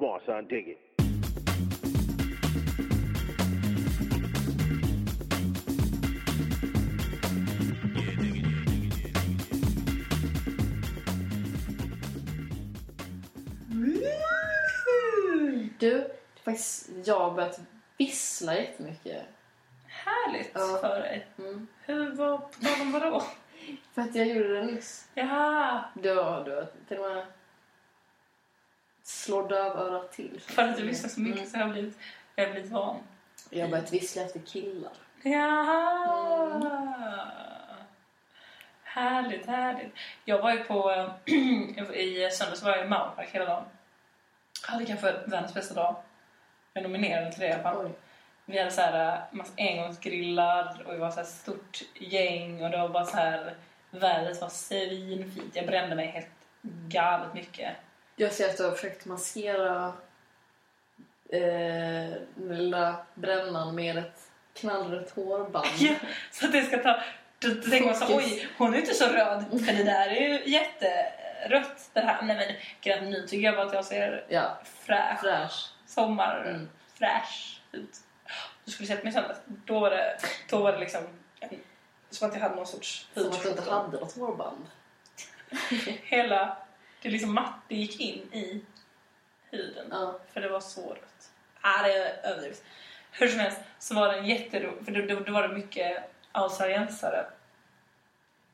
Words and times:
Come 0.00 0.12
on, 0.12 0.20
son, 0.24 0.46
dig 0.48 0.64
it. 0.66 0.78
Du, 15.78 16.10
faktiskt, 16.44 16.90
jag 17.04 17.18
har 17.18 17.30
börjat 17.30 17.60
vissla 17.96 18.54
jättemycket. 18.54 19.22
Härligt 19.86 20.50
Ja. 20.54 20.78
för 20.80 21.00
dig. 21.00 21.26
Mm. 21.38 21.66
Hur 21.84 22.16
tal 22.16 22.80
om 22.80 22.92
vadå? 22.92 23.22
För 23.94 24.02
att 24.02 24.14
jag 24.14 24.26
gjorde 24.26 24.54
det 24.54 24.64
nyss. 24.64 25.08
Jaha, 25.14 25.84
du 25.94 26.14
har 26.14 26.66
till 26.88 26.98
och 26.98 27.10
med 27.10 27.24
slår 29.10 29.48
dövörat 29.48 30.12
till. 30.12 30.40
för 30.46 30.62
att 30.68 30.76
du 30.76 30.86
visste 30.86 31.08
så 31.08 31.20
mycket 31.20 31.38
Mm. 31.38 31.50
så 31.50 31.56
har 31.56 31.64
jag 31.64 31.72
blivit, 31.72 31.98
jag 32.36 32.44
har 32.46 32.52
blivit 32.52 32.70
van. 32.70 32.96
Jag 33.50 33.64
har 33.64 33.70
börjat 33.70 33.92
vissla 33.92 34.22
efter 34.22 34.40
killar. 34.40 34.92
Jaha! 35.22 36.54
Mm. 36.54 37.28
Härligt, 38.82 39.46
härligt. 39.46 39.92
Jag 40.24 40.38
var 40.38 40.52
ju 40.52 40.64
på... 40.64 41.10
I 41.94 42.28
söndags 42.32 42.62
var 42.62 42.70
jag 42.76 42.86
i 42.86 42.88
Malmpark 42.88 43.28
hela 43.32 43.44
dagen. 43.44 43.64
Hade 44.62 44.86
kanske 44.86 45.12
världens 45.12 45.54
bästa 45.54 45.74
dag. 45.74 45.96
Jag 46.72 46.84
är 46.84 46.88
nominerad 46.88 47.32
till 47.32 47.40
det 47.40 47.48
i 47.48 47.52
alla 47.52 47.62
fall. 47.62 47.86
Oj. 47.86 47.92
Vi 48.46 48.58
hade 48.58 48.70
så 48.70 48.80
här 48.80 49.12
eh, 49.12 49.18
massa 49.36 49.52
engångsgrillar 49.56 50.82
och 50.86 50.94
vi 50.94 50.98
var 50.98 51.10
så 51.10 51.16
här 51.16 51.26
stort 51.26 51.82
gäng 51.94 52.64
och 52.64 52.70
det 52.70 52.78
var 52.78 52.88
bara 52.88 53.04
så 53.06 53.16
här... 53.16 53.54
Vädret 53.90 54.40
var 54.40 54.48
svinfint. 54.48 55.56
Jag 55.56 55.66
brände 55.66 55.96
mig 55.96 56.06
helt 56.06 56.26
galet 56.88 57.34
mycket. 57.34 57.76
Jag 58.20 58.32
ser 58.32 58.48
att 58.48 58.56
du 58.56 58.64
har 58.64 58.70
försökt 58.72 59.06
maskera 59.06 59.92
eh, 61.28 62.10
den 62.34 62.56
lilla 62.58 62.96
brännan 63.14 63.74
med 63.74 63.98
ett 63.98 64.20
knallrött 64.54 65.10
hårband. 65.10 65.66
Ja, 65.78 65.94
så 66.30 66.46
att 66.46 66.52
det 66.52 66.62
ska 66.62 66.78
ta... 66.82 67.00
Då, 67.38 67.48
tänker 67.70 67.84
man 67.86 67.94
så 67.94 68.16
oj, 68.16 68.48
hon 68.58 68.74
är 68.74 68.78
inte 68.78 68.94
så 68.94 69.06
röd. 69.06 69.44
För 69.66 69.72
det 69.72 69.84
där 69.84 70.08
är 70.08 70.28
ju 70.28 70.52
jätterött. 70.52 71.90
Det 71.92 72.00
här. 72.00 72.22
Nej 72.22 72.36
men 72.36 72.56
grann, 72.80 73.10
nu 73.10 73.26
tycker 73.26 73.44
jag 73.44 73.56
bara 73.56 73.66
att 73.66 73.72
jag 73.74 73.84
ser 73.84 74.24
Ja, 74.28 74.58
fräsch, 74.64 75.20
fräsch. 75.20 75.72
sommar, 75.86 76.44
Mm. 76.46 76.68
ut. 77.72 77.96
Du 78.64 78.70
skulle 78.72 78.86
sett 78.86 79.04
mig 79.04 79.12
söndags. 79.12 79.40
Då 79.46 79.80
var 79.80 79.90
det, 79.90 80.16
då 80.50 80.58
var 80.62 80.72
det 80.72 80.78
liksom 80.78 81.00
som 82.10 82.28
att 82.28 82.34
jag 82.34 82.42
hade 82.42 82.54
någon 82.54 82.66
sorts 82.66 83.08
Som 83.14 83.26
att 83.30 83.42
du 83.42 83.48
inte 83.48 83.70
hade 83.70 84.00
något 84.00 84.16
hårband. 84.16 84.66
Hela, 86.02 86.56
det 87.02 87.10
liksom 87.10 87.34
matte 87.34 87.74
gick 87.74 88.00
in 88.00 88.32
i 88.32 88.64
huden. 89.50 89.86
Ja. 89.90 90.18
För 90.32 90.40
det 90.40 90.48
var 90.48 90.60
så 90.60 90.90
rött. 90.90 91.30
Ah, 91.60 91.82
det 91.82 91.92
är 91.92 92.30
överdrivet. 92.30 92.64
Hur 93.10 93.28
som 93.28 93.40
helst 93.40 93.60
så 93.78 93.94
var 93.94 94.08
det 94.08 94.18
en 94.18 94.26
jätterolig... 94.26 94.84
För 94.84 94.92
då, 94.92 95.14
då, 95.14 95.20
då 95.20 95.32
var 95.32 95.48
det 95.48 95.54
mycket 95.54 96.04
australiensare. 96.32 97.26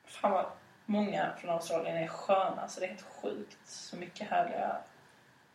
Fan 0.05 0.31
vad 0.31 0.47
många 0.85 1.33
från 1.41 1.51
Australien 1.51 1.97
är 1.97 2.09
sköna. 2.09 2.69
Så 2.69 2.81
det 2.81 2.87
är 2.87 2.91
helt 2.91 3.07
sjukt 3.23 3.59
så 3.65 3.97
mycket 3.97 4.31
härliga 4.31 4.77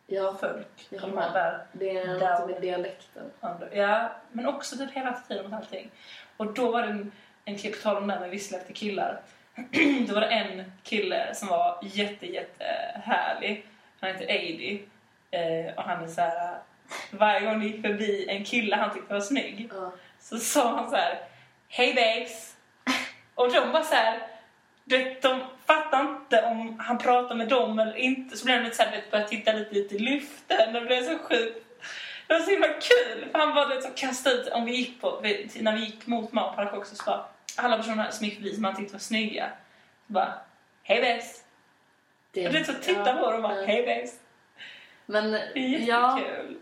ja, 0.06 0.36
folk 0.40 0.86
jag 0.90 1.00
de 1.00 1.10
med. 1.10 1.32
där. 1.32 1.66
Det 1.72 1.96
är 1.96 2.06
något 2.06 2.50
med 2.50 2.60
dialekten. 2.60 3.30
Ja, 3.72 4.12
men 4.32 4.46
också 4.46 4.76
typ 4.76 4.90
hela 4.90 5.12
tiden 5.28 5.50
mot 5.50 5.60
allting. 5.60 5.90
Och 6.36 6.52
då 6.52 6.70
var 6.70 6.82
det 6.82 6.88
en, 6.88 7.12
en 7.44 7.58
kille, 7.58 7.76
på 7.76 7.82
tal 7.82 7.96
om 7.96 8.06
det 8.06 8.12
här 8.12 8.20
med 8.20 8.30
vissla 8.30 8.58
efter 8.58 8.74
killar. 8.74 9.20
då 10.08 10.14
var 10.14 10.20
det 10.20 10.26
en 10.26 10.72
kille 10.82 11.34
som 11.34 11.48
var 11.48 11.78
jätte, 11.82 12.26
jätte 12.26 12.64
härlig. 13.04 13.64
Han 14.00 14.10
heter 14.10 14.28
Aidy. 14.28 14.80
Eh, 15.30 15.74
och 15.76 15.82
han 15.82 16.04
är 16.04 16.08
så 16.08 16.20
här. 16.20 16.58
Varje 17.10 17.46
gång 17.46 17.60
det 17.60 17.66
gick 17.66 17.82
förbi 17.82 18.26
en 18.28 18.44
kille 18.44 18.76
han 18.76 18.94
tyckte 18.94 19.14
var 19.14 19.20
snygg 19.20 19.68
Ja. 19.74 19.92
så 20.20 20.38
sa 20.38 20.76
han 20.76 20.90
så 20.90 20.96
här. 20.96 21.18
Hej 21.68 21.94
babes! 21.94 22.56
Och 23.34 23.52
de 23.52 23.70
var 23.70 23.82
så 23.82 23.94
här. 23.94 24.18
De, 24.84 25.16
de 25.22 25.40
fattar 25.66 26.00
inte 26.00 26.42
om 26.42 26.78
han 26.80 26.98
pratar 26.98 27.34
med 27.34 27.48
dem 27.48 27.78
eller 27.78 27.96
inte. 27.96 28.36
Så 28.36 28.44
blev 28.44 28.58
de 28.58 28.64
lite 28.64 28.76
så 28.76 28.82
här, 28.82 29.04
började 29.10 29.28
titta 29.28 29.52
lite, 29.52 29.74
lite 29.74 29.94
i 29.94 29.98
luften. 29.98 30.72
Det 30.72 30.80
blev 30.80 31.02
så 31.04 31.18
sjukt. 31.18 31.66
Det 32.26 32.34
var 32.34 32.40
så 32.40 32.50
himla 32.50 32.68
kul. 32.68 33.28
För 33.32 33.38
han 33.38 33.82
så 33.82 33.90
kastade 33.96 34.36
ut, 34.36 34.48
om 34.48 34.64
vi 34.64 34.76
gick 34.76 35.00
på, 35.00 35.20
när 35.60 35.76
vi 35.76 35.84
gick 35.84 36.06
mot 36.06 36.32
Malmpark 36.32 36.74
också 36.74 36.94
så 36.94 37.04
bara, 37.04 37.24
alla 37.58 37.76
personer 37.76 38.10
som 38.10 38.26
gick 38.26 38.34
förbi 38.36 38.54
som 38.54 38.64
han 38.64 38.76
tyckte 38.76 38.92
var 38.92 39.00
snygga. 39.00 39.50
Så 40.06 40.12
bara, 40.12 40.34
hej 40.82 41.00
babes! 41.02 41.44
Det, 42.30 42.46
Och 42.46 42.52
det 42.52 42.58
är 42.58 42.64
så 42.64 42.72
titta 42.72 43.16
på 43.16 43.30
dem 43.30 43.34
och 43.34 43.42
bara, 43.42 43.60
ja. 43.60 43.66
hej 43.66 43.86
babes! 43.86 44.18
Men 45.06 45.30
Det 45.30 45.38
är 45.56 45.88
ja, 45.88 46.18
jättekul. 46.18 46.58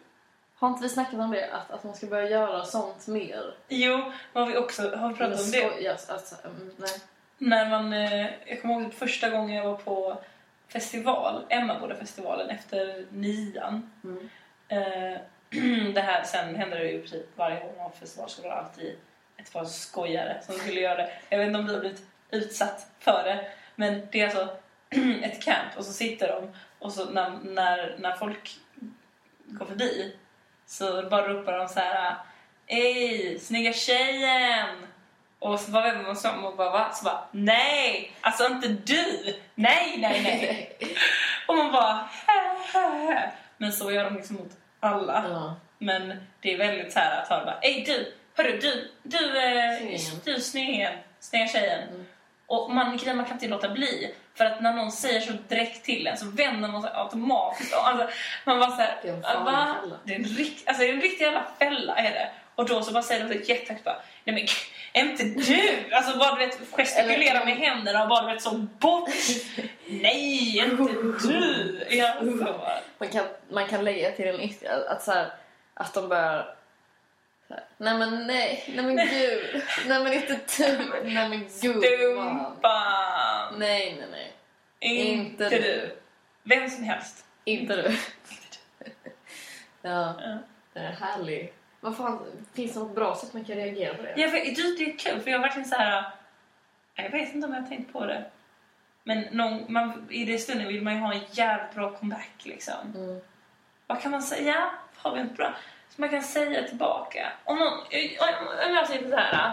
har 0.55 0.69
inte 0.69 0.83
vi 0.83 0.89
snackat 0.89 1.15
om 1.15 1.31
det? 1.31 1.51
Att, 1.53 1.71
att 1.71 1.85
man 1.85 1.95
ska 1.95 2.07
börja 2.07 2.31
göra 2.31 2.65
sånt 2.65 3.07
mer? 3.07 3.55
Jo, 3.69 4.13
har 4.33 4.47
vi 4.47 4.57
också 4.57 4.97
har 4.97 5.09
vi 5.09 5.15
pratat 5.15 5.41
om 5.41 5.51
det? 5.51 5.81
Ja, 5.81 5.97
alltså, 6.09 6.35
mm, 6.45 6.71
nej. 6.77 6.91
När 7.39 7.71
man, 7.71 7.93
eh, 7.93 8.27
jag 8.47 8.63
kommer 8.63 8.81
ihåg 8.81 8.95
första 8.95 9.31
gången 9.31 9.57
jag 9.57 9.65
var 9.65 9.77
på 9.77 10.19
festival, 10.69 11.45
Emmaboda-festivalen 11.49 12.51
efter 12.51 13.07
nian. 13.11 13.91
Mm. 14.05 14.29
Eh, 14.69 15.21
det 15.95 16.01
här, 16.01 16.23
sen 16.23 16.55
händer 16.57 16.79
det 16.79 16.85
ju 16.91 16.97
i 16.97 16.99
princip 17.01 17.27
varje 17.37 17.61
gång 17.61 17.73
man 17.77 17.83
har 17.85 17.91
festival 17.91 18.29
så 18.31 18.43
var 18.43 18.49
det 18.49 18.57
alltid 18.57 18.97
ett 19.43 19.53
par 19.53 19.65
skojare 19.65 20.43
som 20.43 20.55
skulle 20.55 20.81
göra 20.81 20.97
det. 20.97 21.13
Jag 21.29 21.39
vet 21.39 21.47
inte 21.47 21.59
om 21.59 21.67
du 21.67 21.73
har 21.73 21.81
blivit 21.81 22.03
utsatt 22.31 22.87
för 22.99 23.25
det, 23.25 23.47
men 23.75 24.09
det 24.13 24.21
är 24.21 24.25
alltså 24.25 24.57
ett 25.23 25.43
camp 25.43 25.77
och 25.77 25.85
så 25.85 25.93
sitter 25.93 26.29
de 26.29 26.53
och 26.79 26.93
så 26.93 27.05
när, 27.11 27.31
när, 27.31 27.97
när 27.99 28.13
folk 28.13 28.51
går 29.47 29.67
förbi 29.67 30.17
så 30.67 31.09
bara 31.11 31.29
ropar 31.29 31.59
de 31.59 31.69
så 31.69 31.81
här 31.81 32.17
Ey, 32.67 33.39
snygga 33.39 33.73
tjejen! 33.73 34.87
Och 35.39 35.61
så 35.61 35.71
bara 35.71 35.83
vänder 35.83 36.05
man 36.05 36.17
sig 36.17 36.31
om 36.31 36.45
och 36.45 36.57
bara 36.57 36.71
va? 36.71 36.91
Så 36.93 37.05
bara 37.05 37.25
nej! 37.31 38.13
Alltså 38.21 38.47
inte 38.47 38.69
du! 38.69 39.35
Nej, 39.55 39.95
nej, 39.99 40.23
nej! 40.23 40.77
och 41.49 41.57
man 41.57 41.73
bara 41.73 42.09
hä, 42.27 42.57
hä, 42.73 42.89
hä. 42.89 43.33
Men 43.57 43.73
så 43.73 43.93
gör 43.93 44.05
de 44.05 44.15
liksom 44.15 44.37
mot 44.37 44.57
alla. 44.81 45.29
Ja. 45.29 45.57
Men 45.79 46.27
det 46.41 46.55
är 46.55 46.59
väldigt 46.59 46.93
så 46.93 46.99
här 46.99 47.23
att 47.23 47.29
höra 47.29 47.45
bara 47.45 47.59
Ey 47.61 47.85
du! 47.85 48.15
Hörru 48.43 48.59
du! 48.59 48.91
Du, 49.03 49.39
eh, 49.39 49.77
Snyggingen. 49.79 50.21
du 50.25 50.41
snyggingen! 50.41 50.93
Snygga 51.21 51.47
tjejen! 51.49 51.89
Mm. 51.89 52.07
Och 52.47 52.71
man, 52.71 52.97
grejen, 52.97 53.17
man 53.17 53.27
kan 53.27 53.35
inte 53.35 53.49
låta 53.49 53.69
bli. 53.69 54.15
För 54.35 54.45
att 54.45 54.61
när 54.61 54.73
någon 54.73 54.93
säger 54.93 55.21
så 55.21 55.33
direkt 55.49 55.85
till 55.85 56.07
en 56.07 56.17
så 56.17 56.27
vänder 56.27 56.69
man 56.69 56.83
sig 56.83 56.91
automatiskt. 56.95 57.75
Alltså, 57.75 58.09
man 58.45 58.61
bara 58.61 58.71
såhär, 58.71 58.99
Det 59.03 59.09
är 59.09 59.13
en 59.13 59.23
farlig 59.23 59.45
va? 59.45 59.77
fälla. 59.81 59.97
Det 60.05 60.15
är 60.15 60.19
en, 60.19 60.25
rikt, 60.25 60.69
alltså, 60.69 60.85
är 60.85 60.93
en 60.93 61.01
riktig 61.01 61.25
jävla 61.25 61.47
fälla 61.59 61.97
är 61.97 62.11
det. 62.11 62.31
Och 62.55 62.69
då 62.69 62.83
så 62.83 62.93
bara 62.93 63.03
säger 63.03 63.29
de 63.29 63.35
jättehögt 63.35 63.85
bara, 63.85 64.03
nej 64.25 64.35
men 64.35 65.05
inte 65.05 65.25
du! 65.25 65.85
Alltså 65.93 66.19
bara 66.19 66.35
du 66.35 66.47
vet 66.47 66.59
gestikulera 66.71 67.45
med 67.45 67.57
händerna 67.57 68.03
och 68.03 68.09
bara 68.09 68.27
du 68.27 68.33
vet 68.33 68.43
så 68.43 68.55
bort. 68.55 69.11
nej, 69.87 70.59
inte 70.59 70.93
du! 71.29 71.87
Ja, 71.91 72.15
så. 72.21 72.61
Man, 72.99 73.09
kan, 73.09 73.25
man 73.51 73.67
kan 73.67 73.85
lägga 73.85 74.11
till 74.11 74.29
en 74.29 74.41
ytterligare 74.41 74.89
att, 74.89 75.03
så 75.03 75.13
här, 75.13 75.33
att 75.75 75.95
de 75.95 76.09
börjar 76.09 76.60
Nej 77.77 77.99
men 77.99 78.27
nej, 78.27 78.65
nej 78.69 78.85
men 78.85 78.97
gud, 78.97 79.63
nej 79.87 80.05
men 80.05 80.13
inte 80.13 80.41
du, 80.59 80.91
nej 81.05 81.29
men 81.29 81.41
gud 81.41 81.51
Stumpan! 81.51 83.59
Nej 83.59 83.97
nej 83.99 84.09
nej, 84.11 84.33
Inte, 84.81 85.45
Inte 85.45 85.49
du. 85.49 85.59
du. 85.63 85.97
Vem 86.43 86.71
som 86.71 86.85
helst. 86.85 87.25
inte 87.45 87.77
du. 87.77 87.83
Ja, 89.83 90.15
Ja. 90.21 90.39
det 90.73 90.81
är 90.81 90.93
härligt. 90.93 91.55
Vad 91.81 91.97
fan, 91.97 92.27
finns 92.55 92.75
det 92.75 92.81
något 92.81 92.95
bra 92.95 93.17
sätt 93.17 93.33
man 93.35 93.45
kan 93.45 93.57
reagera 93.57 93.95
på 93.95 94.03
det? 94.03 94.15
Ja, 94.17 94.29
för, 94.29 94.39
du, 94.39 94.77
det 94.77 94.91
är 94.93 94.99
kul 94.99 95.21
för 95.21 95.31
jag 95.31 95.39
är 95.39 95.43
verkligen 95.43 95.69
så 95.69 95.77
här. 95.77 96.05
Jag 96.95 97.11
vet 97.11 97.35
inte 97.35 97.47
om 97.47 97.55
jag 97.55 97.61
har 97.61 97.69
tänkt 97.69 97.93
på 97.93 98.07
det. 98.07 98.25
Men 99.05 99.21
någon, 99.33 99.73
man, 99.73 100.07
i 100.11 100.25
det 100.25 100.39
stunden 100.39 100.69
vill 100.69 100.83
man 100.83 100.95
ju 100.95 101.01
ha 101.01 101.13
en 101.15 101.21
jävligt 101.33 101.75
bra 101.75 101.91
comeback 101.91 102.31
liksom. 102.43 102.93
Mm. 102.95 103.21
Vad 103.87 104.03
kan 104.03 104.11
man 104.11 104.23
säga? 104.23 104.71
Har 104.97 105.15
vi 105.15 105.21
inte 105.21 105.35
bra? 105.35 105.55
Man 106.01 106.09
kan 106.09 106.23
säga 106.23 106.69
tillbaka. 106.69 107.33
Om, 107.45 107.59
någon, 107.59 107.79
om, 107.79 108.75
jag 108.75 108.89
sitter 108.89 109.11
så 109.11 109.17
här 109.17 109.53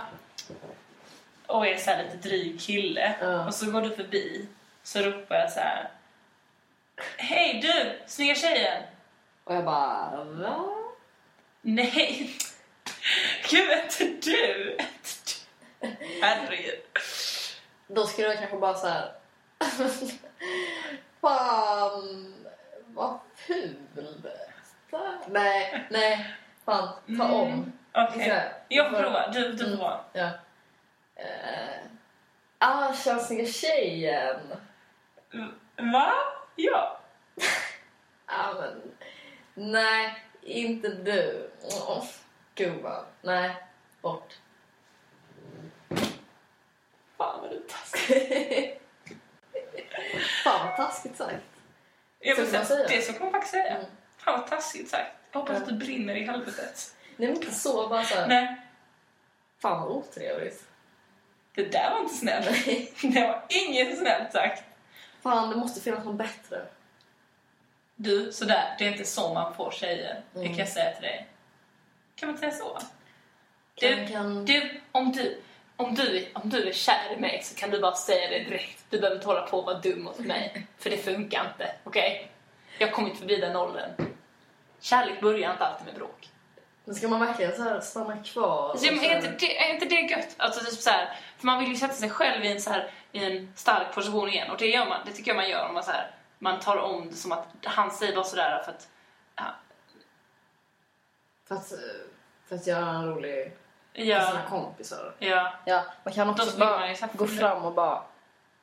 och 1.48 1.68
är 1.68 1.78
så 1.78 1.92
här 1.92 2.04
lite 2.04 2.18
dryg 2.18 2.62
kille 2.62 3.16
Ja. 3.22 3.46
och 3.46 3.54
så 3.54 3.72
går 3.72 3.82
du 3.82 3.96
förbi 3.96 4.48
så 4.84 5.00
ropar 5.00 5.36
jag 5.36 5.52
så 5.52 5.60
här. 5.60 5.90
Hej 7.18 7.60
du, 7.62 8.02
snygga 8.08 8.36
tjejen! 8.36 8.84
Och 9.44 9.56
jag 9.56 9.66
bara, 9.66 10.24
va? 10.24 10.66
Nej! 11.62 12.38
Gud, 13.50 13.72
inte 14.02 14.30
du! 14.30 14.78
Herregud. 16.22 16.82
Då 17.88 18.06
skulle 18.08 18.28
jag 18.28 18.38
kanske 18.38 18.58
bara 18.58 18.74
så 18.74 18.88
här. 18.88 19.12
Fan, 21.22 22.36
vad 22.86 23.20
ful. 23.36 23.76
Nej, 25.28 25.86
nej. 25.90 26.36
Fan, 26.66 26.90
ta 27.18 27.32
om. 27.32 27.48
Mm, 27.48 27.72
Okej. 27.94 28.28
Så 28.28 28.34
här. 28.34 28.54
Jag 28.68 28.92
får 28.92 29.02
prova. 29.02 29.28
Du, 29.28 29.52
du 29.52 29.58
får 29.58 29.66
Mm. 29.66 29.78
prova. 29.78 30.00
Ja. 30.14 30.30
Uh, 31.20 31.88
ah, 32.58 32.94
tja, 32.94 33.20
snygga 33.20 33.46
tjejen. 33.46 34.40
Va? 35.94 36.14
Ja. 36.56 37.00
Ah, 38.30 38.54
men, 38.54 38.82
Nej, 39.72 40.24
inte 40.42 40.88
du. 40.90 41.50
Åh, 41.64 42.04
gumman. 42.56 43.06
Nej, 43.22 43.56
bort. 44.02 44.34
Fan 47.18 47.42
vad 47.42 47.50
du 47.52 47.56
är 47.56 47.62
taskig. 47.68 48.80
Fan 50.44 50.68
vad 50.68 50.76
taskigt 50.78 51.18
sagt. 51.18 51.44
Säga, 52.36 52.66
säga. 52.66 52.88
det 52.88 53.02
så 53.02 53.14
kan 53.14 53.22
man 53.24 53.32
faktiskt 53.32 53.52
säga. 53.52 53.68
Mm. 53.78 53.86
Fan 54.28 54.40
vad 54.40 54.48
taskigt 54.48 54.90
sagt. 54.90 55.12
Jag 55.32 55.40
hoppas 55.40 55.58
att 55.58 55.66
du 55.68 55.74
brinner 55.74 56.16
i 56.16 56.24
helvetet. 56.24 56.96
Nej 57.18 57.28
men 57.30 57.38
inte 57.38 57.52
så, 57.54 57.88
bara 57.88 58.04
såhär. 58.04 58.28
Nej, 58.28 58.56
Fan 59.62 59.82
vad 59.82 59.92
otrevligt. 59.92 60.64
det 61.56 61.64
där 61.72 61.92
var 61.92 62.00
inte 62.00 62.14
snällt. 62.16 62.50
Nej. 62.66 62.94
Det 63.14 63.22
var 63.22 63.44
inget 63.50 63.98
snällt 63.98 64.32
sagt. 64.34 64.64
Fan, 65.24 65.50
det 65.50 65.56
måste 65.56 65.82
finnas 65.82 66.06
något 66.06 66.16
bättre. 66.16 66.66
Du, 67.96 68.32
sådär, 68.32 68.76
det 68.80 68.86
är 68.88 68.92
inte 68.92 69.06
så 69.06 69.34
man 69.34 69.54
får 69.56 69.72
tjejer. 69.72 70.22
Det 70.34 70.40
Mm. 70.40 70.50
kan 70.52 70.58
jag 70.60 70.68
säga 70.70 70.94
till 70.94 71.02
dig. 71.04 71.28
Kan 72.16 72.30
man 72.30 72.38
säga 72.38 72.52
så? 72.52 72.78
Kan, 73.76 73.90
Du, 74.00 74.08
kan... 74.08 74.46
du, 74.46 74.82
om 74.92 75.12
du, 75.12 75.42
om 75.76 75.96
du, 75.96 76.28
om 76.34 76.50
du 76.50 76.70
är 76.70 76.74
kär 76.74 77.14
i 77.18 77.20
mig 77.20 77.42
så 77.44 77.56
kan 77.56 77.70
du 77.70 77.80
bara 77.80 77.96
säga 77.96 78.30
det 78.30 78.40
direkt. 78.40 78.84
Du 78.90 79.00
behöver 79.00 79.16
inte 79.16 79.28
hålla 79.28 79.42
på 79.42 79.60
och 79.60 79.66
vara 79.66 79.80
dum 79.80 80.04
mot 80.04 80.20
mig. 80.20 80.68
För 80.78 80.90
det 80.90 80.98
funkar 80.98 81.46
inte, 81.52 81.72
okej? 81.84 82.32
Jag 82.80 82.88
har 82.88 82.94
kommit 82.94 83.18
förbi 83.20 83.36
den 83.36 83.56
åldern. 83.56 83.92
Kärlek 84.80 85.22
börjar 85.22 85.52
inte 85.52 85.66
alltid 85.66 85.86
med 85.86 85.96
bråk. 85.96 86.30
Men 86.86 86.96
ska 86.96 87.08
man 87.08 87.20
verkligen 87.20 87.56
så 87.56 87.64
här 87.64 87.80
stanna 87.80 88.18
kvar? 88.24 88.70
Alltså, 88.70 88.88
och 88.88 89.04
är, 89.04 89.16
inte 89.16 89.30
det, 89.40 89.58
är 89.70 89.74
inte 89.74 89.86
det 89.86 90.02
gött? 90.02 90.36
Alltså, 90.38 90.66
typ 90.66 90.80
så 90.80 90.90
här, 90.90 91.20
för 91.38 91.46
man 91.46 91.60
vill 91.60 91.70
ju 91.70 91.76
sätta 91.76 91.94
sig 91.94 92.10
själv 92.10 92.46
i 92.46 92.52
en, 92.52 92.62
så 92.62 92.70
här, 92.70 92.92
i 93.12 93.26
en 93.26 93.54
stark 93.56 93.94
position 93.96 94.30
igen. 94.30 94.52
Och 94.52 94.58
det, 94.58 94.68
gör 94.68 94.86
man, 94.86 95.00
det 95.06 95.12
tycker 95.12 95.32
jag 95.32 95.36
man 95.36 95.50
gör 95.50 95.68
om 95.68 95.74
man, 95.74 95.84
så 95.84 95.92
här, 95.92 96.12
man 96.40 96.60
tar 96.60 96.78
om 96.78 97.10
det 97.10 97.16
som 97.16 97.32
att 97.32 97.48
han 97.64 97.92
säger 97.92 98.16
bara 98.16 98.24
sådär 98.24 98.62
för 98.66 98.72
att... 98.72 98.88
Ja, 99.36 99.44
För 101.48 101.56
att, 101.56 101.74
för 102.48 102.56
att 102.56 102.68
göra 102.68 102.90
en 102.90 103.08
rolig 103.08 103.58
för 103.96 104.02
ja, 104.02 104.28
sina 104.28 104.44
kompisar. 104.50 105.16
ja. 105.20 105.54
Ja, 105.66 105.84
man 106.04 106.14
kan 106.14 106.30
också 106.30 106.58
bara 106.58 106.96
gå 107.14 107.28
fram 107.28 107.66
och 107.66 107.74
bara 107.74 108.04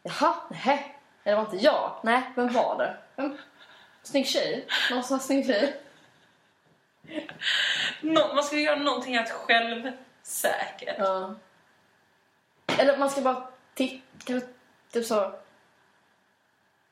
Jaha, 0.03 0.35
nej, 0.65 0.99
det 1.23 1.35
var 1.35 1.43
inte 1.43 1.57
jag. 1.57 1.97
Nej, 2.03 2.23
vem 2.37 2.53
var 2.53 2.79
det? 2.79 2.97
Vem? 3.17 3.39
Snygg 4.03 4.27
tjej? 4.27 4.67
Någon 4.91 5.03
som 5.05 5.17
var 5.17 5.25
snygg 5.25 5.47
tjej? 5.47 5.81
Nå, 8.01 8.35
man 8.35 8.45
ska 8.45 8.57
göra 8.57 8.77
någonting 8.77 9.15
helt 9.15 9.31
självsäkert. 9.31 10.99
Ja. 10.99 11.35
Eller 12.79 12.99
man 12.99 13.11
ska 13.11 13.21
bara 13.21 13.49
titta, 13.75 14.41
typ 14.91 15.05
så 15.05 15.35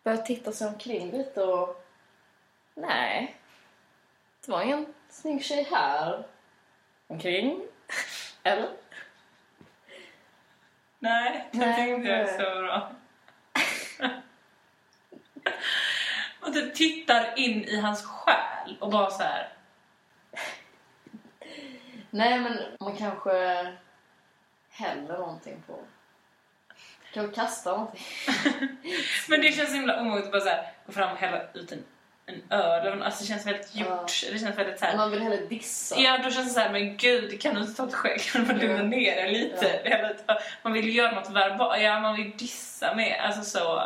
börja 0.03 0.19
titta 0.19 0.53
sig 0.53 0.69
omkring 0.69 1.11
lite 1.11 1.43
och 1.43 1.85
nej, 2.75 3.37
det 4.45 4.53
var 4.53 4.63
ingen 4.63 4.95
snygg 5.09 5.45
tjej 5.45 5.69
här 5.71 6.27
omkring. 7.07 7.63
Eller? 8.43 8.69
Nej, 10.99 11.49
det 11.53 11.59
Nej, 11.59 11.77
tänkte 11.77 12.11
jag 12.11 12.21
är 12.21 12.39
så 12.39 12.61
bra. 12.61 12.93
och 16.41 16.53
du 16.53 16.71
tittar 16.71 17.39
in 17.39 17.65
i 17.65 17.81
hans 17.81 18.05
själ 18.05 18.77
och 18.81 18.91
bara 18.91 19.11
så 19.11 19.23
här. 19.23 19.53
Nej, 22.15 22.41
men 22.41 22.59
man 22.81 22.97
kanske 22.97 23.33
häller 24.71 25.19
någonting 25.19 25.63
på. 25.67 25.79
Kanske 27.15 27.35
kastar 27.35 27.73
någonting. 27.73 28.03
Men 29.29 29.41
det 29.41 29.53
känns 29.53 29.69
så 29.69 29.75
himla 29.75 30.01
omoget 30.01 30.25
att 30.25 30.33
bara 30.33 30.41
så 30.41 30.49
här, 30.49 30.73
gå 30.87 30.93
fram 30.93 31.13
och 31.13 31.19
hälla 31.19 31.43
ut 31.55 31.73
en, 31.73 31.85
en 32.27 32.43
öl. 32.51 32.87
eller- 32.87 33.05
Alltså 33.05 33.23
det 33.23 33.29
känns 33.29 33.47
väldigt 33.47 33.75
gjort. 33.75 34.07
Det 34.33 34.39
känns 34.39 34.59
väldigt 34.59 34.79
så 34.79 34.85
här, 34.85 34.97
Man 34.97 35.11
vill 35.11 35.21
hellre 35.23 35.47
dissa. 35.47 35.99
Ja, 36.01 36.19
då 36.25 36.31
känns 36.31 36.49
det 36.49 36.55
så 36.55 36.61
här, 36.61 36.73
men 36.73 36.97
gud, 36.97 37.41
kan 37.43 37.55
du 37.55 37.61
inte 37.61 37.75
ta 37.75 37.87
ett 37.89 37.95
skägg? 37.95 38.21
Kan 38.21 38.41
du 38.45 38.47
bara 38.53 38.59
lugna 38.63 38.77
Ja. 38.77 38.83
ner 38.83 39.17
dig 39.17 39.33
lite? 39.33 39.81
Ja. 40.27 40.39
Man 40.63 40.73
vill 40.73 40.85
ju 40.85 40.93
göra 40.93 41.15
något 41.15 41.31
verbalt, 41.31 41.83
ja, 41.83 42.01
man 42.01 42.17
vill 42.17 42.37
dissa 42.37 42.95
med, 42.95 43.21
alltså 43.21 43.43
så 43.43 43.83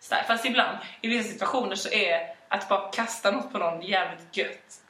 starkt. 0.00 0.26
Fast 0.26 0.44
ibland, 0.44 0.78
i 1.00 1.08
vissa 1.08 1.32
situationer 1.32 1.74
så 1.74 1.88
är 1.90 2.34
att 2.48 2.68
bara 2.68 2.90
kasta 2.90 3.30
något 3.30 3.52
på 3.52 3.58
någon 3.58 3.82
jävligt 3.82 4.36
gött. 4.36 4.80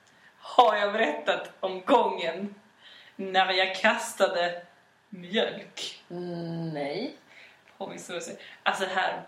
Har 0.57 0.77
jag 0.77 0.93
berättat 0.93 1.51
om 1.61 1.81
gången 1.81 2.55
när 3.17 3.53
jag 3.53 3.75
kastade 3.77 4.63
mjölk 5.09 6.03
Mm, 6.11 6.71
nej. 6.75 7.17
på 7.79 7.87
min 7.87 7.99
storasy? 7.99 8.33
Alltså 8.63 8.85
det 8.85 8.95
här, 8.95 9.23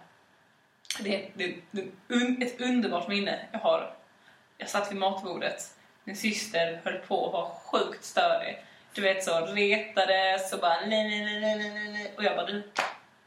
det, 1.00 1.28
det, 1.34 1.54
det 1.70 1.80
är 1.80 1.88
un, 2.08 2.42
ett 2.42 2.60
underbart 2.60 3.08
minne 3.08 3.46
jag 3.52 3.58
har. 3.58 3.94
Jag 4.58 4.68
satt 4.68 4.90
vid 4.90 4.98
matbordet. 4.98 5.76
Min 6.04 6.16
syster 6.16 6.80
höll 6.84 6.98
på 6.98 7.26
att 7.26 7.32
vara 7.32 7.50
sjukt 7.50 8.04
störig. 8.04 8.64
Du 8.94 9.02
vet 9.02 9.24
så 9.24 9.46
retades 9.46 10.52
och 10.52 10.60
bara 10.60 10.80
nej, 10.80 11.08
nej, 11.08 11.24
nej, 11.24 11.56
nej, 11.56 11.70
nej, 11.70 11.92
nej. 11.92 12.12
Och 12.16 12.24
jag 12.24 12.36
bara 12.36 12.46
du. 12.46 12.62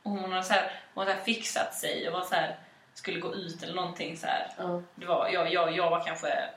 Och 0.03 0.11
hon 0.11 0.31
har 0.33 0.41
så 0.41 0.53
här, 0.53 0.71
hon 0.93 1.07
har 1.07 1.13
så 1.13 1.19
fixat 1.19 1.73
sig 1.73 2.07
och 2.07 2.13
var 2.13 2.21
så 2.25 2.35
här, 2.35 2.55
skulle 2.93 3.19
gå 3.19 3.35
ut 3.35 3.63
eller 3.63 3.73
någonting 3.75 4.17
så 4.17 4.27
här. 4.27 4.51
Ja. 4.57 4.81
Det 4.95 5.05
var, 5.05 5.29
jag, 5.29 5.53
jag, 5.53 5.75
jag 5.75 5.89
var 5.89 6.03
kanske 6.05 6.49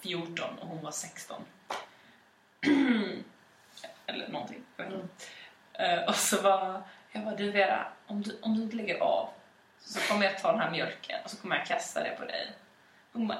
14 0.00 0.58
och 0.58 0.68
hon 0.68 0.82
var 0.82 0.90
16. 0.90 1.44
eller 4.06 4.28
någonting. 4.28 4.64
Jag 4.76 4.84
vet 4.84 4.94
inte. 4.94 5.08
Eh, 5.72 6.08
och 6.08 6.14
så 6.14 6.42
var 6.42 6.82
jag 7.12 7.24
bara, 7.24 7.34
du 7.34 7.50
Vera, 7.50 7.86
om 8.06 8.22
du, 8.22 8.38
om 8.42 8.54
du 8.54 8.62
inte 8.62 8.76
lägger 8.76 9.00
av 9.00 9.28
så 9.80 10.00
kommer 10.00 10.24
jag 10.24 10.38
ta 10.38 10.52
den 10.52 10.60
här 10.60 10.70
mjölken 10.70 11.20
och 11.24 11.30
så 11.30 11.36
kommer 11.36 11.56
jag 11.56 11.66
kasta 11.66 12.02
det 12.02 12.10
på 12.10 12.24
dig. 12.24 12.52
Hon 13.12 13.28
bara, 13.28 13.38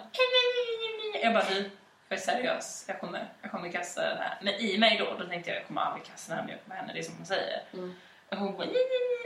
jag 1.23 1.33
bara, 1.33 1.45
du, 1.45 1.71
jag 2.09 2.19
är 2.19 2.23
seriös, 2.23 2.85
jag 2.89 3.01
kommer, 3.01 3.29
jag 3.43 3.51
kommer 3.51 3.73
kasta 3.73 4.09
den 4.09 4.19
här. 4.19 4.39
Men 4.43 4.55
i 4.55 4.79
mig 4.79 4.99
då, 4.99 5.15
då 5.19 5.27
tänkte 5.27 5.51
jag, 5.51 5.61
jag 5.61 5.67
kommer 5.67 5.81
aldrig 5.81 6.07
kasta 6.07 6.31
den 6.31 6.39
här 6.39 6.47
mjölken 6.47 6.69
på 6.69 6.75
henne, 6.75 6.93
det 6.93 6.99
är 6.99 7.03
som 7.03 7.17
hon 7.17 7.27
säger. 7.27 7.63
Mm. 7.73 7.95
Och 8.29 8.37
hon 8.37 8.57
bara, 8.57 8.69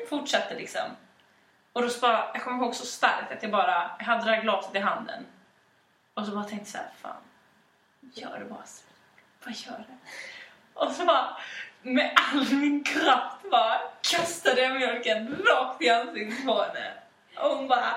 fortsatte 0.09 0.55
liksom. 0.55 0.97
Och 1.73 1.83
då 1.83 1.89
så 1.89 2.01
bara, 2.01 2.31
jag 2.35 2.43
kommer 2.45 2.65
ihåg 2.65 2.75
så 2.75 2.87
starkt 2.87 3.33
att 3.33 3.43
jag 3.43 3.53
bara, 3.53 3.91
jag 3.99 4.05
hade 4.05 4.25
det 4.25 4.35
här 4.35 4.43
glaset 4.43 4.75
i 4.75 4.79
handen. 4.79 5.27
Och 6.15 6.27
så 6.27 6.33
bara 6.33 6.45
tänkte 6.45 6.71
så 6.71 6.79
här, 6.79 6.91
fan, 7.03 7.23
gör 8.15 8.39
det 8.39 8.45
bara. 8.45 8.65
Bara 9.45 9.51
gör 9.55 9.79
det. 9.79 9.97
Och 10.75 10.93
så 10.93 11.05
bara, 11.05 11.37
med 11.83 12.13
all 12.15 12.55
min 12.55 12.85
kraft 12.85 13.51
bara 13.51 13.81
kastade 14.03 14.61
jag 14.63 14.77
mjölken 14.77 15.45
rakt 15.47 15.83
i 15.83 15.91
ansiktet 15.91 16.47
på 16.47 16.63
henne. 16.63 16.93
Och 17.37 17.57
hon 17.57 17.69
bara... 17.69 17.89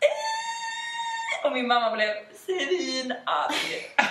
"Eh!" 0.00 1.46
Och 1.46 1.52
min 1.52 1.68
mamma 1.68 1.90
blev 1.90 2.14
svinarg. 2.34 3.54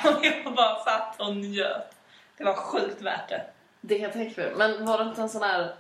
Och 0.04 0.26
jag 0.26 0.54
bara 0.56 0.84
satt 0.84 1.22
och 1.22 1.36
njöt. 1.36 1.96
Det 2.38 2.44
var 2.44 2.54
sjukt 2.54 3.02
värt 3.02 3.30
det. 3.30 3.46
Det 3.82 3.96
kan 3.96 4.04
jag 4.04 4.14
tänka 4.14 4.42
mig. 4.42 4.52
Men 4.56 4.86
var 4.86 4.98
det 4.98 5.10
inte 5.10 5.22
en 5.22 5.30
sån 5.30 5.44
här... 5.44 5.76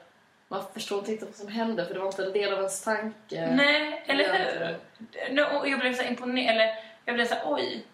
Man 0.47 0.63
förstod 0.73 0.99
inte 0.99 1.11
riktigt 1.11 1.29
vad 1.29 1.35
som 1.37 1.47
hände 1.47 1.85
för 1.85 1.93
det 1.93 1.99
var 1.99 2.07
inte 2.07 2.23
en 2.25 2.33
del 2.33 2.53
av 2.53 2.57
ens 2.59 2.81
tanke. 2.83 3.51
Nej, 3.55 4.03
eller 4.07 4.33
hur? 4.33 5.69
jag 5.69 5.79
blev 5.79 5.93
så 5.95 6.03
imponerad, 6.03 6.55
eller 6.55 6.75
jag 7.05 7.15
blev 7.15 7.25
så 7.27 7.33
här, 7.33 7.43
oj. 7.45 7.85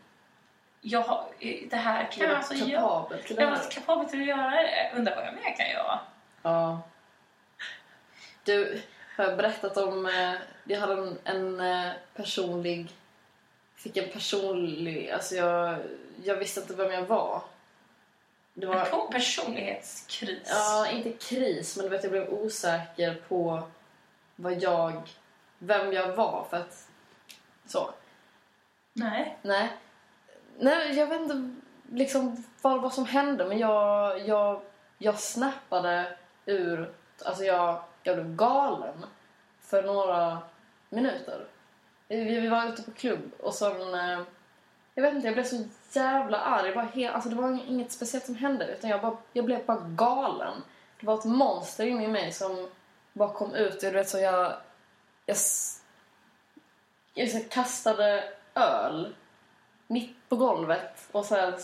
Jag 0.81 1.01
har, 1.01 1.25
det 1.69 1.75
här 1.75 2.11
kan 2.11 2.27
jag 2.27 2.35
alltså 2.37 2.53
göra. 2.53 3.05
Jag 3.37 3.49
var 3.49 3.71
kapabel 3.71 4.09
till 4.09 4.21
att 4.21 4.27
göra 4.27 4.49
det. 4.51 4.91
Undrar 4.95 5.15
vad 5.15 5.25
jag 5.25 5.33
mer 5.33 5.55
kan 5.57 5.69
göra. 5.69 5.99
Ja. 6.41 6.81
Du, 8.43 8.81
har 9.17 9.25
jag 9.25 9.37
berättat 9.37 9.77
om... 9.77 10.05
eh, 10.05 10.33
Jag 10.63 10.79
hade 10.79 10.93
en, 10.93 11.19
en 11.23 11.59
eh, 11.59 11.91
personlig... 12.15 12.87
Fick 13.75 13.97
en 13.97 14.09
personlig... 14.09 15.11
Alltså 15.11 15.35
jag, 15.35 15.77
jag 16.23 16.35
visste 16.35 16.59
inte 16.61 16.73
vem 16.73 16.91
jag 16.91 17.03
var. 17.03 17.41
Det 18.53 18.65
var... 18.65 18.75
En 18.75 19.11
personlighetskris. 19.11 20.47
Ja, 20.49 20.87
inte 20.87 21.11
kris, 21.11 21.77
men 21.77 21.83
du 21.85 21.89
vet, 21.89 22.03
jag 22.03 22.11
blev 22.11 22.29
osäker 22.29 23.21
på 23.27 23.63
vad 24.35 24.53
jag... 24.63 25.01
Vem 25.57 25.93
jag 25.93 26.15
var 26.15 26.45
för 26.49 26.57
att... 26.57 26.87
Så. 27.65 27.89
Nej. 28.93 29.37
Nej. 29.41 29.69
Nej, 30.59 30.97
jag 30.97 31.07
vet 31.07 31.21
inte 31.21 31.55
liksom 31.91 32.43
vad, 32.61 32.81
vad 32.81 32.93
som 32.93 33.05
hände, 33.05 33.45
men 33.45 33.57
jag, 33.59 34.19
jag, 34.27 34.61
jag 34.97 35.19
snappade 35.19 36.17
ur... 36.45 36.93
Alltså 37.25 37.43
jag, 37.43 37.83
jag 38.03 38.15
blev 38.15 38.35
galen 38.35 39.05
för 39.61 39.83
några 39.83 40.37
minuter. 40.89 41.47
Vi, 42.07 42.23
vi 42.23 42.47
var 42.47 42.65
ute 42.65 42.83
på 42.83 42.91
klubb 42.91 43.31
och 43.39 43.53
sen... 43.53 43.93
eh, 43.93 44.21
Jag 44.93 45.03
vet 45.03 45.13
inte, 45.13 45.27
jag 45.27 45.33
blev 45.33 45.43
så 45.43 45.63
jävla 45.99 46.37
arg. 46.39 46.73
Bara 46.73 46.85
helt, 46.85 47.15
alltså 47.15 47.29
det 47.29 47.35
var 47.35 47.49
inget 47.67 47.91
speciellt 47.91 48.25
som 48.25 48.35
hände, 48.35 48.67
utan 48.67 48.89
jag, 48.89 49.01
bara, 49.01 49.17
jag 49.33 49.45
blev 49.45 49.65
bara 49.65 49.79
galen. 49.89 50.63
Det 50.99 51.05
var 51.05 51.17
ett 51.17 51.25
monster 51.25 51.85
inne 51.85 52.03
i 52.03 52.07
mig 52.07 52.31
som 52.31 52.69
bara 53.13 53.33
kom 53.33 53.55
ut. 53.55 53.73
och 53.75 53.81
Du 53.81 53.91
vet, 53.91 54.09
så 54.09 54.19
jag... 54.19 54.53
Jag, 55.25 55.37
jag, 57.13 57.27
jag 57.27 57.49
kastade 57.49 58.23
öl 58.55 59.15
mitt 59.87 60.29
på 60.29 60.35
golvet 60.35 61.07
och 61.11 61.25
så 61.25 61.35
här, 61.35 61.59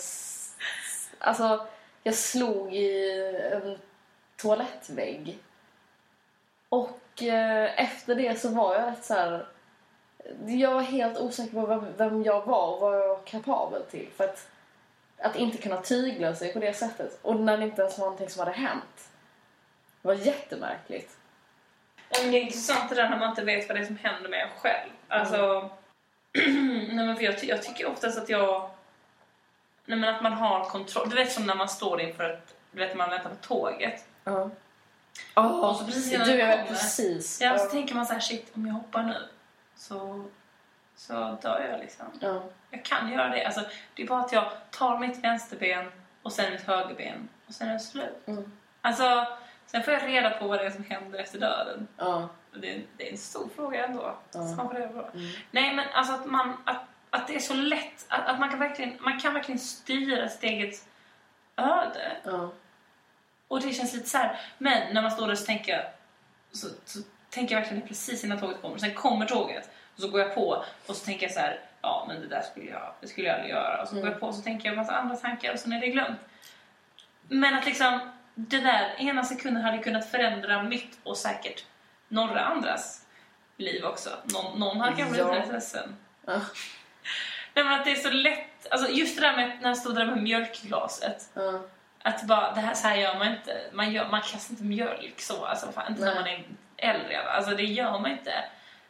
alltså 1.20 1.68
jag 2.04 2.16
slog 2.16 2.76
i 2.76 3.12
en 3.54 3.78
toalettvägg. 4.38 5.40
Och 6.70 7.24
eh, 7.24 7.82
efter 7.84 8.16
det 8.16 8.40
så 8.40 8.50
var 8.50 8.76
jag 8.76 8.92
rätt 8.92 9.06
så 9.06 9.14
här 9.14 9.46
jag 10.46 10.74
var 10.74 10.82
helt 10.82 11.18
osäker 11.18 11.54
på 11.54 11.66
vem, 11.66 11.86
vem 11.98 12.24
jag 12.24 12.46
var 12.46 12.74
och 12.74 12.80
vad 12.80 12.96
jag 13.00 13.08
var 13.08 13.26
kapabel 13.26 13.84
till. 13.84 14.08
För 14.16 14.24
att, 14.24 14.48
att 15.18 15.36
inte 15.36 15.58
kunna 15.58 15.82
tygla 15.82 16.36
sig 16.36 16.54
på 16.54 16.60
det 16.60 16.74
sättet. 16.74 17.20
Och 17.22 17.36
när 17.36 17.58
det 17.58 17.64
inte 17.64 17.82
ens 17.82 17.98
var 17.98 18.06
någonting 18.06 18.30
som 18.30 18.40
hade 18.40 18.58
hänt. 18.58 19.10
Det 20.02 20.08
var 20.08 20.16
jättemärkligt. 20.16 21.18
Det 22.10 22.38
är 22.38 22.42
intressant 22.42 22.90
det 22.90 22.96
där 22.96 23.10
när 23.10 23.20
man 23.20 23.30
inte 23.30 23.44
vet 23.44 23.68
vad 23.68 23.78
det 23.78 23.82
är 23.82 23.86
som 23.86 23.98
händer 23.98 24.30
med 24.30 24.42
en 24.42 24.60
själv. 24.60 24.92
Alltså, 25.08 25.70
nej 26.96 27.06
men 27.06 27.16
för 27.16 27.24
jag, 27.24 27.44
jag 27.44 27.64
tycker 27.64 27.86
oftast 27.86 28.18
att 28.18 28.30
jag... 28.30 28.70
Nej 29.86 30.00
men 30.00 30.16
att 30.16 30.22
man 30.22 30.34
har 30.34 30.66
kontroll. 30.66 31.10
Du 31.10 31.16
vet 31.16 31.32
som 31.32 31.46
när 31.46 31.56
man 31.56 31.70
står 31.70 32.02
inför 32.02 32.30
ett... 32.30 32.56
Du 32.72 32.80
vet 32.80 32.90
när 32.90 32.98
man 32.98 33.10
väntar 33.10 33.30
på 33.30 33.36
tåget. 33.36 34.06
Ja. 34.24 34.50
Och 35.34 35.76
så 35.76 35.86
precis 35.86 36.14
innan 36.14 36.28
du 36.28 36.38
väl 36.38 36.52
kommer. 36.52 36.68
precis. 36.68 37.42
Ja, 37.42 37.58
så 37.58 37.66
tänker 37.66 37.96
man 37.96 38.06
så 38.06 38.14
här, 38.14 38.20
shit 38.20 38.52
om 38.56 38.68
jag 38.68 38.74
hoppar 38.74 39.04
nu 39.04 39.18
så, 39.76 40.26
så 40.96 41.38
dör 41.42 41.68
jag 41.72 41.80
liksom. 41.80 42.06
ja. 42.20 42.44
Jag 42.70 42.86
kan 42.86 43.12
göra 43.12 43.30
det. 43.30 43.46
Alltså, 43.46 43.62
det 43.94 44.04
är 44.04 44.08
bara 44.08 44.20
att 44.22 44.32
jag 44.32 44.52
tar 44.72 45.00
mitt 45.00 45.24
vänsterben 45.24 45.92
och 46.22 46.32
sen 46.32 46.52
mitt 46.52 46.62
högerben 46.62 47.30
och 47.48 47.54
sen 47.54 47.70
är 47.70 47.74
det 47.74 47.80
slut. 47.80 48.28
Mm. 48.28 48.52
Alltså, 48.82 49.28
sen 49.66 49.84
får 49.84 49.94
jag 49.94 50.08
reda 50.08 50.30
på 50.30 50.48
vad 50.48 50.60
det 50.60 50.66
är 50.66 50.70
som 50.72 50.84
händer 50.84 51.20
efter 51.20 51.40
döden. 51.40 51.88
ja. 51.98 52.30
Det 52.62 52.76
är, 52.76 52.82
det 52.98 53.08
är 53.08 53.12
en 53.12 53.18
stor 53.18 53.50
fråga 53.56 53.86
ändå. 53.86 54.16
Ja. 54.32 54.40
som 54.48 54.56
man 54.56 54.68
får 54.68 54.76
reda 54.76 54.88
på. 54.88 55.00
Mm. 55.18 55.32
Nej, 55.52 55.76
men 55.76 55.86
alltså 55.94 56.14
att, 56.14 56.26
man, 56.26 56.58
att, 56.66 56.82
att 57.10 57.28
det 57.28 57.36
är 57.36 57.40
så 57.40 57.54
lätt. 57.54 58.06
Att, 58.08 58.28
att 58.28 58.40
man, 58.40 58.50
kan 58.50 58.60
verkligen, 58.60 58.98
man 59.00 59.20
kan 59.20 59.34
verkligen 59.34 59.60
styra 59.60 60.30
sitt 60.30 60.44
eget 60.44 60.88
öde. 61.58 62.18
ja. 62.24 62.52
Och 63.48 63.62
det 63.62 63.74
känns 63.74 63.94
lite 63.94 64.10
så 64.10 64.18
här. 64.18 64.40
Men 64.58 64.94
när 64.94 65.02
man 65.02 65.12
står 65.12 65.28
där 65.28 65.36
så 65.36 65.46
tänker 65.46 65.72
jag, 65.72 65.84
så, 66.52 66.68
så 66.86 67.00
tänker 67.30 67.56
jag 67.56 67.62
verkligen 67.62 67.88
precis 67.88 68.24
innan 68.24 68.40
tåget 68.40 68.62
kommer. 68.62 68.78
Sen 68.78 68.94
kommer 68.94 69.26
tåget 69.26 69.70
och 69.96 70.02
så 70.02 70.08
går 70.10 70.22
jag 70.22 70.36
på 70.36 70.64
och 70.88 70.96
så 70.96 71.06
tänker 71.06 71.26
jag 71.26 71.34
så 71.34 71.40
här. 71.40 71.60
Ja, 71.82 72.06
men 72.08 72.22
det 72.22 72.28
där 72.28 72.42
skulle 72.42 72.72
jag, 72.72 72.94
det 73.02 73.08
skulle 73.08 73.28
jag 73.28 73.36
aldrig 73.36 73.52
göra. 73.52 73.82
Och 73.82 73.88
så 73.88 73.94
går 73.96 74.02
Mm. 74.02 74.12
jag 74.12 74.20
på 74.20 74.28
och 74.28 74.36
så 74.36 74.42
tänker 74.42 74.66
jag 74.66 74.72
en 74.74 74.78
massa 74.80 74.96
andra 74.96 75.16
tankar 75.16 75.54
och 75.54 75.60
så 75.60 75.72
är 75.72 75.80
det 75.82 75.88
glömt. 75.88 76.20
Men 77.28 77.54
att 77.54 77.66
liksom 77.66 78.00
det 78.36 78.60
där 78.60 78.96
ena 78.98 79.24
sekunden 79.24 79.64
hade 79.64 79.78
kunnat 79.78 80.12
förändra 80.12 80.64
mitt 80.64 80.98
och 81.04 81.18
säkert 81.18 81.66
några 82.08 82.40
andras 82.42 83.06
liv 83.58 83.86
också. 83.86 84.10
Någon, 84.24 84.60
någon 84.60 84.80
hade 84.82 84.96
kanske 84.96 85.18
Ja. 85.18 85.32
blivit 85.32 85.52
ledsen. 85.52 85.96
Ja. 86.26 86.42
Nej, 87.54 87.66
men 87.66 87.74
att 87.74 87.86
det 87.86 87.92
är 87.92 87.96
så 87.96 88.10
lätt. 88.10 88.72
Alltså 88.72 88.92
just 88.92 89.16
det 89.16 89.22
där 89.28 89.36
med 89.36 89.58
när 89.62 89.68
jag 89.70 89.78
stod 89.78 89.96
där 89.96 90.06
med 90.06 90.24
mjölkglaset. 90.24 91.30
ja. 91.34 91.62
Att 92.02 92.24
bara, 92.24 92.52
det 92.54 92.62
här, 92.62 92.74
så 92.74 92.88
här 92.88 92.96
gör 92.96 93.18
man 93.18 93.28
inte. 93.28 93.62
Man, 93.74 93.92
gör, 93.92 94.08
man 94.10 94.22
kastar 94.22 94.52
inte 94.54 94.64
mjölk 94.64 95.22
så. 95.22 95.46
Alltså, 95.46 95.72
fan, 95.72 95.92
inte 95.92 96.06
när 96.06 96.16
Nej. 96.16 96.16
man 96.16 96.28
är 96.78 96.96
äldre. 96.96 97.22
Alltså 97.24 97.56
det 97.56 97.64
gör 97.64 97.92
man 98.00 98.12
inte. 98.12 98.34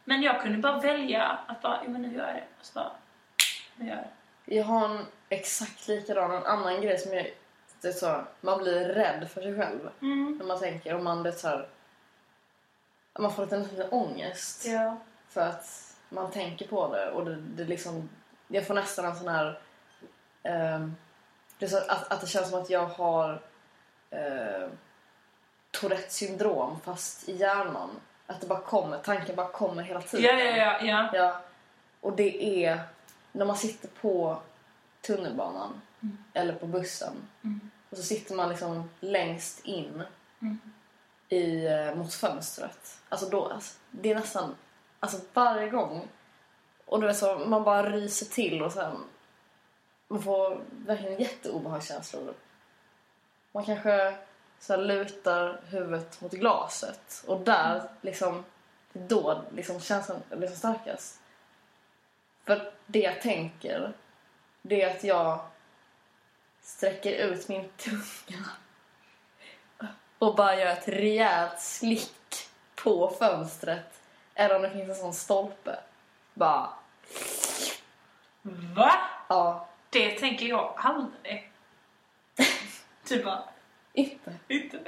Men 0.04 0.22
jag 0.22 0.42
kunde 0.42 0.58
bara 0.58 0.80
välja 0.80 1.40
att 1.48 1.62
bara, 1.62 1.80
jo 1.86 1.92
men 1.92 2.02
nu 2.02 2.16
gör 2.18 2.28
jag 2.28 2.36
det. 2.36 2.44
Och 2.60 2.66
så 2.66 2.74
bara, 2.74 2.92
nu 3.76 3.88
gör 3.88 3.96
jag 3.96 4.04
det. 4.46 4.56
Jag 4.56 4.64
har 4.64 4.90
en 4.90 5.06
exakt 5.30 5.88
likadan, 5.88 6.32
en 6.32 6.46
annan 6.46 6.82
grej 6.82 6.98
som 6.98 7.14
jag... 7.14 7.28
Det 7.86 7.94
så, 7.94 8.22
man 8.42 8.58
blir 8.64 8.86
rädd 8.86 9.30
för 9.30 9.42
sig 9.42 9.56
själv 9.58 9.90
Mm. 10.02 10.36
när 10.38 10.46
man 10.46 10.60
tänker. 10.60 10.96
Och 10.96 11.04
man, 11.04 11.24
det 11.24 11.32
så 11.32 11.48
här, 11.48 11.68
man 13.20 13.34
får 13.34 13.44
lite 13.44 13.58
nästan 13.58 13.78
lite 13.78 13.90
ångest 13.90 14.66
Ja. 14.66 14.98
för 15.30 15.42
att 15.42 15.96
man 16.10 16.32
tänker 16.32 16.68
på 16.68 16.94
det. 16.94 17.12
Och 17.12 17.26
det, 17.26 17.36
det 17.36 17.64
liksom, 17.64 18.10
jag 18.48 18.68
får 18.68 18.74
nästan 18.74 19.06
en 19.06 19.16
sån 19.16 19.28
här... 19.28 19.60
ehm, 20.44 20.96
det 21.60 21.68
så 21.68 21.78
att, 21.78 22.12
att 22.12 22.22
det 22.22 22.28
känns 22.28 22.50
som 22.50 22.62
att 22.62 22.70
jag 22.70 22.86
har 22.86 23.42
uh, 24.14 24.68
Tourettes 25.72 26.14
syndrom 26.16 26.80
fast 26.80 27.30
i 27.30 27.36
hjärnan. 27.36 27.90
Att 28.28 28.42
det 28.42 28.48
bara 28.48 28.62
kommer, 28.62 28.98
tanken 29.00 29.36
bara 29.36 29.48
kommer 29.48 29.84
hela 29.84 30.02
tiden. 30.02 30.38
Ja, 30.40 30.44
ja, 30.44 30.58
ja, 30.58 30.80
ja. 30.86 31.10
Ja, 31.14 31.42
och 32.02 32.16
det 32.16 32.66
är 32.66 32.80
när 33.32 33.46
man 33.46 33.58
sitter 33.58 33.88
på 34.02 34.38
tunnelbanan 35.02 35.82
Mm. 36.04 36.18
eller 36.34 36.54
på 36.54 36.66
bussen 36.68 37.14
Mm. 37.44 37.70
Och 37.90 37.98
så 37.98 38.04
sitter 38.04 38.36
man 38.36 38.50
liksom 38.50 38.90
längst 39.00 39.66
in 39.66 40.04
Mm. 40.42 40.60
i, 41.30 41.66
eh, 41.66 41.96
mot 41.96 42.14
fönstret. 42.14 43.02
Alltså 43.10 43.30
då, 43.30 43.46
alltså, 43.48 43.80
det 43.92 44.12
är 44.12 44.16
nästan 44.16 44.56
alltså 45.00 45.18
varje 45.34 45.70
gång. 45.70 46.08
Och 46.86 47.02
du 47.02 47.08
vet 47.08 47.18
så, 47.18 47.38
man 47.38 47.64
bara 47.64 47.90
ryser 47.90 48.26
till 48.26 48.64
och 48.64 48.72
sen 48.72 48.98
man 50.08 50.24
får 50.24 50.62
verkligen 50.72 51.20
jätteobehagskänslor. 51.20 52.34
Man 53.52 53.66
kanske 53.66 54.18
så 54.60 54.74
här, 54.74 54.82
lutar 54.82 55.62
huvudet 55.66 56.22
mot 56.22 56.32
glaset 56.32 57.24
och 57.28 57.40
där 57.40 57.90
liksom 58.02 58.44
det 58.94 59.00
är 59.00 59.08
då 59.08 59.42
liksom 59.52 59.80
känslan 59.80 60.22
blir 60.30 60.48
som 60.48 60.58
starkast. 60.58 61.20
För 62.44 62.72
det 62.86 63.00
jag 63.00 63.22
tänker 63.22 63.94
det 64.62 64.82
är 64.82 64.96
att 64.96 65.04
jag 65.04 65.40
sträcker 66.66 67.12
ut 67.12 67.48
min 67.48 67.70
tunga 67.70 68.46
och 70.20 70.36
bara 70.36 70.60
gör 70.60 70.68
ett 70.68 70.88
rejält 70.88 71.60
slick 71.60 72.48
på 72.76 73.16
fönstret. 73.20 74.02
Eller 74.36 74.56
om 74.56 74.62
det 74.62 74.72
finns 74.72 74.90
en 74.90 74.96
sån 74.96 75.14
stolpe. 75.14 75.80
Bara, 76.34 76.70
Va? 78.76 78.96
ja, 79.30 79.70
Det 79.90 80.12
tänker 80.12 80.46
jag 80.46 80.74
aldrig. 80.78 81.52
Du 83.08 83.24
bara, 83.24 83.44
inte. 83.94 84.34
inte. 84.48 84.80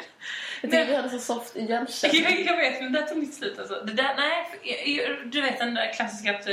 Jag 0.62 0.72
tycker 0.72 0.86
vi 0.86 0.96
hade 0.96 1.10
så 1.10 1.20
soft 1.20 1.56
i 1.56 1.66
Jönköping. 1.70 2.24
Jag, 2.24 2.40
jag 2.42 2.58
vet, 2.58 2.82
men 2.82 2.92
det 2.94 3.00
där 3.02 3.08
tog 3.08 3.18
inte 3.18 3.36
slut 3.36 3.60
alltså. 3.60 3.82
Det 3.86 3.94
där, 3.94 4.16
nej, 4.16 5.26
du 5.26 5.42
vet 5.42 5.60
den 5.60 5.74
där 5.74 5.94
klassiska 5.94 6.36
att 6.38 6.48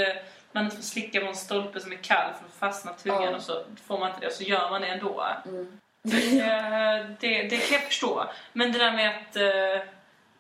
man 0.55 0.65
inte 0.65 0.77
får 0.77 0.83
slicka 0.83 1.21
på 1.21 1.27
en 1.27 1.37
stolpe 1.37 1.81
som 1.81 1.93
är 1.93 1.97
kall 1.97 2.33
för 2.39 2.47
att 2.47 2.75
fastna 2.75 2.93
tungan 2.93 3.23
Ja. 3.23 3.37
och 3.37 3.43
så 3.43 3.65
får 3.87 3.99
man 3.99 4.09
inte 4.09 4.21
det 4.21 4.27
och 4.27 4.33
så 4.33 4.43
gör 4.43 4.71
man 4.71 4.81
det 4.81 4.87
ändå. 4.87 5.27
Mm. 5.47 5.81
Eh, 6.05 7.07
det, 7.21 7.43
det 7.43 7.57
kan 7.57 7.73
jag 7.73 7.83
förstå. 7.83 8.31
Men 8.53 8.73
det 8.73 8.79
där 8.79 8.93
med 8.93 9.09
att 9.09 9.37
eh, 9.37 9.89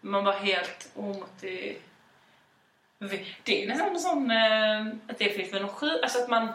man 0.00 0.24
var 0.24 0.32
helt 0.32 0.88
omotiv... 0.94 1.76
Det 3.42 3.64
är 3.64 3.68
nästan 3.68 3.88
en 3.88 4.00
sån... 4.00 4.30
Eh, 4.30 4.86
att 5.08 5.18
det 5.18 5.30
är 5.30 5.34
fritt 5.34 5.52
med 5.52 5.62
någon 5.62 5.70
sjuk... 5.70 6.02
Alltså 6.02 6.18
att 6.18 6.28
man 6.28 6.48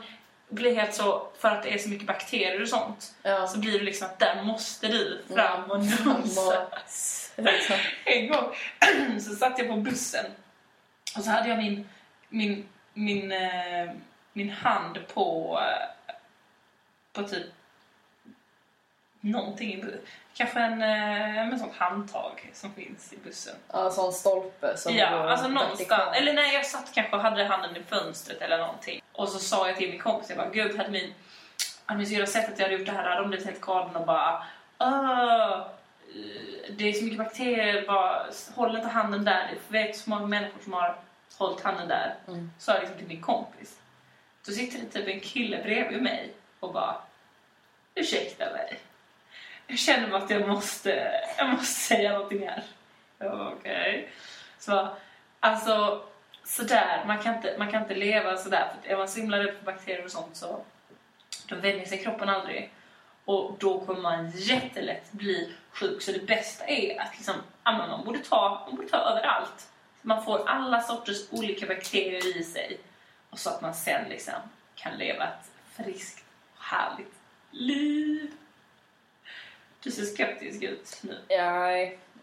blir 0.50 0.75
helt 0.75 0.94
så... 0.94 1.28
För 1.39 1.50
att 1.50 1.63
det 1.63 1.74
är 1.74 1.78
så 1.78 1.89
mycket 1.89 2.08
bakterier 2.08 2.62
och 2.62 2.70
sånt. 2.70 3.16
Ja. 3.24 3.48
Så 3.48 3.60
blir 3.60 3.80
det 3.80 3.86
liksom 3.86 4.08
att 4.08 4.20
där 4.20 4.44
måste 4.44 4.88
du 4.88 5.22
fram 5.34 5.72
och 5.72 5.80
nosa. 5.80 6.68
En 8.06 8.28
gång 8.28 8.56
så 9.20 9.36
satt 9.36 9.60
jag 9.60 9.68
på 9.68 9.75
bussen 9.75 10.25
och 11.18 11.24
så 11.24 11.30
hade 11.30 11.50
jag 11.50 11.58
min, 11.58 11.89
min, 12.30 12.68
min, 12.93 13.31
eh, 13.31 13.91
min 14.34 14.50
hand 14.50 15.00
på, 15.13 15.60
eh, 15.62 16.15
på 17.13 17.24
typ 17.24 17.46
någonting 19.22 19.74
i 19.74 19.81
bussen. 19.81 20.00
Kanske 20.34 20.60
en, 20.60 20.81
eh, 20.81 21.38
en 21.38 21.60
sån 21.60 21.69
handtag 21.77 22.50
som 22.53 22.74
finns 22.74 23.13
i 23.13 23.17
bussen. 23.17 23.55
Ja, 23.72 23.86
en 23.86 23.91
sån 23.91 24.13
stolpe 24.13 24.77
som 24.77 24.96
ja, 24.96 25.08
alltså 25.08 25.48
någonstans. 25.48 26.17
Eller 26.17 26.34
nej, 26.34 26.53
jag 26.53 26.65
satt 26.65 26.93
kanske 26.93 27.15
och 27.15 27.22
hade 27.22 27.43
handen 27.43 27.77
i 27.77 27.84
fönstret 27.84 28.41
eller 28.41 28.58
någonting. 28.58 29.01
Och 29.12 29.29
så 29.29 29.39
sa 29.39 29.67
jag 29.67 29.77
till 29.77 29.89
min 29.89 30.00
kompis, 30.00 30.29
jag 30.29 30.38
bara, 30.38 30.50
gud, 30.50 30.77
hade 30.77 30.91
min, 30.91 31.13
hade 31.86 31.98
min 31.98 32.08
syrra 32.08 32.25
sett 32.25 32.53
att 32.53 32.60
jag 32.60 32.65
hade 32.65 32.77
gjort 32.77 32.86
det 32.86 32.91
här 32.91 33.03
hade 33.03 33.22
de 33.22 33.29
blivit 33.29 33.46
helt 33.46 33.62
galna 33.62 34.00
och 34.00 34.05
bara, 34.05 34.43
Åh, 34.79 35.67
det 36.69 36.89
är 36.89 36.93
så 36.93 37.03
mycket 37.03 37.17
bakterier, 37.17 37.88
bara 37.88 38.25
håll 38.55 38.75
inte 38.75 38.88
handen 38.88 39.25
där. 39.25 39.50
Jag 39.50 39.79
vet 39.79 39.98
så 39.98 40.10
många 40.10 40.27
människor 40.27 40.62
som 40.63 40.74
har 40.74 40.96
hållit 41.39 41.62
handen 41.62 41.88
där. 41.88 42.15
Mm. 42.27 42.51
Sa 42.58 42.72
jag 42.72 42.81
liksom 42.81 42.98
till 42.98 43.08
min 43.08 43.22
kompis. 43.22 43.79
Då 44.46 44.51
sitter 44.51 44.79
det 44.79 44.86
typ 44.86 45.08
en 45.08 45.19
kille 45.19 45.63
bredvid 45.63 46.01
mig 46.01 46.34
och 46.60 46.74
bara, 46.74 46.96
ursäkta 47.96 48.51
mig. 48.51 48.79
Jag 49.67 49.79
känner 49.79 50.17
att 50.17 50.29
jag 50.29 50.48
måste, 50.48 51.22
jag 51.38 51.50
måste 51.50 51.81
säga 51.81 52.13
någonting 52.13 52.48
här. 52.48 52.63
Okej. 53.19 54.10
Så, 54.60 54.89
alltså, 55.39 56.03
sådär, 56.43 57.03
man 57.08 57.19
kan, 57.19 57.36
inte, 57.36 57.55
man 57.58 57.72
kan 57.72 57.81
inte 57.81 57.96
leva 57.96 58.38
sådär. 58.38 58.67
För 58.84 58.89
är 58.89 58.98
man 58.98 59.10
så 59.10 59.19
himla 59.19 59.39
rädd 59.39 59.55
för 59.58 59.65
bakterier 59.65 60.05
och 60.05 60.12
sånt 60.12 60.36
så 60.36 60.63
då 61.48 61.55
vänjer 61.55 61.86
sig 61.86 62.03
kroppen 62.03 62.29
aldrig. 62.29 62.74
Och 63.25 63.55
då 63.60 63.79
kommer 63.79 64.01
man 64.01 64.31
jättelätt 64.31 65.12
bli 65.12 65.53
sjuk. 65.72 66.01
Så 66.01 66.12
det 66.12 66.25
bästa 66.25 66.65
är 66.65 67.01
att 67.01 67.12
liksom, 67.15 67.36
man, 67.63 68.05
borde 68.05 68.19
ta, 68.19 68.63
man 68.67 68.75
borde 68.75 68.89
ta 68.89 68.98
överallt. 68.98 69.69
Man 70.01 70.24
får 70.25 70.48
alla 70.50 70.82
sorters 70.82 71.32
olika 71.32 71.65
bakterier 71.65 72.38
i 72.38 72.44
sig. 72.44 72.79
Och 73.29 73.39
så 73.39 73.50
att 73.50 73.62
man 73.62 73.74
sen 73.74 74.10
liksom 74.10 74.34
kan 74.75 74.98
leva 74.98 75.24
ett 75.24 75.51
friskt 75.75 76.25
och 76.58 76.63
härligt 76.63 77.13
liv. 77.51 78.32
Du 79.84 79.91
ser 79.91 80.03
skeptisk 80.06 80.63
ut 80.63 81.00
nu. 81.01 81.18
Ja, 81.27 81.70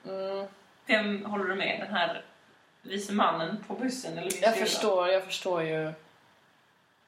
mm. 0.04 0.46
Vem 0.86 1.24
håller 1.24 1.44
du 1.44 1.54
med? 1.54 1.80
Den 1.80 1.94
här 1.94 2.24
vise 2.82 3.12
mannen 3.12 3.64
på 3.68 3.74
bussen? 3.74 4.18
Eller 4.18 4.42
Jag 4.42 4.56
förstår, 4.58 5.08
jag 5.08 5.24
förstår 5.24 5.62
ju 5.62 5.92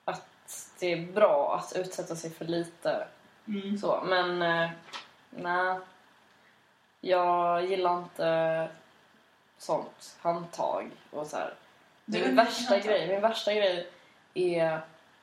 att 0.05 0.71
det 0.79 0.93
är 0.93 1.13
bra 1.13 1.57
att 1.57 1.77
utsätta 1.77 2.17
sig 2.17 2.31
för 2.31 2.45
lite 2.45 3.09
Mm. 3.49 3.79
så, 3.79 4.03
men 4.07 4.43
eh, 4.43 4.71
nej. 5.31 5.79
Jag 7.01 7.67
gillar 7.67 7.99
inte 7.99 8.69
sånt 9.59 10.17
handtag 10.21 10.91
och 11.11 11.27
så 11.27 11.37
här. 11.37 11.55
Du- 12.05 12.21
Min 12.27 12.37
värsta 12.37 12.79
grej, 12.79 13.09
min 13.09 13.21
värsta 13.21 13.55
grej 13.55 13.91
är 14.35 14.81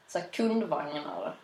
så 0.07 0.19
här 0.19 0.27
kundvagnar. 0.27 1.35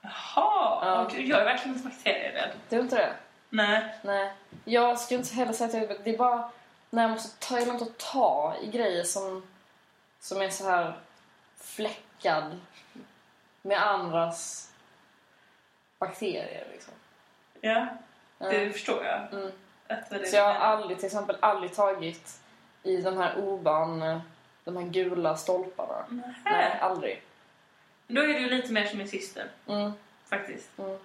Jaha, 0.00 0.86
Ja. 0.86 1.04
okej. 1.06 1.28
jag 1.28 1.40
är 1.40 1.44
verkligen 1.44 1.76
inte 1.76 1.88
bakterierädd. 1.88 2.50
Du 2.68 2.76
är 2.76 2.80
inte 2.80 2.96
det? 2.96 3.14
Nej. 3.48 3.94
Nej. 4.02 4.32
Jag 4.64 4.98
skulle 5.00 5.20
inte 5.20 5.34
heller 5.34 5.52
säga 5.52 5.68
att 5.68 5.74
jag 5.74 5.82
är 5.82 5.98
Det 6.04 6.10
är 6.14 6.18
bara 6.18 6.50
när 6.90 7.02
jag 7.02 7.10
måste 7.10 7.46
ta, 7.48 7.58
jag 7.58 7.68
inte 7.68 7.84
att 7.84 7.98
ta 7.98 8.56
i 8.62 8.66
grejer 8.70 9.04
som, 9.04 9.46
som 10.20 10.42
är 10.42 10.50
så 10.50 10.64
här 10.70 10.98
fläckad 11.56 12.60
med 13.62 13.86
andras 13.86 14.70
bakterier. 15.98 16.66
Liksom. 16.72 16.94
Ja, 17.60 17.86
Ja. 18.38 18.48
det 18.48 18.70
förstår 18.70 19.04
jag. 19.04 19.32
Mm. 19.32 19.52
Så 20.30 20.36
jag 20.36 20.44
har 20.44 20.54
aldrig, 20.54 20.96
till 20.96 21.06
exempel 21.06 21.36
aldrig 21.40 21.74
tagit 21.74 22.40
i 22.82 22.96
de 22.96 23.16
här 23.16 23.38
oban, 23.38 24.20
de 24.64 24.76
här 24.76 24.84
gula 24.84 25.36
stolparna. 25.36 26.04
Nej, 26.08 26.24
Nej. 26.44 26.78
aldrig. 26.80 27.22
Då 28.06 28.20
är 28.22 28.26
du 28.40 28.50
lite 28.50 28.72
mer 28.72 28.86
som 28.86 28.98
min 28.98 29.08
syster, 29.08 29.46
Mm, 29.68 29.92
faktiskt. 30.28 30.78
mm. 30.78 30.98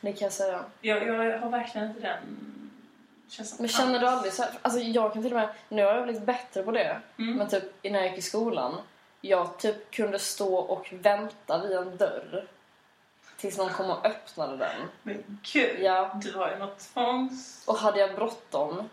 Det 0.00 0.12
kan 0.12 0.26
jag 0.26 0.32
säga. 0.32 0.64
Jag, 0.80 1.06
jag 1.06 1.38
har 1.38 1.50
verkligen 1.50 1.86
inte 1.88 2.00
den... 2.00 2.18
Känns 3.28 3.48
som 3.50 3.56
Men 3.62 3.68
känner 3.68 4.00
du 4.00 4.06
aldrig 4.06 4.32
så 4.32 4.42
här, 4.42 4.52
alltså 4.62 4.80
jag 4.80 5.12
kan 5.12 5.22
till 5.22 5.32
och 5.32 5.38
med, 5.40 5.48
nu 5.68 5.84
har 5.84 5.94
jag 5.94 6.04
blivit 6.04 6.22
bättre 6.22 6.62
på 6.62 6.70
det, 6.72 7.00
Mm. 7.18 7.36
men 7.36 7.48
typ 7.48 7.64
när 7.82 7.98
jag 7.98 8.08
gick 8.08 8.18
i 8.18 8.22
skolan, 8.22 8.74
jag 9.20 9.58
typ 9.58 9.90
kunde 9.90 10.18
stå 10.18 10.56
och 10.56 10.88
vänta 10.92 11.62
vid 11.62 11.72
en 11.72 11.96
dörr 11.96 12.46
tills 13.38 13.58
någon 13.58 13.72
kom 13.72 13.90
och 13.90 14.06
öppnade 14.06 14.56
den. 14.56 14.88
Men 15.02 15.40
gud, 15.52 15.80
Ja. 15.80 16.10
du 16.22 16.34
har 16.34 16.50
ju 16.50 16.56
något 16.56 16.78
tvångs... 16.78 17.64
Och 17.68 17.76
hade 17.78 18.00
jag 18.00 18.14
bråttom, 18.14 18.88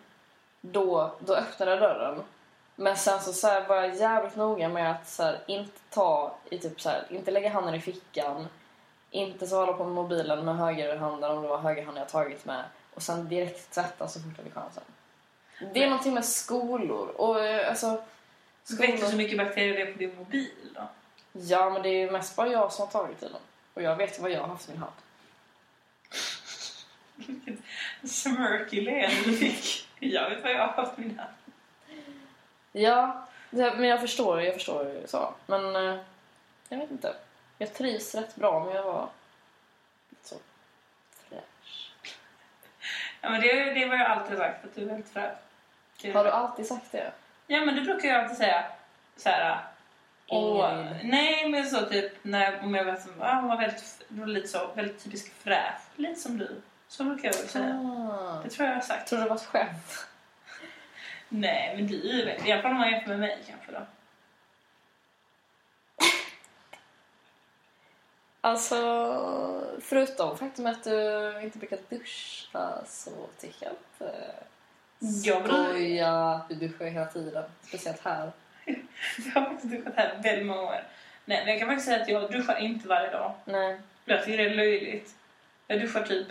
då, 0.62 1.12
då 1.20 1.36
öppnade 1.36 1.72
jag 1.72 1.80
dörren. 1.80 2.24
Men 2.76 2.98
sen 2.98 3.22
så, 3.22 3.34
så 3.34 3.48
var 3.48 3.76
jag 3.76 3.96
jävligt 3.96 4.36
noga 4.36 4.70
med 4.70 4.92
att 4.92 5.08
så 5.10 5.24
här, 5.24 5.40
inte 5.48 5.80
ta 5.90 6.36
i 6.50 6.58
typ 6.58 6.82
så 6.82 6.90
här, 6.90 7.06
inte 7.10 7.32
lägga 7.32 7.50
handen 7.50 7.76
i 7.76 7.82
fickan, 7.82 8.48
inte 9.12 9.48
så 9.48 9.56
hålla 9.56 9.74
på 9.74 9.84
med 9.84 9.94
mobilen 9.94 10.46
med 10.46 10.58
högerhanden 10.58 11.32
om 11.32 11.42
det 11.42 11.48
var 11.48 11.58
högerhanden 11.58 12.02
jag 12.02 12.10
tagit 12.10 12.46
med 12.46 12.64
och 12.94 13.02
sen 13.02 13.30
direkt 13.30 13.72
tvätta 13.74 14.08
så 14.08 14.20
fort 14.20 14.32
jag 14.38 14.46
fick 14.46 14.54
chansen. 14.54 14.84
Det 15.60 15.66
är 15.66 15.74
Nej. 15.74 15.90
någonting 15.90 16.14
med 16.14 16.26
skolor 16.26 17.08
och 17.08 17.40
eh, 17.46 17.70
alltså... 17.70 17.88
Vet 17.90 18.92
du 18.92 18.98
så 18.98 19.04
Skolor, 19.06 19.18
mycket 19.18 19.38
bakterier 19.38 19.86
det 19.86 19.92
på 19.92 20.00
din 20.00 20.16
mobil 20.16 20.74
då? 20.76 20.82
ja, 21.34 21.70
men 21.70 21.82
det 21.82 21.90
är 21.90 22.00
ju 22.06 22.12
mest 22.12 22.36
bara 22.36 22.48
jag 22.48 22.72
som 22.74 22.86
har 22.88 22.92
tagit 22.92 23.24
i 23.24 23.26
den. 23.26 23.36
Och 23.76 23.82
jag 23.82 23.96
vet 23.96 24.18
ju 24.18 24.22
vad 24.22 24.32
jag 24.32 24.42
har 24.42 24.48
haft 24.48 24.70
i 24.70 24.72
min 24.72 24.82
hand. 24.82 24.94
Vilket 27.16 27.60
smirky 28.04 28.82
leende 28.82 29.16
du 29.26 29.38
fick. 29.38 29.90
Jag 30.00 30.30
vet 30.30 30.44
vad 30.44 30.52
jag 30.52 30.68
har 30.68 30.84
haft 30.84 30.98
mina. 30.98 31.28
Ja, 32.72 33.28
det, 33.50 33.76
men 33.78 33.90
jag 33.90 34.02
förstår, 34.02 34.42
jag 34.42 34.54
förstår 34.54 34.88
ju 34.88 35.08
så. 35.08 35.34
Men 35.46 35.76
eh, 35.76 36.00
jag 36.70 36.78
vet 36.78 36.92
inte. 36.92 37.16
Jag 37.58 37.74
trivs 37.74 38.16
rätt 38.16 38.36
bra 38.36 38.66
med 38.66 38.80
att 38.80 38.86
vara 38.86 39.10
lite 40.10 40.28
så 40.28 40.36
fräsch. 41.30 41.92
Ja, 43.22 43.30
men 43.30 43.42
det, 43.42 43.74
det 43.74 43.86
var 43.86 43.96
jag 43.96 44.08
alltid 44.08 44.38
sagt, 44.38 44.66
att 44.66 44.76
du 44.76 44.82
är 44.82 44.86
väldigt 44.86 45.14
fräsch. 45.14 45.38
Har 46.14 46.24
du 46.24 46.30
alltid 46.30 46.68
sagt 46.68 46.92
det? 46.92 47.12
Ja, 47.48 47.66
men 47.66 47.76
det 47.76 47.82
brukar 47.82 48.10
jag 48.10 48.22
alltid 48.22 48.38
säga 48.38 48.66
så 49.18 49.30
här... 49.30 49.75
Och, 50.28 50.66
nej, 51.04 51.50
men 51.50 51.70
så 51.70 51.86
typ 51.86 52.12
när 52.22 52.64
om 52.64 52.76
jag 52.76 52.86
var, 52.86 52.96
som, 52.96 53.12
ah, 53.22 53.36
hon 53.36 53.50
var 53.50 53.58
väldigt, 53.58 54.06
var 54.08 54.28
lite 54.28 54.48
så, 54.48 54.70
väldigt 54.76 55.04
typisk 55.04 55.34
fräsch. 55.34 55.82
Lite 55.96 56.20
som 56.20 56.38
du. 56.38 56.62
Så 56.88 57.04
brukar 57.04 57.28
jag 57.28 57.38
väl 57.38 57.48
säga. 57.48 57.76
Ah. 57.76 58.42
Det 58.44 58.50
tror 58.50 58.68
jag 58.68 58.76
jag 58.76 58.80
har 58.80 58.86
sagt. 58.86 59.00
Jag 59.00 59.08
tror 59.08 59.20
det 59.20 59.30
var 59.30 59.36
ett 59.36 59.46
skämt. 59.46 60.08
Nej, 61.30 61.76
men 61.76 61.88
du 61.88 62.22
är 62.22 62.26
väl... 62.26 62.48
I 62.48 62.52
alla 62.52 62.62
fall 62.62 62.72
om 62.72 62.78
man 62.78 62.92
jämför 62.92 63.10
med 63.10 63.20
mig 63.20 63.38
kanske 63.48 63.72
då. 63.72 63.80
Alltså, 68.42 68.76
förutom 69.82 70.38
faktum 70.38 70.66
att 70.66 70.84
du 70.84 71.42
inte 71.44 71.58
brukar 71.58 71.80
duscha 71.90 72.86
så 72.86 73.12
tycker 73.40 73.66
jag 73.66 73.74
att 73.74 74.36
skoja 75.22 76.12
att 76.12 76.50
du 76.50 76.56
duschar 76.56 76.86
hela 76.86 77.06
tiden. 77.06 77.44
Speciellt 77.62 78.02
här. 78.02 78.32
Jag 79.26 79.42
har 79.42 79.50
faktiskt 79.50 79.74
duschat 79.74 79.94
här 79.96 80.20
väldigt 80.24 80.46
många 80.46 80.62
år. 80.62 80.84
Nej, 81.26 81.42
men 81.44 81.48
jag 81.48 81.60
kan 81.60 81.68
faktiskt 81.68 81.88
säga 81.88 82.02
att 82.02 82.10
jag 82.10 82.32
duschar 82.32 82.58
inte 82.58 82.88
varje 82.88 83.12
dag. 83.12 83.34
Nej. 83.46 83.78
Jag 84.06 84.24
tycker 84.24 84.38
det 84.38 84.50
är 84.50 84.56
löjligt. 84.56 85.16
Jag 85.68 85.82
duschar 85.82 86.04
typ 86.04 86.28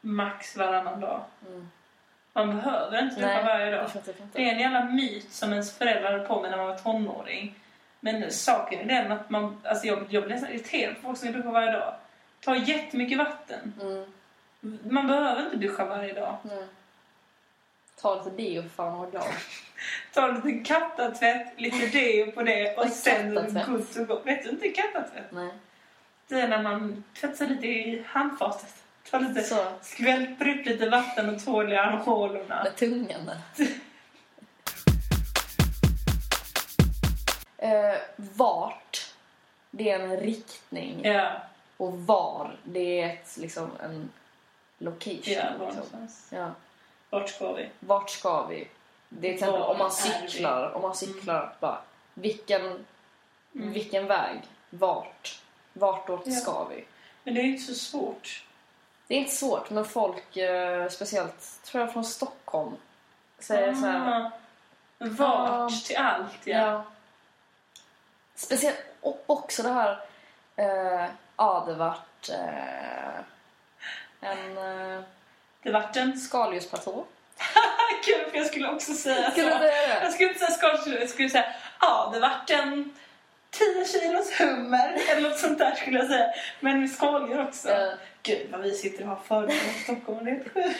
max 0.00 0.56
varannan 0.56 1.00
dag. 1.00 1.24
Mm. 1.48 1.70
Man 2.32 2.56
behöver 2.56 3.02
inte 3.02 3.16
duscha 3.16 3.26
Nej, 3.26 3.44
varje 3.44 3.70
dag. 3.70 3.90
inte. 3.94 4.12
Det 4.32 4.48
är 4.48 4.52
en 4.52 4.60
jävla 4.60 4.84
myt 4.84 5.32
som 5.32 5.52
ens 5.52 5.78
föräldrar 5.78 6.18
höll 6.18 6.26
på 6.26 6.42
med 6.42 6.50
när 6.50 6.58
man 6.58 6.66
var 6.66 6.78
tonåring. 6.78 7.54
Men 8.00 8.30
saken 8.30 8.90
är 8.90 9.02
den 9.02 9.12
att 9.12 9.30
man, 9.30 9.62
alltså 9.64 9.86
jag, 9.86 10.06
jag 10.08 10.22
blir 10.22 10.34
nästan 10.34 10.52
irriterad 10.52 10.94
på 10.94 11.02
folk 11.02 11.18
som 11.18 11.32
duschar 11.32 11.50
varje 11.50 11.72
dag. 11.72 11.94
Ta 12.40 12.56
jättemycket 12.56 13.18
vatten. 13.18 13.74
Mm. 13.82 14.12
Man 14.90 15.06
behöver 15.06 15.44
inte 15.44 15.56
duscha 15.56 15.84
varje 15.84 16.12
dag. 16.12 16.36
Nej. 16.42 16.64
Ta 18.02 18.24
lite 18.24 18.30
deo 18.42 18.62
för 18.62 18.68
fan 18.68 18.92
och 18.92 18.98
var 18.98 19.10
glad. 19.10 19.24
Ta 20.12 20.26
lite 20.26 20.64
kattatvätt, 20.64 21.60
lite 21.60 21.86
deo 21.86 22.32
på 22.32 22.42
det 22.42 22.76
och 22.76 22.84
är 22.84 22.88
sen 22.88 23.34
good 23.66 23.94
to 23.94 24.04
go. 24.04 24.20
Vet 24.24 24.42
du 24.44 24.50
inte 24.50 24.68
kattatvätt? 24.68 25.32
Nej. 25.32 25.50
Det 26.28 26.40
är 26.40 26.48
när 26.48 26.62
man 26.62 27.04
tvättar 27.20 27.46
lite 27.46 27.66
i 27.66 28.04
handfatet. 28.06 28.74
Ta 29.10 29.18
lite, 29.18 29.42
Så, 29.42 29.66
skvälper 29.82 30.48
upp 30.48 30.66
lite 30.66 30.88
vatten 30.88 31.34
och 31.34 31.40
tvål 31.44 31.72
i 31.72 31.76
armhålorna. 31.76 32.62
med 32.64 32.76
tungan 32.76 33.20
där. 33.26 33.38
eh, 37.92 37.98
vart, 38.16 39.14
det 39.70 39.90
är 39.90 40.00
en 40.00 40.16
riktning. 40.20 41.00
Ja, 41.04 41.32
Och 41.76 41.98
var, 41.98 42.56
det 42.64 43.00
är 43.02 43.12
ett, 43.12 43.36
liksom 43.36 43.70
en 43.82 44.10
location. 44.78 45.58
var 45.58 45.66
liksom. 45.66 46.08
ja. 46.30 46.50
Vart 47.12 47.28
ska 47.28 47.52
vi? 47.52 47.70
Vart 47.80 48.10
ska 48.10 48.46
vi? 48.46 48.68
Det 49.08 49.26
är 49.26 49.32
till 49.32 49.32
exempel 49.34 49.62
om 49.62 49.78
man 49.78 49.90
cyklar. 49.92 50.72
Om 50.74 50.82
man 50.82 50.94
cyklar, 50.94 51.54
bara, 51.60 51.78
vilken, 52.14 52.84
Mm. 53.54 53.72
vilken 53.72 54.06
väg? 54.06 54.40
Vart? 54.70 55.42
Vartåt 55.72 56.22
Ja. 56.24 56.32
ska 56.32 56.64
vi? 56.64 56.84
Men 57.24 57.34
det 57.34 57.40
är 57.40 57.44
inte 57.44 57.62
så 57.62 57.74
svårt. 57.74 58.44
Det 59.06 59.14
är 59.14 59.18
inte 59.18 59.34
svårt, 59.34 59.70
men 59.70 59.84
folk, 59.84 60.36
eh, 60.36 60.88
speciellt 60.88 61.60
tror 61.64 61.80
jag 61.84 61.92
från 61.92 62.04
Stockholm, 62.04 62.72
säger 63.38 63.74
så 63.74 63.86
här. 63.86 64.20
Ah, 64.24 64.30
Vart 64.98 65.70
Ja. 65.72 65.78
till 65.86 65.96
allt, 65.96 66.46
ja. 66.46 66.56
Ja. 66.58 66.84
Speciellt, 68.34 68.78
och 69.00 69.22
också 69.26 69.62
det 69.62 69.68
här, 69.68 70.00
eh, 70.56 71.08
ja 71.36 71.64
det 71.66 71.74
vart 71.74 72.28
eh, 72.28 73.18
en 74.20 74.58
eh, 74.58 75.02
Det 75.62 75.70
vart 75.70 75.96
en... 75.96 76.18
skaldjursplatå. 76.18 77.04
Kul, 78.04 78.30
för 78.30 78.38
jag 78.38 78.46
skulle 78.46 78.68
också 78.68 78.94
säga 78.94 79.30
Skulle 79.30 79.50
så. 79.50 79.58
det? 79.58 80.00
Jag 80.02 80.12
skulle 80.12 80.28
inte 80.28 80.40
säga 80.40 80.50
skaldjur, 80.50 81.00
jag 81.00 81.08
skulle 81.08 81.30
säga 81.30 81.44
ja, 81.80 82.10
det 82.14 82.20
vart 82.20 82.50
en 82.50 82.94
10 83.50 83.84
kilos 83.84 84.40
hummer 84.40 84.98
eller 85.10 85.28
något 85.28 85.38
sånt 85.38 85.58
där 85.58 85.74
skulle 85.74 85.98
jag 85.98 86.08
säga. 86.08 86.26
Men 86.60 86.80
med 86.80 86.90
skaldjur 86.90 87.42
också. 87.42 87.68
Eh, 87.68 87.92
Gud 88.22 88.46
vad 88.50 88.60
vi 88.60 88.72
sitter 88.72 89.02
och 89.02 89.08
har 89.08 89.16
fördomar 89.16 89.54
om 89.68 89.82
Stockholm. 89.82 90.24
Det 90.24 90.30
är 90.30 90.34
helt 90.34 90.52
sjukt. 90.52 90.78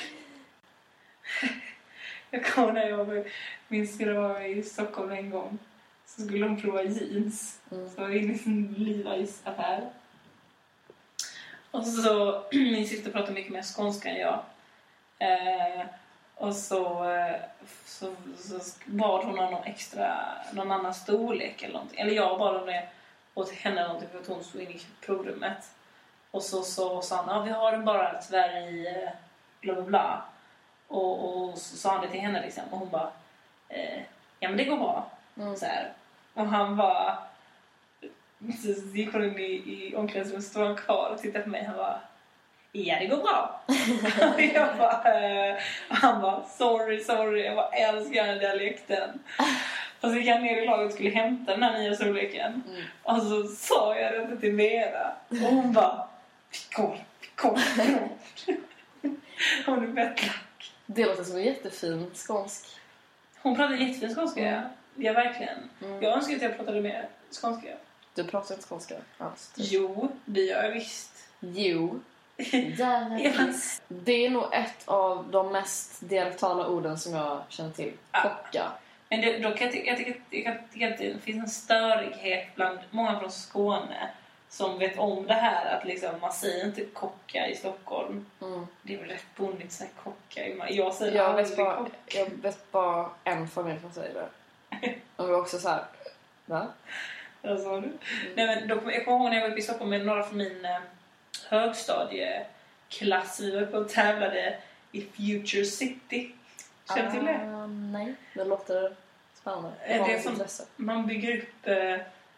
Jag 2.30 2.46
kommer 2.46 2.72
när 2.72 2.88
jag 2.88 3.04
var, 3.04 3.24
min 3.68 3.88
syrra 3.88 4.28
var 4.28 4.40
i 4.40 4.62
Stockholm 4.62 5.12
en 5.12 5.30
gång. 5.30 5.58
Så 6.06 6.22
skulle 6.22 6.46
hon 6.46 6.60
prova 6.60 6.82
jeans. 6.82 7.60
Mm. 7.70 7.90
Så 7.90 8.00
var 8.00 8.08
vi 8.08 8.18
inne 8.18 8.34
i 8.34 8.38
sin 8.38 8.74
Levi's 8.76 9.34
affär. 9.44 9.90
Och 11.70 11.86
så, 11.86 12.44
min 12.52 12.88
syster 12.88 13.10
pratar 13.10 13.32
mycket 13.32 13.52
mer 13.52 13.62
skånska 13.62 14.08
än 14.08 14.20
jag. 14.20 14.44
Eh, 15.22 15.86
och 16.34 16.54
så, 16.54 17.10
eh, 17.10 17.36
så, 17.84 18.14
så 18.38 18.60
bad 18.86 19.24
hon 19.24 19.38
om 19.38 19.50
någon 19.50 19.64
extra, 19.64 20.18
någon 20.52 20.72
annan 20.72 20.94
storlek 20.94 21.62
eller 21.62 21.74
någonting. 21.74 22.00
Eller 22.00 22.12
jag 22.12 22.38
bad 22.38 22.56
om 22.56 22.66
det 22.66 22.88
åt 23.34 23.50
henne 23.50 23.82
någonting 23.82 24.08
för 24.08 24.20
att 24.20 24.26
hon 24.26 24.44
stod 24.44 24.62
inne 24.62 24.70
i 24.70 24.82
provrummet. 25.00 25.74
Och 26.30 26.42
så, 26.42 26.62
sa 26.62 27.02
han, 27.16 27.28
ja 27.28 27.42
vi 27.42 27.50
har 27.50 27.72
den 27.72 27.84
bara 27.84 28.22
tyvärr 28.22 28.56
i 28.56 28.86
eh, 28.86 29.10
bla 29.60 29.74
bla 29.74 29.82
bla. 29.82 30.22
Och, 30.88 31.48
och 31.48 31.58
så 31.58 31.76
sa 31.76 31.90
han 31.90 32.00
det 32.00 32.08
till 32.08 32.20
henne 32.20 32.42
liksom. 32.42 32.64
Och 32.70 32.78
hon 32.78 32.90
bara, 32.90 33.10
eh, 33.68 34.02
ja 34.40 34.48
men 34.48 34.56
det 34.56 34.64
går 34.64 34.76
bra. 34.76 35.10
Mm. 35.36 35.56
Så 35.56 35.66
här. 35.66 35.92
Och 36.34 36.46
han 36.46 36.76
bara, 36.76 37.18
så 38.62 38.68
gick 38.96 39.12
hon 39.12 39.24
in 39.24 39.38
i, 39.38 39.42
i 39.42 39.94
omklädningsrummet, 39.96 40.44
stod 40.44 40.66
han 40.66 40.76
kvar 40.76 41.10
och 41.10 41.18
tittade 41.18 41.44
på 41.44 41.50
mig. 41.50 41.64
Han 41.64 41.76
bara, 41.76 42.00
ja 42.72 42.98
det 42.98 43.06
går 43.06 43.16
bra. 43.16 43.60
och 44.34 44.40
jag 44.54 44.76
bara, 44.78 45.14
eh, 45.14 45.56
och 45.88 45.96
han 45.96 46.22
bara, 46.22 46.44
sorry, 46.44 47.04
sorry. 47.04 47.44
Jag 47.44 47.56
bara 47.56 47.68
älskar 47.68 48.26
den 48.26 48.38
dialekten. 48.38 49.22
Och 50.00 50.10
så 50.10 50.16
gick 50.16 50.28
han 50.28 50.42
ner 50.42 50.62
i 50.62 50.66
laget 50.66 50.86
och 50.86 50.92
skulle 50.92 51.10
hämta 51.10 51.52
den 51.52 51.62
här 51.62 51.78
nya 51.78 51.94
storleken. 51.94 52.62
Mm. 52.68 52.82
Och 53.02 53.22
så 53.22 53.44
sa 53.44 53.96
jag 53.96 54.12
detta 54.12 54.36
till 54.36 54.56
Vera. 54.56 55.12
Och 55.28 55.36
hon 55.36 55.72
bara, 55.72 56.08
vi 56.50 56.76
går, 56.76 56.98
vi 57.20 57.28
går. 57.36 57.58
Hon 59.66 59.82
är 59.82 59.86
bättre. 59.86 60.30
Det 60.86 61.06
låter 61.06 61.24
som 61.24 61.36
en 61.36 61.44
jättefin 61.44 62.10
skånsk. 62.14 62.66
Hon 63.42 63.56
pratar 63.56 63.74
jättefin 63.74 64.14
skånska. 64.14 64.40
Mm. 64.40 64.54
ja. 64.54 64.68
Ja, 64.94 65.12
verkligen. 65.12 65.58
Mm. 65.82 66.02
Jag 66.02 66.12
önskar 66.12 66.36
att 66.36 66.42
jag 66.42 66.56
pratade 66.56 66.80
mer 66.80 67.08
skånska. 67.42 67.68
Du 68.14 68.24
pratar 68.24 68.54
inte 68.54 68.66
skånska 68.66 68.94
alls. 69.18 69.52
Jo, 69.56 70.12
det 70.24 70.40
gör 70.40 70.62
jag 70.62 70.70
visst. 70.70 71.28
Jo. 71.40 72.00
Men- 72.36 73.54
Det 73.88 74.26
är 74.26 74.30
nog 74.30 74.54
ett 74.54 74.82
av 74.88 75.28
de 75.30 75.52
mest 75.52 76.08
dialektala 76.08 76.68
orden 76.68 76.98
som 76.98 77.14
jag 77.14 77.42
känner 77.48 77.70
till. 77.70 77.92
Kocka. 78.10 78.72
Men 79.08 79.20
det, 79.20 79.38
då 79.38 79.50
kan 79.54 79.66
jag, 79.66 79.72
ty- 79.72 79.84
jag, 79.86 79.96
tycker, 79.96 80.14
jag 80.30 80.44
kan 80.44 80.68
tycka 80.72 80.88
att 80.92 80.98
det 80.98 81.22
finns 81.22 81.44
en 81.44 81.50
störighet 81.50 82.54
bland 82.54 82.78
många 82.90 83.20
från 83.20 83.30
Skåne 83.32 84.10
som 84.48 84.78
vet 84.78 84.98
om 84.98 85.26
det 85.26 85.34
här 85.34 85.76
att 85.78 85.84
liksom, 85.84 86.10
man 86.20 86.32
säger 86.32 86.66
inte 86.66 86.84
kocka 86.84 87.48
i 87.48 87.56
Stockholm. 87.56 88.26
Mm. 88.42 88.66
Det 88.82 88.94
är 88.94 88.98
väl 88.98 89.08
rätt 89.08 89.24
bonnigt 89.36 89.64
att 89.66 89.72
säga 89.72 89.90
kocka. 90.04 90.68
Jag 90.70 90.94
säger 90.94 91.16
Jag, 91.16 91.26
aldrig 91.26 91.46
vet 91.46 91.56
bara, 91.56 91.76
kocka. 91.76 91.90
jag 92.18 92.26
vet 92.30 92.72
bara 92.72 93.08
en 93.24 93.48
familj 93.48 93.80
som 93.80 93.92
säger 93.92 94.14
det. 94.14 94.28
Och 95.16 95.24
jag 95.24 95.32
var 95.32 95.40
också 95.40 95.58
så 95.58 95.68
här. 95.68 95.84
Va? 96.46 96.66
Vad 97.42 97.60
sa 97.60 97.80
du? 97.80 97.92
Nej, 98.36 98.46
men 98.46 98.68
då, 98.68 98.74
jag 98.92 99.04
kommer 99.04 99.18
ihåg 99.18 99.30
när 99.30 99.34
jag 99.36 99.42
var 99.42 99.48
uppe 99.50 99.58
i 99.58 99.62
Stockholm 99.62 99.90
med 99.90 100.06
några 100.06 100.22
från 100.22 100.38
min 100.38 100.64
eh, 100.64 100.76
högstadieklass. 101.48 103.40
Vi 103.40 103.50
var 103.50 103.62
uppe 103.62 103.76
och 103.76 103.88
tävlade 103.88 104.56
i 104.92 105.00
Future 105.02 105.64
City. 105.64 106.30
Känner 106.88 107.04
du 107.10 107.10
till 107.16 107.24
det? 107.26 107.40
Ah, 107.54 107.66
nej, 107.66 108.14
det 108.34 108.44
låter 108.44 108.94
spännande. 109.34 109.70
Är 109.84 109.98
det 109.98 110.12
mitt 110.14 110.22
som- 110.22 110.32
intresse. 110.32 110.64
Man 110.76 111.06
bygger 111.06 111.38
upp 111.38 111.66
eh, 111.68 111.96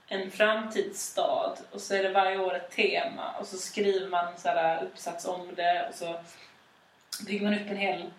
en 0.09 0.30
framtidsstad 0.30 1.57
och 1.70 1.80
så 1.80 1.94
är 1.94 2.02
det 2.02 2.09
varje 2.11 2.38
år 2.38 2.54
ett 2.54 2.70
tema 2.70 3.33
och 3.40 3.46
så 3.46 3.57
skriver 3.57 4.09
man 4.09 4.38
så 4.38 4.48
här, 4.48 4.83
uppsats 4.85 5.24
om 5.26 5.54
det 5.54 5.88
och 5.88 5.94
så 5.94 6.20
bygger 7.26 7.44
man 7.44 7.54
upp 7.54 7.70
en 7.70 7.76
hel, 7.76 8.11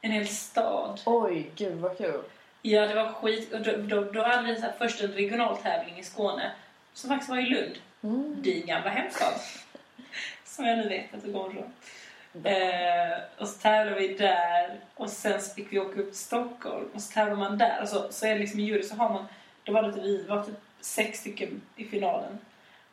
en 0.00 0.10
hel 0.10 0.28
stad. 0.28 1.00
Oj, 1.06 1.50
gud 1.56 1.74
vad 1.78 1.98
kul. 1.98 2.22
Ja, 2.62 2.86
det 2.86 2.94
var 2.94 3.12
skit. 3.12 3.52
Och 3.52 3.60
då, 3.60 3.72
då, 3.76 4.04
då 4.12 4.22
hade 4.22 4.42
vi 4.42 4.60
så 4.60 4.66
först 4.78 5.00
en 5.00 5.12
regional 5.12 5.56
tävling 5.56 5.98
i 5.98 6.02
Skåne 6.04 6.52
som 6.94 7.10
faktiskt 7.10 7.30
var 7.30 7.38
i 7.38 7.46
Lund. 7.46 7.78
Mm. 8.02 8.42
Din 8.42 8.66
gamla 8.66 8.90
hemstad. 8.90 9.34
Som 10.52 10.64
jag 10.64 10.78
nu 10.78 10.88
vet 10.88 11.14
att 11.14 11.24
du 11.24 11.32
kommer 11.32 11.50
ifrån. 11.50 11.72
Eh, 12.44 13.18
och 13.38 13.48
så 13.48 13.58
tävlade 13.58 14.00
vi 14.00 14.14
där 14.14 14.80
och 14.94 15.10
sen 15.10 15.42
så 15.42 15.54
fick 15.54 15.72
vi 15.72 15.78
åka 15.78 16.00
upp 16.00 16.10
till 16.10 16.18
Stockholm 16.18 16.88
och 16.94 17.02
så 17.02 17.12
tävlar 17.12 17.36
man 17.36 17.58
där 17.58 17.82
och 17.82 17.88
så, 17.88 18.12
så 18.12 18.26
är 18.26 18.34
det 18.34 18.38
liksom 18.38 18.60
i 18.60 18.62
jury 18.62 18.82
så 18.82 18.94
har 18.94 19.08
man, 19.08 19.26
då 19.62 19.72
var 19.72 19.82
det 19.82 19.92
typ, 19.92 20.02
vi 20.02 20.26
var 20.26 20.42
typ 20.42 20.54
sex 20.80 21.18
stycken 21.18 21.62
i 21.76 21.84
finalen. 21.84 22.38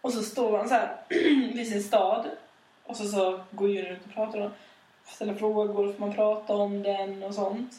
Och 0.01 0.13
så 0.13 0.23
står 0.23 0.51
man 0.51 0.69
så 0.69 0.73
här 0.75 0.97
vid 1.53 1.69
sin 1.69 1.83
stad 1.83 2.25
och 2.83 2.95
så, 2.95 3.07
så 3.07 3.41
går 3.51 3.69
juryn 3.69 3.89
runt 3.89 4.05
och 4.05 4.13
pratar 4.13 4.39
och 4.39 4.51
ställer 5.05 5.35
frågor, 5.35 5.93
får 5.93 5.99
man 5.99 6.13
prata 6.13 6.53
om 6.53 6.83
den 6.83 7.23
och 7.23 7.35
sånt. 7.35 7.73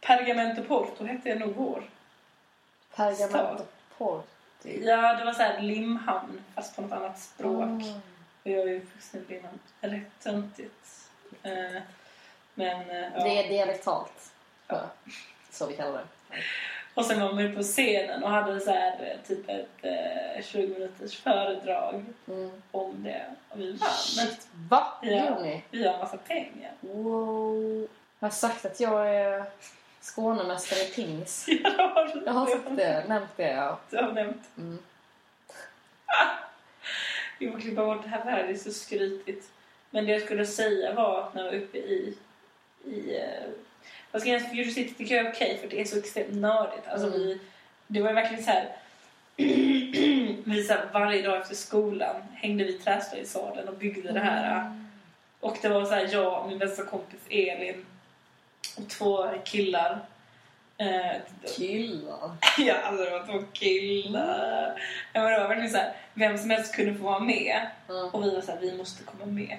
Pergamente 0.00 0.62
Porto 0.62 1.04
hette 1.04 1.28
det 1.28 1.38
nog 1.38 1.54
vår. 1.56 1.82
Pergament 2.96 3.60
och 3.60 3.98
porti. 3.98 4.80
Ja, 4.82 5.14
det 5.14 5.24
var 5.24 5.32
så 5.32 5.42
här 5.42 5.62
limhamn 5.62 6.44
fast 6.54 6.76
på 6.76 6.82
något 6.82 6.92
annat 6.92 7.18
språk. 7.18 7.82
Ah. 7.82 8.15
Och 8.46 8.52
jag 8.52 8.58
är 8.62 8.66
ju 8.66 8.86
fullständigt 8.86 9.30
innan. 9.30 9.58
Rätt 9.80 10.22
töntigt. 10.22 11.08
Men, 12.54 12.90
eh, 12.90 12.96
ja. 13.14 13.24
Det 13.24 13.44
är 13.44 13.48
dialektalt. 13.48 14.32
Ja. 14.66 14.80
Så 15.50 15.66
vi 15.66 15.76
kallar 15.76 15.92
det. 15.98 16.36
Och 16.94 17.04
sen 17.04 17.20
var 17.20 17.32
man 17.32 17.42
ju 17.42 17.56
på 17.56 17.62
scenen 17.62 18.22
och 18.24 18.30
hade 18.30 18.60
så 18.60 18.70
här, 18.70 18.92
eh, 19.02 19.28
typ 19.28 19.48
ett 19.48 19.68
eh, 20.36 20.42
20 20.44 20.66
minuters 20.66 21.16
föredrag 21.20 22.04
Mm. 22.28 22.50
om 22.70 23.02
det. 23.02 23.24
Och 23.48 23.60
vi 23.60 23.72
vann. 23.72 23.90
Shit, 23.90 24.48
va? 24.70 24.86
Ja. 25.02 25.08
Gör 25.10 25.42
ni? 25.42 25.62
vi 25.70 25.86
har 25.86 25.94
en 25.94 26.00
massa 26.00 26.16
pengar. 26.16 26.72
Wow. 26.80 27.88
Jag 28.18 28.26
har 28.28 28.32
sagt 28.32 28.64
att 28.64 28.80
jag 28.80 29.14
är 29.14 29.44
Skånemästare 30.00 30.80
i 30.80 30.86
pingis. 30.94 31.46
Ja, 31.64 31.70
har. 31.94 32.22
Jag 32.26 32.32
har 32.32 32.46
sagt 32.46 32.76
det, 32.76 33.04
nämnt 33.08 33.30
det 33.36 33.50
ja. 33.50 33.78
Du 33.90 33.96
har 33.96 34.12
nämnt. 34.12 34.42
Mm. 34.58 34.78
Vi 37.38 37.50
får 37.50 37.60
klippa 37.60 37.86
bort 37.86 38.02
det 38.02 38.08
här, 38.08 38.18
för 38.18 38.26
det 38.26 38.36
här 38.36 38.44
är 38.44 38.56
så 38.56 38.72
skrytigt. 38.72 39.50
Men 39.90 40.06
det 40.06 40.12
jag 40.12 40.22
skulle 40.22 40.46
säga 40.46 40.92
var 40.94 41.20
att 41.20 41.34
när 41.34 41.44
jag 41.44 41.52
var 41.52 41.58
uppe 41.58 41.78
i... 41.78 42.16
i 42.84 43.16
eh, 43.16 43.48
vad 44.10 44.22
ska 44.22 44.30
jag 44.30 44.40
säga, 44.42 44.50
Future 44.50 44.70
City 44.70 44.94
tycker 44.94 45.16
jag 45.16 45.26
är 45.26 45.32
okej 45.32 45.58
för 45.60 45.68
det 45.68 45.80
är 45.80 45.84
så 45.84 45.98
extremt 45.98 46.34
nördigt. 46.34 46.88
Alltså 46.88 47.06
Mm. 47.06 47.20
vi, 47.20 47.40
det 47.86 48.02
var 48.02 48.08
ju 48.08 48.14
verkligen 48.14 48.44
så 48.44 48.50
här... 48.50 48.76
vi 50.44 50.64
så 50.66 50.72
här, 50.72 50.88
varje 50.92 51.22
dag 51.22 51.40
efter 51.40 51.54
skolan 51.54 52.16
hängde 52.34 52.64
vi 52.64 52.74
i 52.74 52.78
träslöjdsadeln 52.78 53.68
och 53.68 53.74
byggde 53.74 54.12
det 54.12 54.20
här. 54.20 54.60
Mm. 54.60 54.86
Och 55.40 55.58
det 55.62 55.68
var 55.68 55.84
så 55.84 55.94
här, 55.94 56.08
jag 56.12 56.42
och 56.42 56.48
min 56.48 56.58
bästa 56.58 56.84
kompis 56.84 57.20
Elin 57.28 57.86
och 58.76 58.88
två 58.88 59.28
killar. 59.44 60.00
Eh, 60.78 61.16
Killar. 61.56 62.30
Ja, 62.58 62.74
alltså 62.74 63.04
det 63.04 63.10
var 63.10 63.26
två 63.26 63.46
killar. 63.52 64.82
Men 65.12 65.24
det 65.24 65.38
var 65.38 65.48
verkligen 65.48 65.70
så 65.70 65.76
här, 65.76 65.92
vem 66.14 66.38
som 66.38 66.50
helst 66.50 66.74
kunde 66.74 66.94
få 66.94 67.04
vara 67.04 67.20
med. 67.20 67.66
Mm. 67.88 68.08
Och 68.08 68.24
vi 68.24 68.34
var 68.34 68.40
så 68.42 68.52
här, 68.52 68.60
vi 68.60 68.76
måste 68.76 69.02
komma 69.04 69.26
med. 69.26 69.58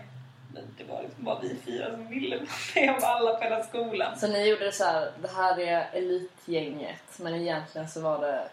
Men 0.54 0.64
det 0.78 0.84
var 0.84 1.02
liksom 1.04 1.24
bara 1.24 1.40
vi 1.40 1.56
fyra 1.66 1.92
som 1.92 2.08
ville 2.08 2.36
vara 2.38 2.48
med 2.76 3.04
alla 3.04 3.36
på 3.36 3.44
hela 3.44 3.64
skolan. 3.64 4.20
Så 4.20 4.28
ni 4.28 4.50
gjorde 4.50 4.66
det 4.66 4.72
så 4.72 4.84
här, 4.84 5.12
det 5.22 5.32
här 5.36 5.60
är 5.60 5.88
elitgänget, 5.94 7.20
men 7.20 7.36
egentligen 7.36 7.90
så 7.90 8.02
var 8.02 8.22
det 8.22 8.50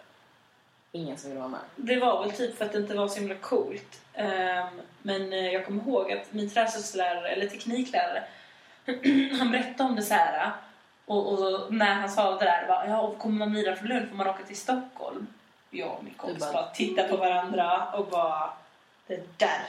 ingen 0.93 1.19
som 1.19 1.31
ville 1.31 1.41
vara 1.41 1.51
med. 1.51 1.61
Det 1.77 1.97
var 1.97 2.23
väl 2.23 2.33
typ 2.33 2.59
för 2.59 2.65
att 2.65 2.73
det 2.73 2.79
inte 2.79 2.95
var 2.95 3.09
så 3.09 3.21
himla 3.21 3.35
coolt. 3.35 4.01
Ehm, 4.15 4.81
men 5.03 5.33
eh, 5.33 5.53
jag 5.53 5.67
kommer 5.67 5.83
ihåg 5.83 6.13
att 6.13 6.33
min 6.33 6.51
träslöjdslärare, 6.51 7.29
eller 7.29 7.47
tekniklärare, 7.47 8.25
han 9.39 9.51
berättade 9.53 9.89
om 9.89 9.97
det 9.97 10.03
så 10.03 10.15
här. 10.15 10.53
Och, 11.07 11.33
och 11.33 11.75
när 11.75 11.95
han 11.95 12.11
sa 12.11 12.31
det 12.39 12.45
där, 12.45 12.67
bara, 12.69 12.89
ja, 12.89 13.15
kommer 13.19 13.39
man 13.39 13.53
vidare 13.55 13.77
från 13.77 13.89
Lund 13.89 14.09
får 14.09 14.17
man 14.17 14.27
åka 14.27 14.43
till 14.45 14.57
Stockholm. 14.57 15.27
Jag 15.71 15.91
och 15.99 16.05
min 16.05 16.15
kompis 16.15 16.39
bara- 16.41 16.53
bara 16.53 16.67
tittade 16.71 17.09
på 17.09 17.17
varandra 17.17 17.83
och 17.93 18.07
bara, 18.07 18.51
det 19.07 19.39
där, 19.39 19.61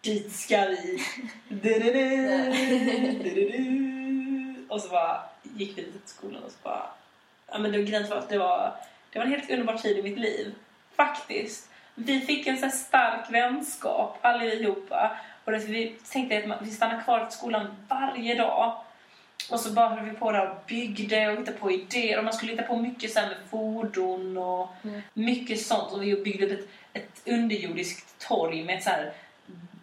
dit 0.00 0.32
ska 0.32 0.56
vi. 0.60 1.02
Och 4.68 4.80
så 4.80 4.88
bara 4.88 5.20
gick 5.42 5.78
vi 5.78 5.82
till 5.82 6.00
skolan 6.04 6.42
och 6.42 6.50
så 6.50 6.56
bara, 6.62 6.86
ja 7.52 7.58
men 7.58 7.72
det, 7.72 8.08
var 8.10 8.16
att 8.16 8.28
det 8.28 8.38
var, 8.38 8.72
det 9.10 9.18
var 9.18 9.26
en 9.26 9.32
helt 9.32 9.50
underbar 9.50 9.74
tid 9.74 9.98
i 9.98 10.02
mitt 10.02 10.18
liv. 10.18 10.54
Faktiskt. 10.96 11.70
Vi 11.94 12.20
fick 12.20 12.46
en 12.46 12.58
så 12.58 12.70
stark 12.70 13.30
vänskap 13.30 14.18
allihopa. 14.22 15.16
Och 15.44 15.52
det, 15.52 15.58
vi 15.58 15.96
tänkte 16.12 16.54
att 16.54 16.62
vi 16.62 16.70
stannar 16.70 17.02
kvar 17.02 17.26
till 17.26 17.38
skolan 17.38 17.76
varje 17.88 18.34
dag. 18.34 18.80
Och 19.50 19.60
så 19.60 19.72
bara 19.72 19.88
höll 19.88 20.04
vi 20.10 20.16
på 20.16 20.32
där 20.32 20.50
och 20.50 20.56
byggde 20.66 21.26
och 21.28 21.32
hittade 21.40 21.58
på 21.58 21.70
idéer. 21.72 22.18
Och 22.18 22.24
man 22.24 22.32
skulle 22.32 22.52
hitta 22.52 22.62
på 22.64 22.76
mycket 22.76 23.12
så 23.12 23.20
med 23.20 23.36
fordon 23.50 24.38
och 24.38 24.68
Mm. 24.84 25.00
mycket 25.14 25.60
sånt. 25.60 25.92
Och 25.92 26.02
vi 26.02 26.16
byggde 26.22 26.54
ett, 26.54 26.68
ett 26.92 27.22
underjordiskt 27.26 28.28
torg 28.28 28.64
med 28.64 28.76
ett 28.78 28.82
så 28.84 28.90
här 28.90 29.12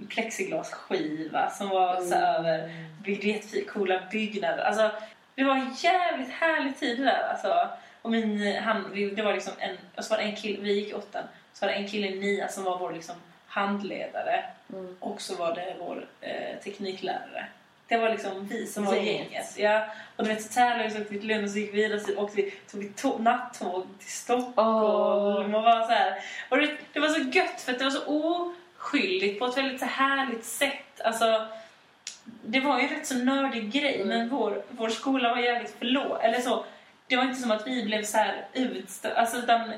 plexiglasskiva 0.10 1.49
som 1.49 1.69
var 1.69 2.01
så 2.01 2.15
här 2.15 2.39
över. 2.39 2.71
Byggde 3.04 3.28
jättefina 3.28 3.71
coola 3.71 4.01
byggnader. 4.12 4.63
Alltså, 4.63 4.91
det 5.36 5.43
var 5.43 5.56
en 5.56 5.73
jävligt 5.78 6.30
härlig 6.32 6.80
tid 6.80 6.99
det 6.99 7.04
där. 7.06 7.28
Alltså, 7.30 7.69
och 8.01 8.12
min, 8.12 8.56
han, 8.56 8.91
vi- 8.93 9.10
det 9.10 9.21
var 9.21 9.34
liksom 9.34 9.54
en, 9.60 9.78
och 9.95 10.04
så 10.04 10.15
var 10.15 10.21
en 10.21 10.36
kille, 10.36 10.62
vi 10.62 10.73
gick 10.73 10.95
åttan, 10.95 11.23
så 11.54 11.65
var 11.65 11.73
det 11.73 11.78
en 11.80 11.88
kille 11.88 12.08
i 12.08 12.19
nian 12.19 12.49
som 12.49 12.63
var 12.63 12.78
vår 12.80 12.93
liksom 12.93 13.15
handledare. 13.47 14.43
Mm. 14.73 14.95
Och 14.99 15.21
så 15.21 15.36
var 15.36 15.56
det 15.56 15.75
vår 15.80 16.06
eh, 16.21 16.60
tekniklärare. 16.63 17.45
Det 17.88 17.98
var 17.98 18.10
liksom 18.10 18.48
vi 18.48 18.67
som 18.67 18.86
var 18.86 18.95
Gänget. 18.95 19.54
Ja. 19.58 19.86
Och 20.15 20.24
du 20.24 20.30
vet 20.30 20.45
vi, 20.45 20.89
så 20.89 21.00
åkte 21.02 21.13
vi 21.13 21.19
till 21.19 21.28
Lund 21.28 21.43
och 21.43 21.50
så 21.50 21.58
gick 21.60 21.74
vi 21.74 21.82
vidare 21.82 22.00
så 22.00 22.17
åkte 22.17 22.36
vi, 22.41 22.52
tog 22.52 22.82
vi 22.82 22.89
to- 22.89 23.21
nattåg 23.21 23.86
till 24.00 24.12
Stockholm. 24.12 25.56
Och 25.56 25.63
var 25.63 25.82
så 25.82 25.91
här. 25.93 26.15
Och 26.50 26.58
det, 26.58 26.71
det 26.93 27.00
var 27.00 27.08
så 27.08 27.19
gött 27.21 27.62
för 27.62 27.71
att 27.71 27.78
det 27.80 27.84
var 27.86 27.91
så 27.91 28.06
oskyldigt 28.08 29.39
på 29.39 29.45
ett 29.45 29.58
väldigt 29.58 29.80
så 29.80 29.86
härligt 29.86 30.45
sätt. 30.45 31.02
Alltså, 31.04 31.48
det 32.45 32.60
var 32.60 32.80
ju 32.80 32.84
en 32.88 32.95
rätt 32.95 33.08
så 33.08 33.15
nördig 33.15 33.71
grej 33.71 33.95
Mm. 34.02 34.08
men 34.08 34.30
vår, 34.30 34.63
vår 34.69 34.89
skola 34.89 35.30
var 35.30 35.38
jävligt 35.41 35.76
förlåt. 35.80 36.24
Eller 36.24 36.39
så, 36.41 36.65
det 37.08 37.15
var 37.15 37.24
inte 37.24 37.41
som 37.41 37.52
att 37.52 37.67
vi 37.67 37.84
blev 37.86 38.04
så 38.04 38.17
här 38.17 38.45
utstö- 38.54 39.13
Alltså 39.15 39.38
utan 39.38 39.74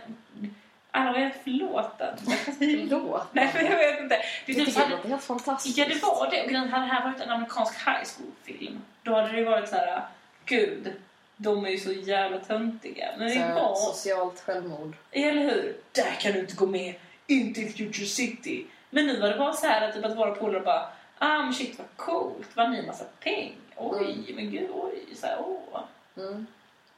alla 0.92 1.12
var 1.12 1.20
helt 1.20 1.44
förlåtande. 1.44 2.18
Förlåt. 2.58 3.28
Nej 3.32 3.52
men 3.56 3.66
jag 3.66 3.78
vet 3.78 4.00
inte. 4.00 4.18
Det 4.46 4.54
typ 4.54 4.70
så 4.74 4.80
det 4.80 4.86
här, 4.86 4.92
låter 4.92 5.10
helt 5.10 5.24
fantastiskt. 5.24 5.78
Ja, 5.78 5.86
det 5.88 6.02
var 6.04 6.32
det. 6.32 6.44
Och 6.44 6.52
hade 6.70 6.86
det 6.86 6.94
här 6.94 7.04
varit 7.04 7.22
en 7.22 7.30
amerikansk 7.30 7.88
high 7.88 8.04
school-film, 8.18 8.82
då 9.04 9.16
hade 9.16 9.32
det 9.32 9.44
varit 9.44 9.70
så 9.70 9.76
här, 9.76 10.02
gud, 10.46 10.94
de 11.38 11.66
är 11.66 11.70
ju 11.70 11.78
så 11.78 11.92
jävla 11.92 12.40
töntiga. 12.40 13.08
Men 13.18 13.32
Så 13.32 13.40
det 13.40 13.54
var, 13.54 13.76
Socialt 13.76 14.40
självmord. 14.40 14.96
eller 15.12 15.42
hur? 15.42 15.76
Där 15.92 16.12
kan 16.20 16.34
du 16.34 16.40
inte 16.40 16.56
gå 16.56 16.66
med, 16.68 16.96
inte 17.28 17.62
i 17.62 17.70
Future 17.72 18.06
City. 18.06 18.66
Men 18.90 19.08
nu 19.08 19.20
var 19.20 19.30
det 19.30 19.38
bara 19.38 19.54
så 19.54 19.68
här, 19.68 19.92
typ 19.92 20.06
att 20.06 20.18
våra 20.18 20.32
polare 20.36 20.64
bara, 20.64 20.90
ah 21.18 21.44
men 21.44 21.54
shit 21.54 21.78
vad 21.80 21.88
coolt, 21.96 22.48
vad 22.54 22.72
ni 22.72 22.88
massa 22.88 23.06
pengar. 23.20 23.56
Oj, 23.76 24.34
men 24.36 24.52
gud, 24.52 24.70
oj, 24.74 25.16
så 25.16 25.28
här, 25.28 25.38
åh. 25.40 25.80
Mm. 26.18 26.48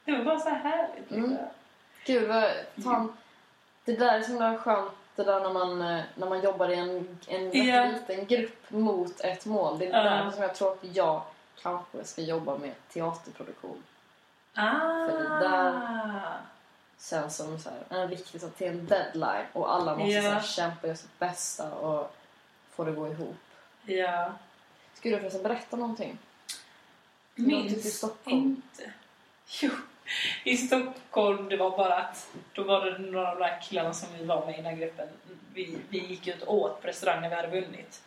Det 0.06 0.12
var 0.12 0.24
bara 0.24 0.40
så 0.40 0.50
här 0.50 0.60
härligt. 0.60 1.12
Mm. 1.12 1.38
Gud, 2.06 2.28
vad, 2.28 2.44
fan, 2.84 3.18
det 3.94 4.06
där 4.06 4.18
är 4.20 4.22
så 4.22 4.28
himla 4.32 4.58
skönt 4.58 4.92
det 5.16 5.24
där 5.24 5.40
när 5.40 5.54
man, 5.54 5.82
eh, 5.82 6.02
när 6.16 6.30
man 6.30 6.42
jobbar 6.42 6.70
i 6.70 6.76
en, 6.76 7.18
en 7.28 7.68
Ja. 7.68 7.86
liten 7.86 8.26
grupp 8.26 8.72
mot 8.72 9.22
ett 9.22 9.46
mål. 9.46 9.80
Det 9.80 9.86
är 9.88 9.98
Ja. 9.98 10.04
där 10.04 10.32
som 10.32 10.42
jag 10.42 10.56
tror 10.56 10.72
att 10.72 10.96
jag 10.96 11.22
kanske 11.62 12.04
ska 12.04 12.22
jobba 12.22 12.58
med 12.58 12.74
teaterproduktion. 12.94 13.84
Ah. 14.54 15.08
För 15.10 15.18
det 15.18 15.40
där- 15.40 16.38
sen 16.98 17.32
som 17.32 17.60
så 17.60 17.70
här, 17.70 18.00
en 18.02 18.08
riktigt 18.08 18.42
så 18.42 18.50
till 18.50 18.68
en 18.68 18.86
deadline 18.86 19.46
och 19.54 19.74
alla 19.74 19.96
måste 19.96 20.12
Ja. 20.12 20.22
så 20.22 20.30
här, 20.30 20.42
kämpa 20.42 20.78
och 20.82 20.88
göra 20.88 20.98
sitt 20.98 21.20
bästa 21.20 21.72
och 21.74 22.16
få 22.72 22.84
det 22.84 22.90
att 22.92 22.98
gå 22.98 23.08
ihop. 23.08 23.38
Ja. 23.86 24.32
Skulle 24.94 25.16
du 25.16 25.20
förresten 25.20 25.44
berätta 25.44 25.78
någonting? 25.78 26.18
Minns 27.36 28.04
inte. 28.26 28.94
Jo, 29.62 29.70
i 30.44 30.58
Stockholm 30.58 31.50
det 31.50 31.58
var 31.58 31.78
bara 31.78 31.96
att 31.96 32.28
då 32.54 32.64
var 32.64 32.86
det 32.86 32.98
några 32.98 33.32
av 33.32 33.40
de 33.40 33.44
där 33.44 33.62
killarna 33.62 33.94
som 33.94 34.10
vi 34.18 34.26
var 34.26 34.46
med 34.46 34.54
i 34.54 34.58
den 34.58 34.66
här 34.66 34.76
gruppen. 34.76 35.08
Vi, 35.54 35.78
vi 35.90 35.98
gick 35.98 36.28
ut 36.28 36.44
åt 36.44 36.82
på 36.82 36.88
restaurang 36.88 37.22
när 37.22 37.30
vi 37.30 37.36
hade 37.36 37.62
vunnit. 37.62 38.02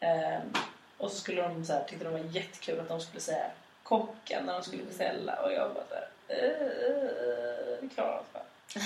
Ehm, 0.00 0.52
och 0.96 1.10
så 1.10 1.16
skulle 1.16 1.42
de 1.42 1.64
så 1.64 1.72
här, 1.72 1.84
tyckte 1.84 2.04
de 2.04 2.12
var 2.12 2.20
jättekul 2.20 2.80
att 2.80 2.88
de 2.88 3.00
skulle 3.00 3.20
säga 3.20 3.46
kocken 3.82 4.46
när 4.46 4.52
de 4.52 4.62
skulle 4.62 4.82
beställa 4.82 5.34
och 5.34 5.52
jag 5.52 5.74
bara 5.74 5.84
såhär, 5.88 6.08
eh, 6.28 7.78
vi 7.80 7.88
klarar 7.88 8.18
oss 8.18 8.32
bara. 8.32 8.44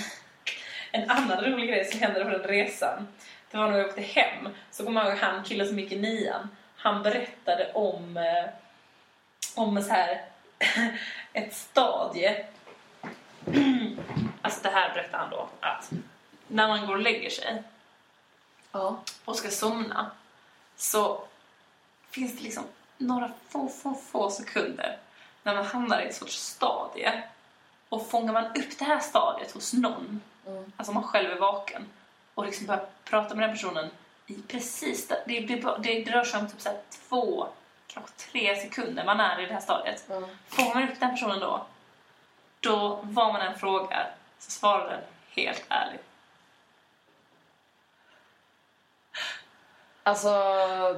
En 0.93 1.09
annan 1.09 1.43
rolig 1.43 1.69
grej 1.69 1.85
som 1.85 1.99
hände 1.99 2.23
på 2.23 2.29
den 2.29 2.43
resan, 2.43 3.07
det 3.51 3.57
var 3.57 3.69
när 3.69 3.77
vi 3.77 3.85
åkte 3.85 4.01
hem. 4.01 4.49
Så 4.71 4.85
kommer 4.85 5.01
jag 5.01 5.09
ihåg 5.09 5.19
han 5.19 5.43
killen 5.43 5.67
som 5.67 5.79
gick 5.79 5.91
i 5.91 5.99
nian, 5.99 6.49
han 6.75 7.03
berättade 7.03 7.71
om, 7.73 8.17
eh, 8.17 8.49
om 9.55 9.83
så 9.83 9.93
här 9.93 10.21
ett 11.33 11.55
stadie. 11.55 12.45
Alltså 14.41 14.59
det 14.63 14.69
här 14.69 14.93
berättar 14.93 15.17
han 15.17 15.29
då, 15.29 15.49
att 15.59 15.91
när 16.47 16.67
man 16.67 16.87
går 16.87 16.93
och 16.95 17.01
lägger 17.01 17.29
sig 17.29 17.63
Ja. 18.71 18.99
och 19.25 19.35
ska 19.35 19.49
somna 19.49 20.11
så 20.75 21.23
finns 22.09 22.37
det 22.37 22.43
liksom 22.43 22.63
några 22.97 23.31
få, 23.49 23.67
få, 23.67 23.93
få 23.93 24.29
sekunder 24.31 24.97
när 25.43 25.55
man 25.55 25.65
hamnar 25.65 26.01
i 26.01 26.05
ett 26.07 26.15
sorts 26.15 26.37
stadie. 26.37 27.23
Och 27.89 28.07
fångar 28.09 28.33
man 28.33 28.45
upp 28.45 28.79
det 28.79 28.85
här 28.85 28.99
stadiet 28.99 29.51
hos 29.51 29.73
någon, 29.73 30.21
Mm. 30.47 30.71
alltså 30.77 30.93
man 30.93 31.03
själv 31.03 31.31
är 31.31 31.39
vaken, 31.39 31.85
och 32.35 32.45
liksom 32.45 32.65
börjar 32.67 32.85
prata 33.03 33.35
med 33.35 33.49
den 33.49 33.55
personen 33.57 33.89
i 34.27 34.41
precis 34.47 35.07
det, 35.07 35.23
det, 35.27 35.39
det, 35.39 35.77
det 36.03 36.11
rör 36.11 36.23
sig 36.23 36.39
om 36.39 36.49
typ 36.49 36.61
så 36.61 36.69
två, 37.09 37.47
kanske 37.93 38.13
tre 38.31 38.55
sekunder 38.55 39.05
man 39.05 39.19
är 39.19 39.39
i 39.41 39.45
det 39.45 39.53
här 39.53 39.61
stadiet. 39.61 40.05
Ja. 40.09 40.21
Fångar 40.47 40.75
man 40.75 40.89
upp 40.89 40.99
den 40.99 41.11
personen 41.11 41.39
då, 41.39 41.65
då 42.59 42.99
vad 43.03 43.33
man 43.33 43.41
än 43.41 43.59
frågar 43.59 44.15
så 44.39 44.51
svarar 44.51 44.89
den 44.89 45.01
helt 45.35 45.65
ärligt. 45.69 46.05
Alltså, 50.03 50.29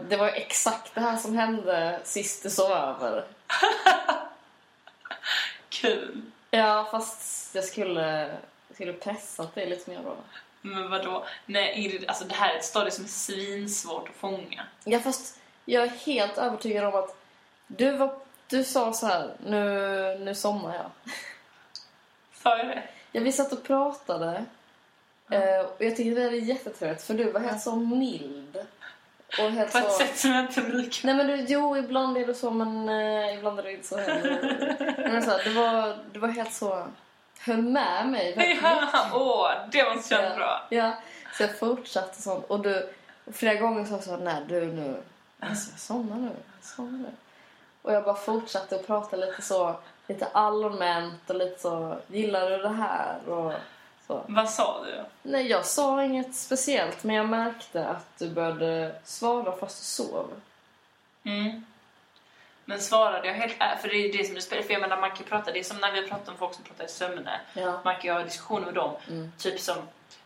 det 0.10 0.17
var 0.17 0.25
ju 0.25 0.34
exakt 0.34 0.95
det 0.95 1.01
här 1.01 1.17
som 1.17 1.36
hände 1.36 1.99
sist 2.03 2.43
du 2.43 2.49
sov 2.49 2.71
över. 2.71 3.25
Kul! 5.69 6.21
Ja, 6.51 6.88
fast 6.91 7.56
jag 7.56 7.63
skulle, 7.63 8.38
skulle 8.73 8.93
pressat 8.93 9.56
det 9.56 9.65
lite 9.65 9.89
mer 9.89 10.03
då. 10.03 10.15
Men 10.62 10.89
vadå? 10.89 11.25
Nej, 11.45 11.73
Ingrid, 11.75 12.06
alltså 12.08 12.25
det 12.25 12.36
här 12.36 12.53
är 12.53 12.58
ett 12.58 12.65
stadie 12.65 12.91
som 12.91 13.03
är 13.03 13.10
svinsvårt 13.10 14.10
att 14.10 14.15
fånga. 14.15 14.65
Ja, 14.84 14.99
fast 14.99 15.39
jag 15.65 15.84
är 15.84 15.88
helt 15.89 16.38
övertygad 16.38 16.86
om 16.86 16.95
att 16.95 17.15
du, 17.67 17.91
var, 17.91 18.13
du 18.47 18.63
sa 18.63 18.93
så 18.93 19.08
här, 19.08 19.34
nu, 19.45 20.17
nu 20.19 20.36
somnar 20.36 20.73
jag. 20.76 21.13
Sa 22.43 22.58
jag 22.58 22.67
det? 22.67 22.84
Ja, 23.12 23.21
vi 23.21 23.32
satt 23.32 23.52
och 23.54 23.63
pratade. 23.63 24.45
eh, 25.32 25.60
Och 25.60 25.76
jag 25.86 25.95
tyckte 25.95 26.21
det 26.21 26.30
var 26.30 26.32
jättetrevligt, 26.38 27.04
för 27.04 27.13
du 27.13 27.32
var 27.32 27.39
helt 27.39 27.62
så 27.62 27.76
mild. 27.76 28.58
Och 29.39 29.52
helt 29.52 29.71
På 29.71 29.78
ett 29.78 29.91
så... 29.91 29.97
sätt 29.97 30.17
som 30.17 30.32
jag 30.32 30.45
inte 30.45 30.62
brukar. 30.62 31.06
Nej 31.08 31.15
men 31.15 31.28
du, 31.28 31.45
jo, 31.47 31.78
ibland 31.78 32.17
är 32.17 32.28
det 32.28 32.36
så, 32.36 32.52
men 32.52 32.89
eh, 32.89 33.36
ibland 33.38 33.60
är 33.60 33.63
det 33.63 33.71
inte 33.71 33.88
så 33.88 33.97
heller. 33.97 34.76
men 35.12 35.23
så 35.23 35.32
här, 35.32 35.43
det, 35.43 35.49
var, 35.49 35.97
det 36.13 36.19
var 36.19 36.28
helt 36.28 36.54
så... 36.54 36.88
Höll 37.39 37.62
med 37.62 38.08
mig. 38.10 38.36
väldigt 38.36 38.62
Ja, 38.63 38.89
åh, 39.13 39.52
det 39.71 39.84
måste 39.95 40.15
kännas 40.15 40.36
bra. 40.36 40.67
Ja, 40.69 40.93
så 41.38 41.43
jag 41.43 41.60
fortsatte 41.60 42.21
sånt. 42.21 42.45
Och 42.47 42.60
du, 42.60 42.89
och 43.26 43.36
flera 43.36 43.56
gånger 43.56 43.86
sa 43.86 43.91
jag 43.95 44.04
så 44.04 44.17
nej 44.17 44.41
du 44.47 44.65
nu, 44.65 44.95
alltså, 45.49 45.71
jag 45.71 45.79
somnar 45.79 46.17
nu, 46.17 46.27
jag 46.27 46.65
somnar 46.65 46.99
nu. 46.99 47.12
Och 47.82 47.93
jag 47.93 48.03
bara 48.03 48.15
fortsatte 48.15 48.75
att 48.75 48.88
prata 48.88 49.17
lite 49.17 49.41
så, 49.41 49.75
lite 50.08 50.27
allmänt 50.32 51.29
och 51.29 51.36
lite 51.36 51.62
så, 51.62 51.97
gillar 52.08 52.49
du 52.49 52.58
det 52.58 52.69
här? 52.69 53.29
Och 53.29 53.53
så. 54.08 54.23
Vad 54.27 54.49
sa 54.49 54.86
du? 54.86 55.03
Nej, 55.29 55.47
jag 55.47 55.65
sa 55.65 56.03
inget 56.03 56.36
speciellt, 56.36 57.03
men 57.03 57.15
jag 57.15 57.29
märkte 57.29 57.88
att 57.88 58.19
du 58.19 58.29
började 58.29 58.95
svara 59.03 59.58
fast 59.58 59.79
du 59.79 59.86
sov. 59.86 60.32
Mm. 61.23 61.65
Men 62.65 62.79
svarade 62.79 63.27
jag 63.27 63.34
helt 63.34 63.56
ärligt? 63.60 63.82
För 63.82 63.89
det 63.89 63.95
är 63.95 64.08
ju 64.08 64.17
det 64.17 64.23
som 64.23 64.36
är 64.36 64.39
spelar. 64.39 64.63
För 64.63 64.73
jag 64.73 64.82
menar, 64.82 64.97
man 64.97 65.12
kan 65.12 65.25
prata, 65.25 65.51
det 65.51 65.60
är 65.60 65.63
som 65.63 65.77
när 65.77 65.91
vi 65.91 66.08
pratar 66.08 66.32
om 66.32 66.38
folk 66.38 66.53
som 66.53 66.63
pratar 66.63 66.86
i 66.86 66.88
sömne. 66.88 67.41
Ja. 67.53 67.79
Man 67.84 67.95
kan 67.95 68.03
ju 68.03 68.12
ha 68.12 68.23
diskussioner 68.23 68.65
med 68.65 68.73
dem. 68.73 68.95
Mm. 69.08 69.32
Typ 69.38 69.60
som 69.60 69.75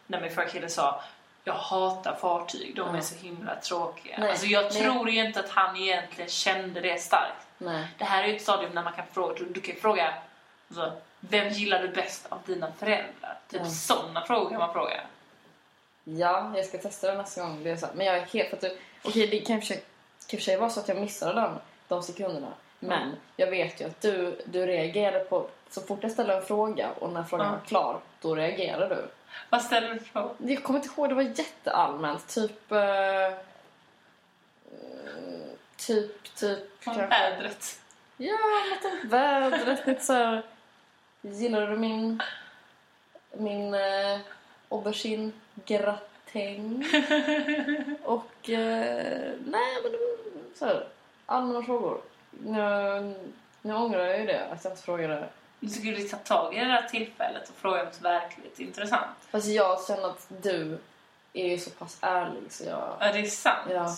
när 0.08 0.21
min 0.21 0.32
förra 0.32 0.45
kille 0.45 0.69
sa 0.69 1.01
jag 1.47 1.53
hatar 1.53 2.15
fartyg, 2.15 2.75
de 2.75 2.95
är 2.95 3.01
så 3.01 3.15
himla 3.15 3.55
tråkiga. 3.55 4.15
Nej, 4.19 4.29
Alltså 4.29 4.45
jag 4.45 4.71
tror 4.71 5.10
ju 5.10 5.25
inte 5.25 5.39
att 5.39 5.49
han 5.49 5.77
egentligen 5.77 6.29
kände 6.29 6.81
det 6.81 7.01
starkt. 7.01 7.47
Nej. 7.57 7.88
Det 7.97 8.03
här 8.05 8.23
är 8.23 8.27
ju 8.27 8.36
ett 8.36 8.41
stadium 8.41 8.71
när 8.73 8.83
man 8.83 8.93
kan 8.93 9.05
fråga, 9.13 9.33
du, 9.39 9.45
du 9.45 9.62
kan 9.62 9.75
fråga 9.75 10.13
alltså, 10.69 10.91
vem 11.19 11.49
gillar 11.49 11.81
du 11.81 11.88
bäst 11.88 12.25
av 12.29 12.39
dina 12.45 12.71
föräldrar? 12.79 13.38
Typ 13.49 13.62
Ja. 13.63 13.69
sådana 13.69 14.21
frågor 14.25 14.49
kan 14.49 14.60
man 14.60 14.73
fråga. 14.73 15.01
Ja, 16.03 16.51
jag 16.55 16.65
ska 16.65 16.77
testa 16.77 17.12
det 17.12 17.17
nästa 17.17 17.41
gång. 17.41 17.63
Det 17.63 17.69
är 17.69 17.75
så. 17.77 17.88
Men 17.93 18.05
jag 18.05 18.17
är 18.17 18.21
helt... 18.25 18.49
För 18.49 18.55
att 18.55 18.62
du, 18.62 18.77
okej, 19.03 19.27
det 19.27 19.39
kan 19.39 19.55
i 19.57 19.60
och 19.60 19.63
för 20.29 20.38
sig- 20.38 20.57
vara 20.57 20.69
så 20.69 20.79
att 20.79 20.88
jag 20.88 20.97
missade 20.97 21.41
den, 21.41 21.51
de 21.88 22.03
sekunderna. 22.03 22.47
Men 22.79 23.01
Mm. 23.01 23.15
jag 23.36 23.47
vet 23.47 23.81
ju 23.81 23.86
att 23.86 24.01
du, 24.01 24.41
du 24.45 24.65
reagerade 24.65 25.19
på... 25.19 25.47
Så 25.69 25.81
fort 25.81 25.99
jag 26.01 26.12
ställde 26.12 26.33
en 26.36 26.45
fråga 26.45 26.89
och 26.99 27.10
när 27.12 27.23
frågan 27.23 27.45
Ja. 27.47 27.51
var 27.51 27.60
klar, 27.65 27.99
då 28.21 28.36
reagerade 28.36 28.95
du. 28.95 29.07
Vad 29.49 29.61
ställer 29.61 29.93
du 29.93 29.99
frågor? 29.99 30.35
Jag 30.39 30.63
kommer 30.63 30.79
inte 30.79 30.89
ihåg, 30.89 31.09
det 31.09 31.15
var 31.15 31.21
jätteallmänt. 31.21 32.27
Typ... 32.27 32.71
Eh, 32.71 33.33
mm, 35.17 35.49
typ, 35.77 36.35
typ... 36.35 36.59
Om 36.85 36.97
vädret? 36.97 37.79
Ja, 38.17 38.37
något 38.69 38.85
om 38.91 38.99
vädret. 39.09 39.87
Lite 39.87 40.03
så 40.03 40.13
här... 40.13 40.43
Gillar 41.21 41.67
du 41.67 41.77
min... 41.77 42.21
Min 43.31 43.73
eh, 43.73 44.19
aubergine-gratäng? 44.69 46.83
Och... 48.03 48.49
Eh, 48.49 49.33
nej, 49.45 49.81
men 49.83 49.91
det 49.91 49.97
var 49.97 50.17
så 50.55 50.65
här, 50.65 50.87
allmänna 51.25 51.63
frågor. 51.63 52.01
Nu, 52.31 53.15
nu 53.61 53.73
ångrar 53.73 54.05
jag 54.05 54.19
ju 54.19 54.25
det, 54.25 54.45
att 54.45 54.63
jag 54.63 54.73
inte 54.73 54.83
frågade. 54.83 55.29
Du 55.60 55.70
skulle 55.70 56.02
ta 56.04 56.17
tag 56.17 56.56
i 56.56 56.60
det 56.60 56.65
där 56.65 56.82
tillfället 56.82 57.50
och 57.50 57.56
fråga 57.56 57.84
något 57.84 58.02
verkligt 58.02 58.60
intressant. 58.60 59.17
Fast 59.32 59.48
jag 59.48 59.86
känner 59.88 60.10
att 60.10 60.28
du 60.41 60.80
är 61.34 61.48
ju 61.48 61.58
så 61.58 61.70
pass 61.70 61.98
ärlig 62.02 62.52
så 62.52 62.63
jag... 62.63 62.98
Ja, 63.00 63.12
det 63.13 63.20
är 63.20 63.26
sant. 63.26 63.72
Ja. 63.72 63.96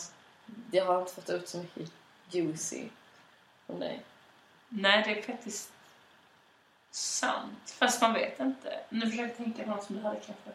Jag 0.71 0.85
har 0.85 1.01
inte 1.01 1.13
fått 1.13 1.29
ut 1.29 1.49
så 1.49 1.57
mycket 1.57 1.91
juicy 2.31 2.83
från 3.65 3.79
dig. 3.79 4.01
Nej, 4.69 5.03
det 5.05 5.19
är 5.19 5.21
faktiskt 5.21 5.71
sant. 6.91 7.75
Fast 7.79 8.01
man 8.01 8.13
vet 8.13 8.39
inte. 8.39 8.79
Nu 8.89 9.01
försöker 9.01 9.23
jag 9.23 9.37
tänka 9.37 9.65
något 9.65 9.83
som 9.83 9.95
du 9.95 10.01
hade 10.01 10.19
kanske... 10.19 10.49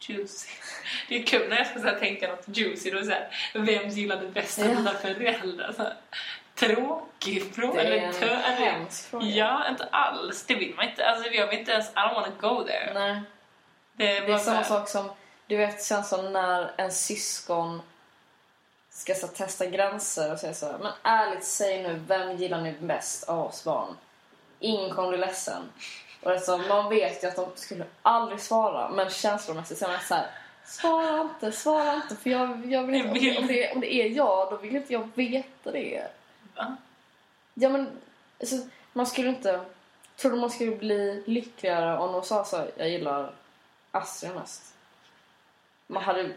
Juicy. 0.00 0.48
Det 1.08 1.22
är 1.22 1.26
kul 1.26 1.48
när 1.48 1.56
jag 1.56 1.66
ska 1.66 1.80
så 1.80 1.98
tänka 1.98 2.28
något 2.28 2.56
juicy. 2.56 2.90
Då 2.90 2.98
är 2.98 3.02
så 3.02 3.10
här, 3.10 3.50
vem 3.54 3.88
gillade 3.88 4.28
bäst 4.28 4.58
av 4.58 4.64
Ja. 4.66 4.74
dina 4.74 4.94
föräldrar? 4.94 5.72
Så 5.72 5.82
här, 5.82 5.96
tråkig 6.60 7.54
fråga. 7.54 7.72
Det 7.72 7.80
är 7.80 7.84
Eller 7.86 8.06
en 8.06 8.12
tö- 8.12 8.34
hemsk 8.36 9.10
fråga. 9.10 9.26
Ja, 9.26 9.68
inte 9.68 9.84
alls. 9.92 10.44
Det 10.46 10.54
vill 10.54 10.74
man 10.76 10.88
inte. 10.88 11.06
Alltså, 11.06 11.30
jag 11.30 11.46
vill 11.46 11.58
inte 11.58 11.72
ens... 11.72 11.90
I 11.90 11.92
don't 11.94 12.14
wanna 12.14 12.32
go 12.40 12.64
there. 12.64 12.90
Nej. 12.94 13.20
Det 13.92 14.16
är, 14.16 14.26
Det 14.26 14.32
är 14.32 14.38
samma 14.38 14.64
sak 14.64 14.88
som, 14.88 15.10
du 15.46 15.56
vet 15.56 15.84
känslan 15.84 16.32
när 16.32 16.72
en 16.76 16.92
syskon 16.92 17.82
ska 18.90 19.14
så 19.14 19.26
testa 19.26 19.66
gränser 19.66 20.32
och 20.32 20.38
säga 20.38 20.54
så 20.54 20.66
här, 20.66 20.78
men 20.78 20.92
ärligt 21.02 21.44
säg 21.44 21.82
nu, 21.82 22.02
vem 22.06 22.36
gillar 22.36 22.60
ni 22.60 22.72
bäst 22.80 23.28
av 23.28 23.46
oss 23.46 23.64
barn? 23.64 23.96
Ingen 24.58 24.94
kommer 24.94 25.08
bli 25.08 25.18
ledsen. 25.18 25.62
Och 26.22 26.30
alltså, 26.30 26.56
man 26.58 26.88
vet 26.88 27.24
ju 27.24 27.28
att 27.28 27.36
de 27.36 27.46
skulle 27.54 27.84
aldrig 28.02 28.40
svara, 28.40 28.88
men 28.88 29.10
känslomässigt 29.10 29.78
så 29.78 29.84
är 29.84 29.88
man 29.88 30.00
så 30.00 30.14
här, 30.14 30.26
svara 30.64 31.20
inte, 31.20 31.52
svara 31.52 31.94
inte, 31.94 32.16
för 32.16 32.30
jag, 32.30 32.66
jag 32.66 32.82
vill 32.82 32.94
inte, 32.94 33.40
om, 33.40 33.46
det, 33.46 33.72
om 33.72 33.80
det 33.80 33.94
är 33.94 34.08
jag, 34.08 34.50
då 34.50 34.56
vill 34.56 34.76
inte 34.76 34.92
jag 34.92 35.10
veta 35.14 35.70
det. 35.72 36.06
Va? 36.56 36.76
Ja 37.54 37.68
men, 37.68 37.90
alltså, 38.40 38.56
man 38.92 39.06
skulle 39.06 39.28
inte, 39.28 39.60
tror 40.16 40.32
du 40.32 40.38
man 40.38 40.50
skulle 40.50 40.76
bli 40.76 41.22
lyckligare 41.26 41.98
om 41.98 42.12
de 42.12 42.22
sa 42.22 42.44
så 42.44 42.66
jag 42.76 42.88
gillar 42.90 43.32
Astrid 43.90 44.34
mest? 44.34 44.62
Man 45.86 46.02
hade 46.02 46.32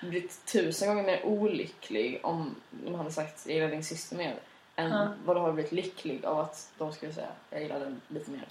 blivit 0.00 0.46
tusen 0.46 0.88
gånger 0.88 1.02
mer 1.02 1.24
olycklig 1.26 2.20
om 2.22 2.54
de 2.70 2.94
hade 2.94 3.12
sagt 3.12 3.46
jag 3.46 3.54
gillar 3.54 3.68
din 3.68 3.84
syster 3.84 4.16
mer 4.16 4.38
än 4.76 4.90
Ja. 4.90 5.08
vad 5.24 5.36
du 5.36 5.40
har 5.40 5.52
blivit 5.52 5.72
lycklig 5.72 6.24
av 6.24 6.38
att 6.40 6.70
de 6.78 6.92
skulle 6.92 7.12
säga 7.12 7.28
jag 7.50 7.62
gillar 7.62 7.80
den 7.80 8.00
lite 8.08 8.30
mer. 8.30 8.44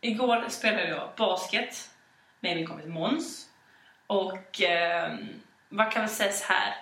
Igår 0.00 0.48
spelade 0.48 0.88
jag 0.88 1.08
basket 1.16 1.90
med 2.40 2.56
min 2.56 2.66
kompis 2.66 2.86
Måns. 2.86 3.48
Och 4.06 4.62
eh, 4.62 5.16
vad 5.68 5.92
kan 5.92 6.02
man 6.02 6.08
säga 6.08 6.32
så 6.32 6.44
här? 6.52 6.74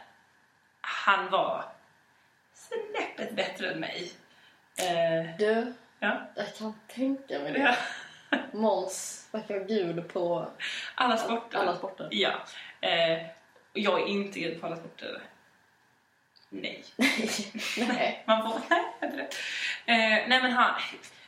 Han 0.88 1.31
var 1.31 1.64
snäppet 2.55 3.33
bättre 3.37 3.70
än 3.70 3.81
mig. 3.81 4.12
Eh, 4.79 5.37
Du, 5.38 5.75
Ja. 5.99 6.20
Jag 6.37 6.55
kan 6.57 6.75
tänka 6.88 7.38
mig 7.38 7.53
det. 7.53 7.59
ja. 7.59 7.75
Måns 8.53 9.29
verkar 9.33 9.59
gud 9.64 10.12
på 10.12 10.46
Alla 10.94 11.16
sporter. 11.16 11.59
alla 11.59 11.77
sporter. 11.77 12.09
Ja. 12.11 12.33
Eh, 12.81 13.22
jag 13.72 14.01
är 14.01 14.07
inte 14.07 14.40
gud 14.40 14.61
på 14.61 14.66
alla 14.66 14.77
sporter. 14.77 15.22
Nej. 16.49 16.85
Nej. 17.88 18.22
Man 18.27 18.42
får... 18.42 18.61
Nej, 18.70 18.85
inte 19.03 19.16
det. 19.16 19.22
Eh, 19.92 20.29
nej 20.29 20.42
men 20.42 20.53
han... 20.53 20.75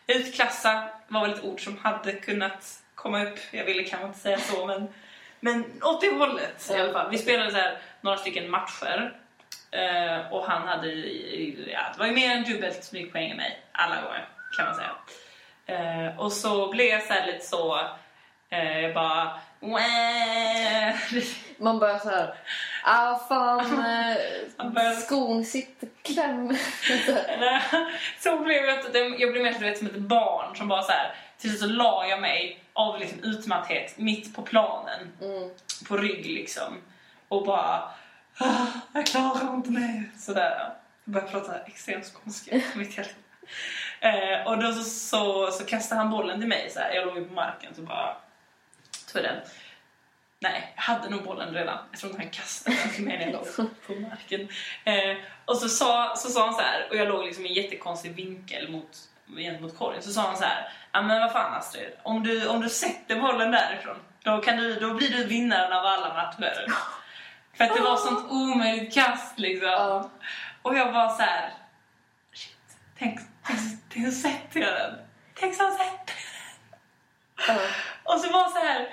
Utklassa 0.06 0.88
var 1.08 1.20
väl 1.20 1.32
ett 1.38 1.44
ord 1.44 1.64
som 1.64 1.78
hade 1.78 2.12
kunnat 2.12 2.82
komma 2.94 3.24
upp. 3.24 3.38
Jag 3.50 3.64
ville 3.64 3.84
kanske 3.84 4.06
inte 4.06 4.18
säga 4.18 4.38
så 4.38 4.66
men... 4.66 4.94
Men 5.40 5.82
åt 5.82 6.00
det 6.00 6.14
hållet 6.14 6.70
i 6.70 6.74
alla 6.74 6.92
fall. 6.92 7.10
Vi 7.10 7.18
spelade 7.18 7.50
så 7.50 7.56
här, 7.56 7.78
några 8.00 8.16
stycken 8.18 8.50
matcher. 8.50 9.20
Eh, 9.70 10.32
och 10.32 10.44
han 10.46 10.68
hade 10.68 10.88
ja, 11.72 11.80
det 11.92 11.98
var 11.98 12.06
ju 12.06 12.12
mer 12.12 12.30
än 12.30 12.44
dubbelt 12.44 12.84
så 12.84 12.96
mycket 12.96 13.12
poäng 13.12 13.30
än 13.30 13.36
mig 13.36 13.60
alla 13.72 13.96
gånger 14.02 14.28
kan 14.56 14.66
man 14.66 14.74
säga. 14.74 14.90
Eh, 15.66 16.18
och 16.18 16.32
så 16.32 16.70
blev 16.70 16.86
jag 16.86 17.02
så 17.02 17.14
lite 17.26 17.46
så, 17.46 17.78
eh, 18.50 18.80
jag 18.80 18.94
bara 18.94 19.40
"Wah." 19.60 20.94
Man 21.56 21.78
börjar 21.78 21.98
så 21.98 22.08
här. 22.10 22.34
Ah 22.84 23.18
fan, 23.28 23.76
börjar- 24.74 24.92
skon 24.94 25.44
sitter 25.44 25.88
kläm. 26.02 26.56
Så 28.18 28.38
blev 28.38 28.64
jag, 28.64 28.78
jag 29.20 29.32
blev 29.32 29.42
mer 29.42 29.52
du 29.52 29.64
vet, 29.64 29.78
som 29.78 29.86
ett 29.86 29.96
barn 29.96 30.56
som 30.56 30.68
bara 30.68 30.82
så 30.82 30.92
här. 30.92 31.14
Till 31.38 31.50
slut 31.50 31.60
så 31.60 31.66
la 31.66 32.06
jag 32.06 32.20
mig 32.20 32.60
av 32.72 32.98
liksom 33.00 33.24
utmatthet 33.24 33.98
mitt 33.98 34.36
på 34.36 34.42
planen, 34.42 35.12
mm. 35.22 35.50
på 35.88 35.96
rygg 35.96 36.26
liksom. 36.26 36.82
Och 37.28 37.44
bara, 37.46 37.90
"Ah, 38.38 38.66
jag 38.92 39.06
klarar 39.06 39.54
inte 39.54 39.70
mer. 39.70 40.10
Sådär. 40.18 40.72
Jag 41.04 41.12
började 41.12 41.32
prata 41.32 41.60
extremt 41.60 42.04
skånska 42.14 42.60
mitt 42.74 42.96
helt 42.96 43.16
eh, 44.00 44.46
Och 44.46 44.62
då 44.62 44.72
så, 44.72 44.82
så, 44.84 45.50
så 45.50 45.64
kastade 45.64 46.00
han 46.00 46.10
bollen 46.10 46.40
till 46.40 46.48
mig 46.48 46.70
så 46.70 46.80
här. 46.80 46.94
Jag 46.94 47.06
låg 47.06 47.16
ju 47.18 47.24
på 47.24 47.34
marken 47.34 47.74
så 47.74 47.82
bara 47.82 48.16
tog 49.12 49.22
den. 49.22 49.36
Nej, 50.40 50.72
jag 50.76 50.82
hade 50.82 51.10
nog 51.10 51.24
bollen 51.24 51.54
redan. 51.54 51.78
Jag 51.90 52.00
tror 52.00 52.10
inte 52.10 52.22
han 52.22 52.30
kastade 52.30 52.76
den 52.76 52.90
till 52.90 53.04
mig 53.04 53.18
när 53.18 53.24
jag 53.24 53.32
låg 53.32 53.68
på 53.86 53.92
marken. 53.92 54.48
Eh, 54.84 55.16
och 55.44 55.56
så 55.56 55.68
sa, 55.68 56.14
så 56.16 56.28
sa 56.28 56.44
han 56.44 56.54
så 56.54 56.60
här, 56.60 56.86
och 56.90 56.96
jag 56.96 57.08
låg 57.08 57.24
liksom 57.24 57.46
i 57.46 57.48
en 57.48 57.54
jättekonstig 57.54 58.14
vinkel 58.14 58.70
mot, 58.70 58.98
gentemot 59.36 59.78
korgen. 59.78 60.02
Så 60.02 60.12
sa 60.12 60.22
han 60.22 60.36
så 60.36 60.44
här, 60.44 60.72
ja 60.92 61.02
men 61.02 61.20
vad 61.20 61.32
fan 61.32 61.54
Astrid, 61.54 61.92
om 62.02 62.22
du, 62.22 62.48
om 62.48 62.60
du 62.60 62.68
sätter 62.68 63.20
bollen 63.20 63.50
därifrån, 63.50 63.96
då, 64.22 64.40
kan 64.40 64.56
du, 64.56 64.74
då 64.74 64.94
blir 64.94 65.10
du 65.10 65.24
vinnaren 65.24 65.72
av 65.72 65.86
alla 65.86 66.14
matcher. 66.14 66.66
För 67.58 67.64
att 67.64 67.74
det 67.74 67.82
var 67.82 67.96
sånt 67.96 68.30
omöjligt 68.30 68.94
kast 68.94 69.38
liksom. 69.38 69.68
Ja. 69.68 70.10
Och 70.62 70.76
jag 70.76 70.92
var 70.92 71.08
så 71.08 71.22
här, 71.22 71.54
shit, 72.32 72.56
tänk, 72.98 73.20
tänk, 73.46 73.60
tänk 73.92 74.06
så 74.06 74.12
sätter 74.12 74.60
jag 74.60 74.74
den. 74.74 74.94
Tänk 75.34 75.54
så 75.54 75.70
sätter 75.70 76.14
jag 76.16 77.46
den. 77.46 77.56
Ja. 77.56 77.62
Och 78.14 78.20
så 78.20 78.32
var 78.32 78.48
så 78.48 78.58
här, 78.58 78.88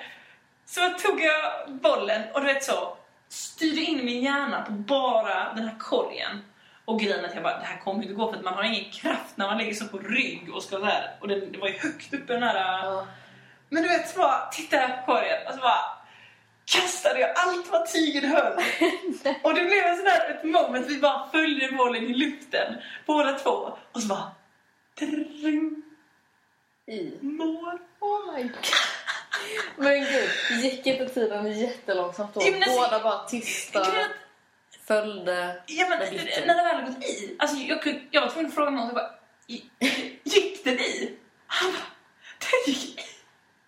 så 0.66 1.08
tog 1.08 1.20
jag 1.20 1.72
bollen 1.80 2.22
och 2.34 2.40
du 2.40 2.46
vet 2.46 2.64
så, 2.64 2.96
styrde 3.28 3.80
in 3.80 4.04
min 4.04 4.22
hjärna 4.22 4.62
på 4.62 4.72
bara 4.72 5.54
den 5.54 5.68
här 5.68 5.78
korgen. 5.78 6.44
Och 6.84 7.00
grejen 7.00 7.24
att 7.24 7.34
jag 7.34 7.42
bara, 7.42 7.58
det 7.58 7.66
här 7.66 7.80
kommer 7.80 8.02
inte 8.02 8.14
gå 8.14 8.30
för 8.30 8.38
att 8.38 8.44
man 8.44 8.54
har 8.54 8.64
ingen 8.64 8.92
kraft 8.92 9.36
när 9.36 9.46
man 9.46 9.58
ligger 9.58 9.74
så 9.74 9.88
på 9.88 9.98
rygg 9.98 10.54
och 10.54 10.62
ska 10.62 10.78
där. 10.78 11.16
Och 11.20 11.28
det, 11.28 11.46
det 11.46 11.58
var 11.58 11.68
ju 11.68 11.78
högt 11.78 12.14
uppe 12.14 12.32
den 12.32 12.42
här... 12.42 12.84
Ja. 12.84 13.06
Men 13.68 13.82
du 13.82 13.88
vet, 13.88 14.08
så 14.08 14.18
bara 14.18 14.46
tittade 14.46 14.82
jag 14.82 15.06
på 15.06 15.12
korgen 15.12 15.46
och 15.46 15.54
så 15.54 15.60
bara 15.60 15.95
kastade 16.66 17.20
jag 17.20 17.30
allt 17.36 17.70
vad 17.70 17.92
tygen 17.92 18.24
höll. 18.24 18.52
och 19.42 19.54
det 19.54 19.64
blev 19.64 19.84
en 19.86 19.96
sån 19.96 20.04
där 20.04 20.30
ett 20.30 20.44
moment, 20.44 20.86
vi 20.90 20.98
bara 21.00 21.30
följde 21.30 21.72
bollen 21.72 22.04
i 22.04 22.14
luften, 22.14 22.74
båda 23.06 23.32
två. 23.38 23.78
Och 23.92 24.02
så 24.02 24.08
bara... 24.08 24.30
Drring, 24.98 25.82
I. 26.90 27.18
mål. 27.20 27.78
Oh 28.00 28.34
my 28.34 28.42
god. 28.42 28.52
Men 29.76 30.04
gud, 30.04 30.30
gick 30.62 30.86
inte 30.86 31.08
tiden 31.08 31.52
jättelångsamt 31.60 32.34
då? 32.34 32.40
Ja, 32.44 32.54
alltså- 32.56 32.70
Båda 32.70 33.00
bara 33.02 33.24
tysta, 33.28 33.86
följde. 34.86 35.62
Ja 35.66 35.88
men 35.88 35.98
blicken. 35.98 36.46
när 36.46 36.54
det 36.56 36.62
väl 36.82 36.84
gått 36.94 37.04
i, 37.04 37.36
alltså 37.38 37.56
jag, 37.56 38.06
jag 38.10 38.20
var 38.20 38.28
tvungen 38.28 38.48
att 38.48 38.54
fråga 38.54 38.70
någon, 38.70 38.88
så 38.88 38.94
bara, 38.94 39.10
"Gi- 39.46 39.70
gick 40.24 40.64
den 40.64 40.74
i? 40.78 41.16
Han 41.46 41.72
bara, 41.72 41.82
den 42.38 42.74
gick 42.74 43.00
i. 43.00 43.04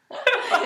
Jag 0.09 0.51
bara, 0.51 0.61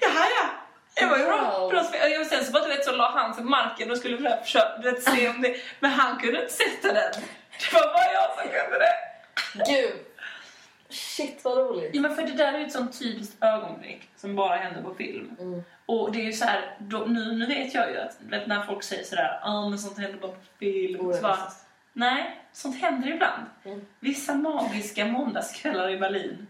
Jaha 0.00 0.26
ja. 0.38 0.48
Jag 0.94 1.08
var 1.08 1.18
ju 1.18 1.24
bra, 1.24 1.58
Wow. 1.60 1.70
bra 1.70 1.84
spel. 1.84 2.20
Och 2.20 2.26
sen 2.26 2.44
så 2.44 2.52
bara 2.52 2.62
du 2.64 2.68
vet 2.68 2.84
så 2.84 2.92
la 2.92 3.09
han 3.22 3.36
på 3.36 3.42
marken 3.42 3.90
och 3.90 3.96
skulle 3.96 4.38
försöka 4.42 4.94
se 5.00 5.28
om 5.28 5.42
det, 5.42 5.56
men 5.80 5.90
han 5.90 6.18
kunde 6.18 6.42
inte 6.42 6.52
sätta 6.52 6.92
den. 6.92 7.12
Det 7.60 7.72
var 7.74 7.92
bara 7.94 8.12
jag 8.12 8.34
som 8.38 8.52
kunde 8.52 8.78
det. 8.78 8.94
Gud! 9.72 10.06
Shit 10.88 11.44
vad 11.44 11.58
roligt. 11.58 11.90
Ja 11.94 12.00
men 12.00 12.14
för 12.16 12.22
det 12.22 12.32
där 12.32 12.52
är 12.52 12.58
ju 12.58 12.66
ett 12.66 12.72
sånt 12.72 12.98
typiskt 12.98 13.42
ögonblick 13.42 14.08
som 14.16 14.36
bara 14.36 14.56
händer 14.56 14.82
på 14.82 14.94
film. 14.94 15.36
Mm. 15.40 15.62
Och 15.86 16.12
det 16.12 16.20
är 16.20 16.24
ju 16.24 16.32
så 16.32 16.44
här, 16.44 16.76
då, 16.78 16.98
nu, 16.98 17.32
nu 17.32 17.46
vet 17.46 17.74
jag 17.74 17.90
ju 17.90 17.98
att 17.98 18.16
vet, 18.20 18.46
när 18.46 18.62
folk 18.62 18.82
säger 18.82 19.04
sådär, 19.04 19.40
ja 19.42 19.68
men 19.68 19.78
sånt 19.78 19.98
händer 19.98 20.18
bara 20.18 20.32
på 20.32 20.38
film. 20.58 21.06
Oh, 21.06 21.14
så 21.16 21.22
bara, 21.22 21.38
Nej, 21.92 22.40
sånt 22.52 22.80
händer 22.80 23.08
ibland. 23.08 23.46
Mm. 23.64 23.86
Vissa 24.00 24.34
magiska 24.34 25.04
måndagskvällar 25.04 25.88
i 25.90 25.98
Berlin 25.98 26.46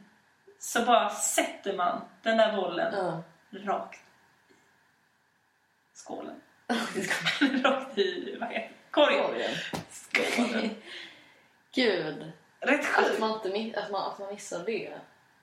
så 0.59 0.83
bara 0.85 1.11
sätter 1.11 1.77
man 1.77 2.01
den 2.23 2.37
där 2.37 2.57
bollen 2.57 2.95
Ja. 2.97 3.23
rakt 3.73 4.01
i 5.95 5.97
skålen. 5.99 6.41
rakt 7.65 7.99
i, 7.99 8.37
vad 8.41 8.49
heter 8.49 8.61
det? 8.61 8.91
Korgen. 8.91 9.23
Korgen. 9.23 9.51
Skålen. 9.91 10.71
Gud. 11.75 12.33
Rätt 12.61 12.99
Att 12.99 13.19
man, 13.19 13.33
inte, 13.33 13.49
mi- 13.49 13.79
att, 13.79 13.91
man, 13.91 14.13
att 14.13 14.19
man 14.19 14.29
missar 14.29 14.63
det. 14.67 14.93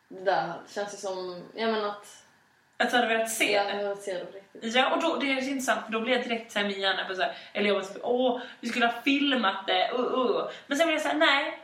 Det 0.08 0.24
där 0.24 0.54
känns 0.70 0.94
ju 0.94 0.98
som... 0.98 1.44
Jag 1.56 1.72
menar 1.72 1.88
att... 1.90 2.24
Att 2.78 2.90
du 2.90 2.96
hade 2.96 3.08
velat 3.08 3.30
se 3.30 3.52
Jag 3.52 3.68
det. 3.68 3.88
har 3.88 3.96
se 3.96 4.13
det 4.13 4.26
på 4.26 4.38
riktigt. 4.38 4.76
Ja, 4.76 4.96
och 4.96 5.02
då, 5.02 5.16
det 5.16 5.32
är 5.32 5.42
så 5.42 5.50
intressant 5.50 5.86
för 5.86 5.92
då 5.92 6.02
blev 6.02 6.18
jag 6.18 6.28
direkt 6.28 6.52
såhär 6.52 6.68
min 6.68 6.82
hjärna 6.82 7.06
på 7.06 7.16
såhär, 7.16 7.38
eller 7.54 7.68
jag 7.68 7.76
var 7.76 7.82
så 7.82 8.00
åh, 8.04 8.42
vi 8.60 8.70
skulle 8.70 8.86
ha 8.86 9.02
filmat 9.04 9.68
det, 9.68 9.92
uh, 9.94 10.00
uh. 10.00 10.50
Men 10.68 10.78
sen 10.78 10.88
blev 10.88 10.96
jag 10.96 11.02
såhär, 11.02 11.18
nej. 11.18 11.60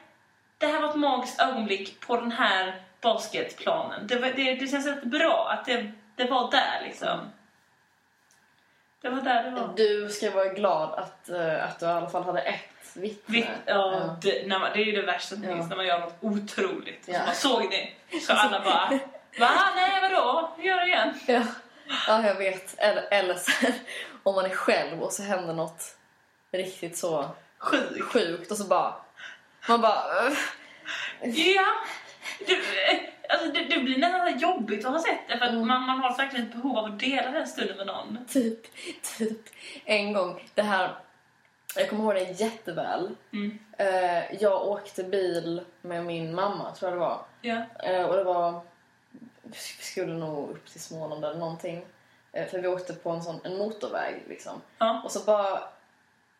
Det 0.57 0.67
här 0.67 0.81
var 0.81 0.89
ett 0.89 0.95
magiskt 0.95 1.41
ögonblick 1.41 1.99
på 1.99 2.15
den 2.15 2.31
här 2.31 2.81
basketplanen. 3.01 4.07
Det, 4.07 4.15
var, 4.15 4.29
det, 4.29 4.55
det 4.55 4.67
känns 4.67 4.85
rätt 4.85 5.03
bra 5.03 5.49
att 5.49 5.65
det, 5.65 5.91
det 6.15 6.25
var 6.25 6.51
där 6.51 6.81
liksom. 6.83 7.19
Det 9.03 9.09
var 9.09 9.21
där 9.21 9.43
det 9.43 9.49
var. 9.51 9.73
Du 9.75 10.09
ska 10.09 10.31
vara 10.31 10.45
glad 10.53 10.93
att, 10.99 11.29
eh, 11.29 11.63
att 11.65 11.79
du 11.79 11.85
i 11.85 11.89
alla 11.89 12.09
fall 12.09 12.23
hade 12.23 12.41
ett 12.41 12.61
vittne. 12.93 13.35
Vitt, 13.37 13.47
ja, 13.65 13.73
Ja. 13.75 14.17
Det, 14.21 14.47
man, 14.47 14.61
det 14.73 14.79
är 14.81 14.85
ju 14.85 14.91
det 14.91 15.01
värsta 15.01 15.35
som 15.35 15.43
Ja. 15.43 15.55
finns 15.55 15.69
när 15.69 15.75
man 15.75 15.85
gör 15.85 15.99
något 15.99 16.15
otroligt. 16.21 17.03
Ja. 17.05 17.13
så 17.13 17.25
bara, 17.25 17.33
såg 17.61 17.69
ni? 17.69 17.95
Så 18.21 18.33
alla 18.33 18.59
bara, 18.59 18.99
va? 19.39 19.51
Nej, 19.75 20.01
vadå? 20.01 20.51
Gör 20.59 20.77
det 20.79 20.85
igen. 20.87 21.13
Ja. 21.27 21.41
ja, 22.07 22.27
jag 22.27 22.35
vet. 22.35 22.75
Eller, 22.79 23.03
eller 23.11 23.35
så 23.35 23.51
om 24.23 24.35
man 24.35 24.45
är 24.45 24.49
själv 24.55 25.01
och 25.03 25.11
så 25.13 25.23
händer 25.23 25.53
något 25.53 25.95
riktigt 26.51 26.97
så 26.97 27.29
Sjukt. 27.57 28.03
sjukt 28.03 28.51
och 28.51 28.57
så 28.57 28.63
bara... 28.63 28.93
Man 29.69 29.81
bara... 29.81 30.03
Ja, 31.21 31.65
det, 32.47 32.59
alltså 33.29 33.51
det, 33.51 33.63
det 33.63 33.79
blir 33.79 33.97
nästan 33.97 34.39
jobbigt 34.39 34.85
att 34.85 34.91
ha 34.91 34.99
sett 34.99 35.27
det 35.27 35.37
för 35.37 35.45
att 35.45 35.51
Mm. 35.51 35.67
man, 35.67 35.81
man 35.81 35.99
har 35.99 36.17
verkligen 36.17 36.47
ett 36.47 36.53
behov 36.53 36.77
av 36.77 36.85
att 36.85 36.99
dela 36.99 37.31
den 37.31 37.47
stunden 37.47 37.77
med 37.77 37.87
någon. 37.87 38.25
Typ, 38.29 38.59
typ 39.17 39.39
en 39.85 40.13
gång. 40.13 40.49
Det 40.53 40.61
här... 40.61 40.91
Jag 41.75 41.89
kommer 41.89 42.03
ihåg 42.03 42.15
det 42.15 42.41
jätteväl. 42.43 43.09
Mm. 43.33 43.59
Eh, 43.77 44.35
jag 44.41 44.67
åkte 44.67 45.03
bil 45.03 45.61
med 45.81 46.05
min 46.05 46.35
mamma, 46.35 46.71
tror 46.71 46.91
jag 46.91 46.99
det 46.99 47.05
var. 47.05 47.25
Eh, 47.83 48.05
och 48.05 48.15
det 48.15 48.23
var... 48.23 48.61
Vi 49.41 49.55
skulle 49.83 50.13
nog 50.13 50.49
upp 50.49 50.65
till 50.71 50.81
Småland 50.81 51.25
eller 51.25 51.39
någonting. 51.39 51.85
Eh, 52.31 52.47
för 52.47 52.59
vi 52.59 52.67
åkte 52.67 52.93
på 52.93 53.09
en 53.09 53.23
sån 53.23 53.39
en 53.43 53.57
motorväg 53.57 54.23
liksom. 54.27 54.61
Ja. 54.77 55.01
Och 55.05 55.11
så 55.11 55.19
bara... 55.19 55.59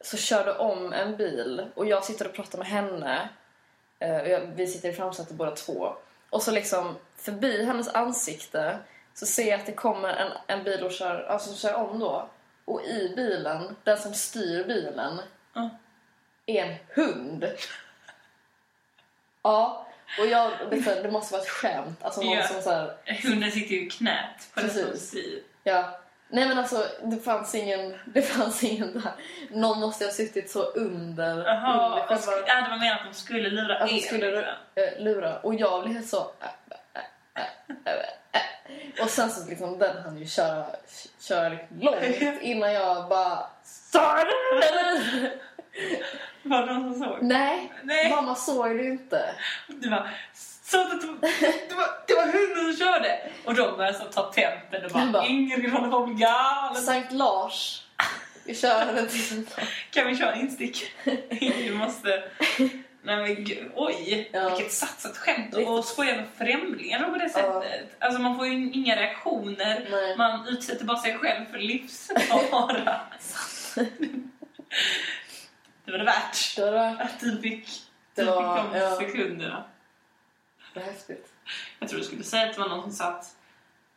Så 0.02 0.18
körde 0.18 0.58
om 0.58 0.94
en 0.94 1.18
bil 1.18 1.66
och 1.76 1.86
jag 1.86 2.04
sitter 2.04 2.28
och 2.28 2.34
pratar 2.34 2.58
med 2.58 2.68
henne. 2.68 3.30
Eh, 4.00 4.30
jag, 4.30 4.40
vi 4.56 4.68
sitter 4.68 4.90
i 4.90 4.94
framsätet 4.94 5.34
båda 5.36 5.52
två. 5.52 5.94
Och 6.34 6.44
så 6.44 6.52
liksom 6.52 6.96
förbi 7.18 7.66
hennes 7.66 7.88
ansikte 7.88 8.78
så 9.14 9.26
ser 9.26 9.50
jag 9.50 9.60
att 9.60 9.66
det 9.66 9.72
kommer 9.74 10.10
en, 10.10 10.32
en 10.48 10.64
bil 10.64 10.84
och 10.84 10.92
kör, 10.92 11.24
alltså 11.24 11.50
som 11.54 11.58
kör 11.58 11.76
om 11.76 12.00
då. 12.00 12.30
Och 12.66 12.84
i 12.86 13.14
bilen, 13.16 13.76
den 13.84 13.98
som 13.98 14.14
styr 14.14 14.64
bilen, 14.64 15.20
Ja. 15.54 15.70
är 16.46 16.66
en 16.66 16.76
hund. 16.96 17.46
Ja, 19.42 19.88
och 20.20 20.26
jag, 20.28 20.52
det, 20.70 21.02
det 21.04 21.12
måste 21.12 21.34
vara 21.34 21.42
ett 21.44 21.50
skämt. 21.50 22.04
Alltså 22.04 22.22
någon 22.22 22.34
Ja. 22.38 22.48
som 22.48 22.62
så 22.62 22.70
här, 22.70 22.98
Hunden 23.24 23.52
sitter 23.52 23.76
ju 23.76 23.86
i 23.88 23.90
knät 23.90 24.50
på 24.54 24.60
den 24.60 24.70
som 24.70 24.98
styr. 24.98 25.44
ja. 25.64 26.00
Nej 26.28 26.48
men 26.48 26.58
alltså, 26.58 26.86
det 27.04 27.18
fanns 27.18 27.56
ingen, 27.56 27.94
det 28.06 28.22
fanns 28.22 28.64
ingen 28.64 28.94
där. 28.94 29.12
Någon 29.50 29.80
måste 29.80 30.06
ha 30.06 30.12
suttit 30.12 30.52
så 30.52 30.64
under, 30.64 31.46
Jaha, 31.46 31.90
under 32.02 32.08
själva, 32.08 32.48
ja, 32.48 32.56
det 32.56 32.70
var 32.70 32.78
meningen 32.78 32.98
att 32.98 33.14
de 33.14 33.20
skulle 33.20 33.50
lura 33.50 33.78
Att 33.78 33.90
de 33.90 33.96
er. 33.96 34.00
skulle 34.00 34.32
liksom. 34.32 34.54
eh, 34.76 35.04
lura. 35.04 35.40
Och 35.40 35.56
jag 35.56 35.84
blev 35.84 35.96
helt 35.96 36.10
så... 36.10 36.18
äh, 36.42 36.48
äh, 37.36 37.44
äh, 37.44 37.94
äh, 37.94 38.00
äh. 38.00 39.04
Och 39.04 39.10
sen 39.10 39.30
så 39.30 39.50
liksom 39.50 39.80
den 39.80 40.04
hann 40.04 40.18
ju 40.18 40.26
köra, 40.28 40.66
köra 41.20 41.50
liksom 41.50 41.78
långt 41.80 42.42
innan 42.42 42.74
jag 42.74 43.10
bara... 43.10 43.40
Du? 43.94 45.30
Var 46.50 46.66
det 46.68 46.74
någon 46.74 46.94
som 46.94 47.04
såg? 47.04 47.18
Nej, 47.22 47.74
Nej. 47.84 48.10
mamma 48.10 48.36
såg 48.36 48.78
det 48.78 48.84
inte. 48.84 49.36
Du 49.68 49.90
bara, 49.90 50.10
Så 50.64 50.82
att 50.82 51.02
det, 51.02 51.08
det, 51.70 51.76
var, 51.76 51.88
det 52.68 52.74
som 52.74 52.86
körde. 52.88 53.20
Och 53.46 53.56
de 53.56 53.78
började 53.78 53.98
så 53.98 54.04
ta 54.06 54.32
tempen 54.32 54.86
och 54.86 54.92
bara, 54.92 55.06
bara- 55.12 55.26
Ingrid 55.28 55.72
håller 55.72 55.90
på 55.90 55.98
att 55.98 56.06
bli 56.10 56.16
galen. 56.16 56.82
Sankt 56.84 57.12
Lars. 57.12 57.84
Vi 58.46 58.56
kör 58.56 58.86
henne 58.86 59.06
till. 59.08 59.48
Kan 59.92 60.08
vi 60.08 60.18
köra 60.18 60.36
instick? 60.36 60.92
Vi 61.30 61.72
måste... 61.76 62.24
Nej 63.06 63.18
men 63.18 63.44
gud, 63.44 63.72
oj! 63.76 64.30
Ja. 64.34 64.50
Vilket 64.50 64.72
satsat 64.74 65.18
skämt! 65.18 65.46
Riktigt. 65.56 65.68
Och 65.68 65.86
skoja 65.86 66.16
med 66.16 66.26
främlingar 66.38 67.10
på 67.10 67.16
det 67.18 67.24
Ja. 67.24 67.30
sättet. 67.64 67.96
Alltså 68.00 68.22
man 68.22 68.38
får 68.38 68.48
ju 68.48 68.54
inga 68.72 68.96
reaktioner. 68.96 69.88
Nej. 69.92 70.18
Man 70.18 70.48
utsätter 70.48 70.86
bara 70.86 70.98
sig 70.98 71.18
själv 71.18 71.46
för 71.52 71.58
livsfara. 71.58 73.02
det 75.86 75.92
var 75.92 75.98
det 75.98 76.04
värt. 76.06 76.56
Det 76.56 76.72
var, 76.72 76.88
Att 77.02 77.20
du 77.20 77.42
fick, 77.42 77.70
Det 78.16 78.22
du 78.22 78.28
var- 78.28 78.64
fick 78.64 78.74
de 78.74 78.80
ja. 78.80 78.96
sekunderna. 78.96 79.64
det 80.74 80.80
var 80.80 80.88
häftigt. 80.88 81.33
Jag 81.80 81.90
tror 81.90 82.00
du 82.00 82.06
skulle 82.06 82.24
säga 82.24 82.46
att 82.50 82.54
det 82.54 82.60
var 82.62 82.70
någon 82.70 82.82
som 82.82 82.92
satt... 82.92 83.36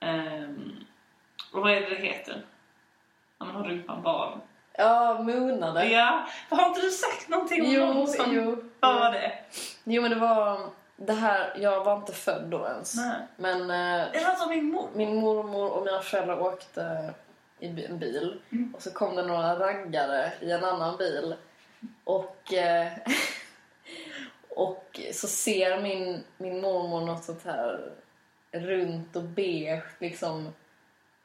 Um, 0.01 0.85
vad 1.53 1.73
är 1.73 1.81
det 1.81 1.89
det 1.89 1.95
heter? 2.07 2.43
När 3.41 3.47
man 3.47 3.57
har 3.57 3.65
rumpan 3.65 4.03
bar. 4.03 4.41
Ja, 4.73 5.23
monade. 5.23 5.85
Ja, 5.89 6.27
vad 6.51 6.61
har 6.61 6.69
inte 6.69 6.81
du 6.81 6.91
sagt 6.91 7.29
någonting 7.29 7.63
om 7.67 7.73
Jo, 7.73 7.87
någon 7.87 8.09
som... 8.09 8.35
jo. 8.35 8.65
Vad 8.81 8.95
var 8.95 9.13
det? 9.13 9.33
Jo, 9.85 10.03
men 10.03 10.11
det 10.11 10.17
var... 10.17 10.61
Det 10.99 11.13
här, 11.13 11.55
jag 11.59 11.85
var 11.85 11.97
inte 11.97 12.13
född 12.13 12.43
då 12.51 12.67
ens. 12.67 12.95
Nej. 12.95 13.17
Men 13.37 13.61
eh, 13.61 14.07
Det 14.13 14.25
var 14.25 14.35
som 14.35 14.49
min 14.51 14.65
mor. 14.65 14.89
min 14.95 15.17
mormor 15.17 15.71
och 15.71 15.85
mina 15.85 16.01
föräldrar 16.01 16.41
åkte 16.41 17.15
i 17.59 17.85
en 17.85 17.99
bil. 17.99 18.41
Mm. 18.53 18.75
Och 18.75 18.83
så 18.83 18.91
kom 18.93 19.17
det 19.17 19.23
några 19.23 19.59
raggare 19.59 20.33
i 20.41 20.51
en 20.51 20.65
annan 20.65 20.97
bil. 20.97 21.35
Och, 22.05 22.53
eh, 22.53 22.93
och 24.57 25.01
så 25.13 25.27
ser 25.27 25.83
min, 25.83 26.25
min 26.37 26.61
mormor 26.61 27.07
något 27.07 27.25
sånt 27.25 27.45
här 27.45 27.93
runt 28.53 29.17
och 29.17 29.23
beige 29.23 29.83
liksom, 29.99 30.55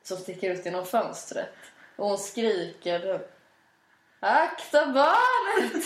som 0.03 0.17
sticker 0.17 0.51
ut 0.51 0.65
genom 0.65 0.85
fönstret. 0.85 1.53
Och 1.95 2.07
hon 2.07 2.17
skriker 2.17 2.99
typ, 2.99 3.31
Akta 4.19 4.85
barnet! 4.85 5.85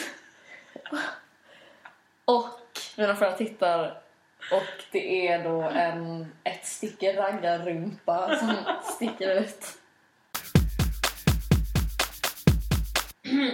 och 2.25 2.59
mina 2.97 3.15
föräldrar 3.15 3.37
tittar 3.37 4.01
och 4.51 4.83
det 4.91 5.27
är 5.27 5.43
då 5.43 5.61
en, 5.61 6.31
ett 6.43 6.65
stycke 6.65 7.15
raggarrumpa 7.15 8.35
som 8.39 8.55
sticker 8.83 9.41
ut. 9.41 9.77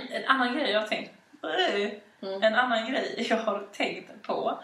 En 0.10 0.26
annan 0.26 0.58
grej 0.58 0.72
jag 0.72 0.82
har 0.82 0.88
tänkt 0.88 1.12
Mm. 2.22 2.44
En 2.44 2.56
annan 2.56 2.92
grej 2.92 3.16
jag 3.30 3.38
har 3.38 3.68
tänkt 3.72 4.22
på 4.22 4.60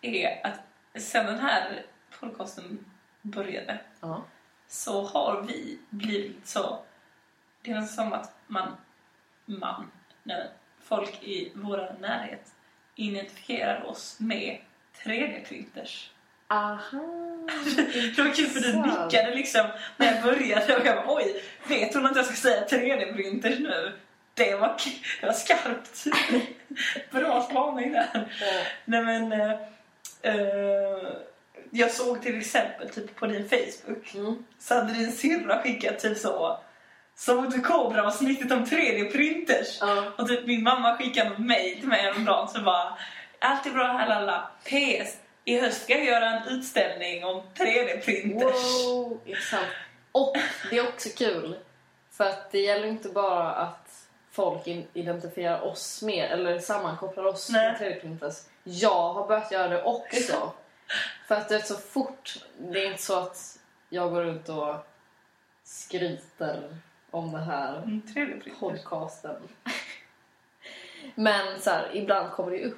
är 0.00 0.46
att 0.46 0.60
sen 1.02 1.26
den 1.26 1.38
här 1.38 1.82
podcasten 2.20 2.84
började 3.22 3.78
Ja. 4.00 4.24
så 4.68 5.02
har 5.02 5.42
vi 5.42 5.78
blivit 5.90 6.46
så... 6.46 6.82
Det 7.62 7.70
är 7.70 7.82
som 7.82 8.12
att 8.12 8.34
man, 8.46 8.76
man, 9.46 9.90
nej, 10.22 10.50
folk 10.82 11.22
i 11.22 11.52
vår 11.54 11.96
närhet 12.00 12.52
identifierar 12.94 13.84
oss 13.86 14.20
med 14.20 14.58
3D-printers. 15.04 16.10
Aha! 16.48 16.80
Det 18.16 18.22
var 18.22 18.34
kul 18.34 18.46
för 18.46 18.60
du 18.60 18.76
nickade 18.76 19.34
liksom 19.34 19.66
när 19.96 20.14
jag 20.14 20.22
började 20.22 20.76
och 20.76 20.86
jag 20.86 20.96
bara 20.96 21.14
oj, 21.16 21.42
vet 21.68 21.94
hon 21.94 22.06
att 22.06 22.16
jag 22.16 22.24
ska 22.24 22.34
säga 22.34 22.66
3D-printers 22.66 23.58
nu? 23.60 23.92
Det 24.34 24.54
var, 24.54 24.76
det 25.20 25.26
var 25.26 25.32
skarpt. 25.32 26.04
Bra 27.10 27.42
spaning 27.42 27.92
där. 27.92 28.08
Ja. 28.40 28.46
Nej 28.84 29.02
men, 29.04 29.32
eh, 29.32 29.50
eh, 30.22 31.12
jag 31.70 31.90
såg 31.90 32.22
till 32.22 32.38
exempel 32.38 32.88
typ 32.88 33.16
på 33.16 33.26
din 33.26 33.48
Facebook 33.48 34.14
Mm. 34.14 34.44
så 34.58 34.74
hade 34.74 34.92
din 34.92 35.12
syrra 35.12 35.62
skickat 35.62 35.98
typ 35.98 36.18
så 36.18 36.58
som 37.14 37.46
att 37.48 37.64
Cobra-avsnittet 37.64 38.52
om 38.52 38.64
3D-printers. 38.64 39.78
Ja. 39.80 40.04
Och 40.18 40.28
typ 40.28 40.46
min 40.46 40.62
mamma 40.62 40.96
skickade 40.96 41.30
något 41.30 41.38
mejl 41.38 41.78
till 41.78 41.88
mig 41.88 42.00
häromdagen 42.02 42.48
så 42.48 42.60
bara 42.60 42.98
Allt 43.38 43.66
är 43.66 43.70
bra 43.70 43.84
här 43.86 44.08
lalla. 44.08 44.50
PS. 44.64 45.16
I 45.44 45.58
höst 45.60 45.82
ska 45.82 45.92
jag 45.92 46.04
göra 46.04 46.26
en 46.30 46.48
utställning 46.48 47.24
om 47.24 47.42
3D-printers. 47.54 48.84
Wow, 48.86 49.20
intressant. 49.24 49.66
Och 50.12 50.36
det 50.70 50.78
är 50.78 50.88
också 50.88 51.08
kul. 51.18 51.56
För 52.12 52.24
att 52.24 52.50
det 52.52 52.58
gäller 52.60 52.86
inte 52.86 53.08
bara 53.08 53.50
att 53.52 54.08
folk 54.40 54.66
identifierar 54.92 55.60
oss 55.60 56.02
med, 56.02 56.30
eller 56.32 56.58
sammankopplar 56.58 57.24
oss 57.24 57.50
Nej. 57.50 57.72
med 57.72 57.80
3D-printers. 57.80 58.46
Jag 58.64 59.12
har 59.12 59.26
börjat 59.26 59.52
göra 59.52 59.68
det 59.68 59.82
också. 59.82 60.52
för 61.28 61.34
att 61.34 61.48
det 61.48 61.54
är 61.54 61.60
så 61.60 61.74
fort. 61.74 62.44
Det 62.58 62.78
är 62.84 62.86
inte 62.86 63.02
så 63.02 63.18
att 63.18 63.58
jag 63.88 64.10
går 64.10 64.24
ut 64.24 64.48
och 64.48 64.74
skryter 65.64 66.76
om 67.10 67.32
det 67.32 67.38
här 67.38 67.76
Mm, 67.76 68.02
3D-printers. 68.14 68.60
podcasten. 68.60 69.36
Men 71.14 71.60
så 71.60 71.70
här, 71.70 71.90
ibland 71.92 72.30
kommer 72.30 72.50
det 72.50 72.64
upp. 72.64 72.76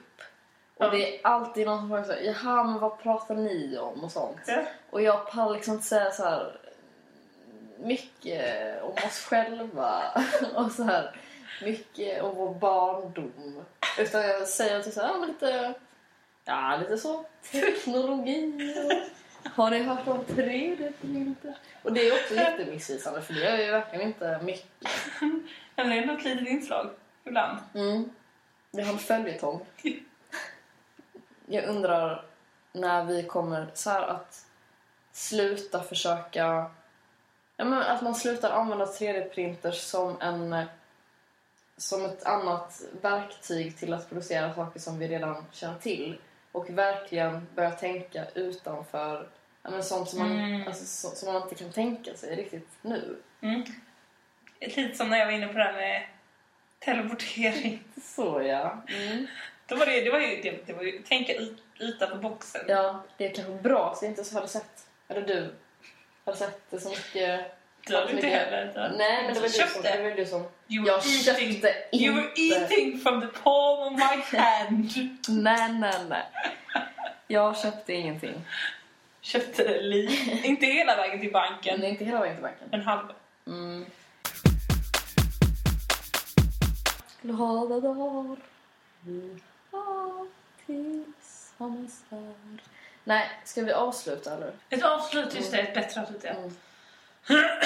Och 0.77 0.85
Ja. 0.85 0.91
det 0.91 1.17
är 1.19 1.27
alltid 1.27 1.67
någon 1.67 1.79
som 1.79 1.89
frågar 1.89 2.05
så 2.05 2.13
här, 2.13 2.21
jaha 2.21 2.65
men 2.65 2.79
vad 2.79 2.99
pratar 3.03 3.35
ni 3.35 3.79
om 3.79 4.05
och 4.05 4.13
sånt. 4.13 4.39
Ja. 4.47 4.63
Och 4.91 5.03
jag 5.03 5.31
pallar 5.31 5.55
liksom 5.55 5.75
inte 5.75 5.87
säga 5.87 6.11
så 6.11 6.23
här 6.25 6.57
mycket 7.79 8.83
om 8.83 8.91
oss 8.93 9.25
själva 9.29 10.03
och 10.55 10.73
så 10.73 10.83
här 10.83 11.17
mycket 11.62 12.22
om 12.22 12.36
vår 12.36 12.55
barndom. 12.55 13.64
Utan 13.98 14.22
jag 14.22 14.48
säger 14.48 14.82
typ 14.82 14.94
så 14.94 15.00
här, 15.00 15.26
lite, 15.26 15.74
ja, 16.44 16.76
lite 16.80 16.98
så 16.98 17.24
teknologi 17.53 18.72
och 19.44 19.50
har 19.50 19.70
ni 19.70 19.82
hört 19.82 20.09
om 20.09 20.24
3D-printer? 20.24 21.55
Och 21.82 21.92
det 21.92 22.09
är 22.09 22.12
också 22.12 22.34
jättemissvisande 22.34 23.22
för 23.22 23.34
det 23.34 23.46
är 23.46 23.59
ju 23.59 23.70
verkligen 23.70 24.07
inte 24.07 24.40
mycket. 24.42 24.88
Men 25.76 25.88
det 25.88 25.96
är 25.96 26.07
något 26.07 26.24
litet 26.24 26.48
inslag 26.48 26.90
ibland. 27.24 27.59
Mm. 27.74 28.11
Vi 28.70 28.82
har 28.82 28.92
en 28.92 28.98
följetong. 28.98 29.66
Jag 31.46 31.64
undrar 31.64 32.24
när 32.72 33.05
vi 33.05 33.22
kommer 33.22 33.66
så 33.74 33.90
här 33.90 34.03
att 34.03 34.46
sluta 35.12 35.82
försöka... 35.82 36.70
Ja, 37.57 37.64
men 37.64 37.82
att 37.82 38.03
man 38.03 38.14
slutar 38.14 38.50
använda 38.50 38.84
3D-printers 38.84 39.72
som 39.72 40.20
en 40.20 40.66
som 41.77 42.05
ett 42.05 42.25
annat 42.25 42.83
verktyg 43.03 43.77
till 43.77 43.93
att 43.93 44.09
producera 44.09 44.55
saker 44.55 44.81
som 44.81 44.99
vi 44.99 45.09
redan 45.09 45.45
känner 45.53 45.79
till 45.79 46.18
och 46.53 46.70
verkligen 46.70 47.47
börja 47.55 47.70
tänka 47.70 48.25
utanför 48.35 49.29
ja, 49.62 49.70
men 49.70 49.83
sånt 49.85 50.09
som 50.09 50.18
man, 50.18 50.31
Mm. 50.33 50.66
alltså, 50.68 50.85
så, 50.85 51.16
som 51.16 51.33
man 51.33 51.43
inte 51.43 51.55
kan 51.55 51.73
tänka 51.73 52.14
sig 52.14 52.37
riktigt 52.37 52.68
nu. 52.83 53.16
Mm. 53.41 53.62
Lite 54.61 54.95
som 54.97 55.11
när 55.11 55.18
jag 55.18 55.27
var 55.27 55.33
inne 55.33 55.47
på 55.47 55.59
det 55.59 55.64
här 55.64 55.73
med 55.73 56.07
teleportering. 56.79 57.85
Så 58.03 58.43
ja. 58.43 58.83
Mm. 58.89 59.27
Då 59.66 59.77
var 59.77 59.87
det, 59.87 60.01
det 60.01 60.11
var 60.11 60.18
ju, 60.20 60.43
det, 60.43 60.66
det 60.66 60.73
var 60.73 60.83
ju 60.83 61.03
tänka 61.03 61.35
ut, 61.35 61.62
utanför 61.79 62.16
boxen. 62.16 62.64
Ja, 62.68 63.05
det 63.16 63.27
är 63.27 63.35
kanske 63.35 63.53
bra 63.55 63.95
så 63.97 64.05
jag 64.05 64.12
inte 64.12 64.25
så 64.25 64.35
hade 64.35 64.49
sett, 64.49 64.87
eller 65.09 65.23
du, 65.23 65.55
hade 66.25 66.37
sett 66.39 66.70
det 66.70 66.81
så 66.81 66.89
mycket. 66.89 67.41
Du 67.87 67.97
hade 67.97 68.12
inte 68.12 68.26
heller. 68.26 68.93
Nej, 68.99 69.22
men 69.24 69.35
det 69.35 69.41
var, 69.41 69.47
du 69.49 69.53
som, 69.53 69.83
det 69.83 70.03
var 70.03 70.11
du 70.16 70.26
som... 70.26 70.45
You 70.68 70.87
Jag 70.87 71.05
köpte 71.05 71.45
inte. 71.45 71.74
you 71.93 72.14
were 72.14 72.28
eating 72.37 72.99
from 73.01 73.20
the 73.20 73.26
palm 73.26 73.95
of 73.95 74.01
my 74.01 74.39
hand. 74.39 74.91
Nej, 75.28 75.72
nej, 75.72 75.95
nej. 76.09 76.22
Jag 77.26 77.59
köpte 77.59 77.93
ingenting. 77.93 78.35
Köpte 79.20 79.64
det 79.64 79.80
li, 79.83 80.41
inte 80.45 80.66
hela 80.66 80.97
vägen 80.97 81.20
till 81.20 81.33
banken, 81.33 81.80
Men 81.80 81.89
inte 81.91 82.05
hela 82.05 82.20
vägen 82.20 82.37
till 82.37 82.43
banken. 82.43 82.68
en 82.70 82.83
halv. 82.83 83.09
Mm. 83.47 83.87
Glada 87.22 87.80
dagar 87.80 88.37
vi 89.01 89.41
har 89.70 90.26
tillsammans 90.66 92.03
här. 92.11 92.35
Nej, 93.05 93.30
ska 93.45 93.62
vi 93.62 93.72
avsluta 93.72 94.35
eller? 94.35 94.53
Ett 94.70 94.83
avslut, 94.83 95.35
just 95.35 95.53
det, 95.53 95.59
ett 95.59 95.74
bättre 95.74 96.01
avslut 96.01 96.20
ja. 96.24 96.30
Mm. 96.30 96.57
Ugh. 97.29 97.49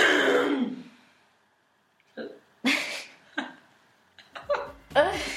Uh. 4.96 5.35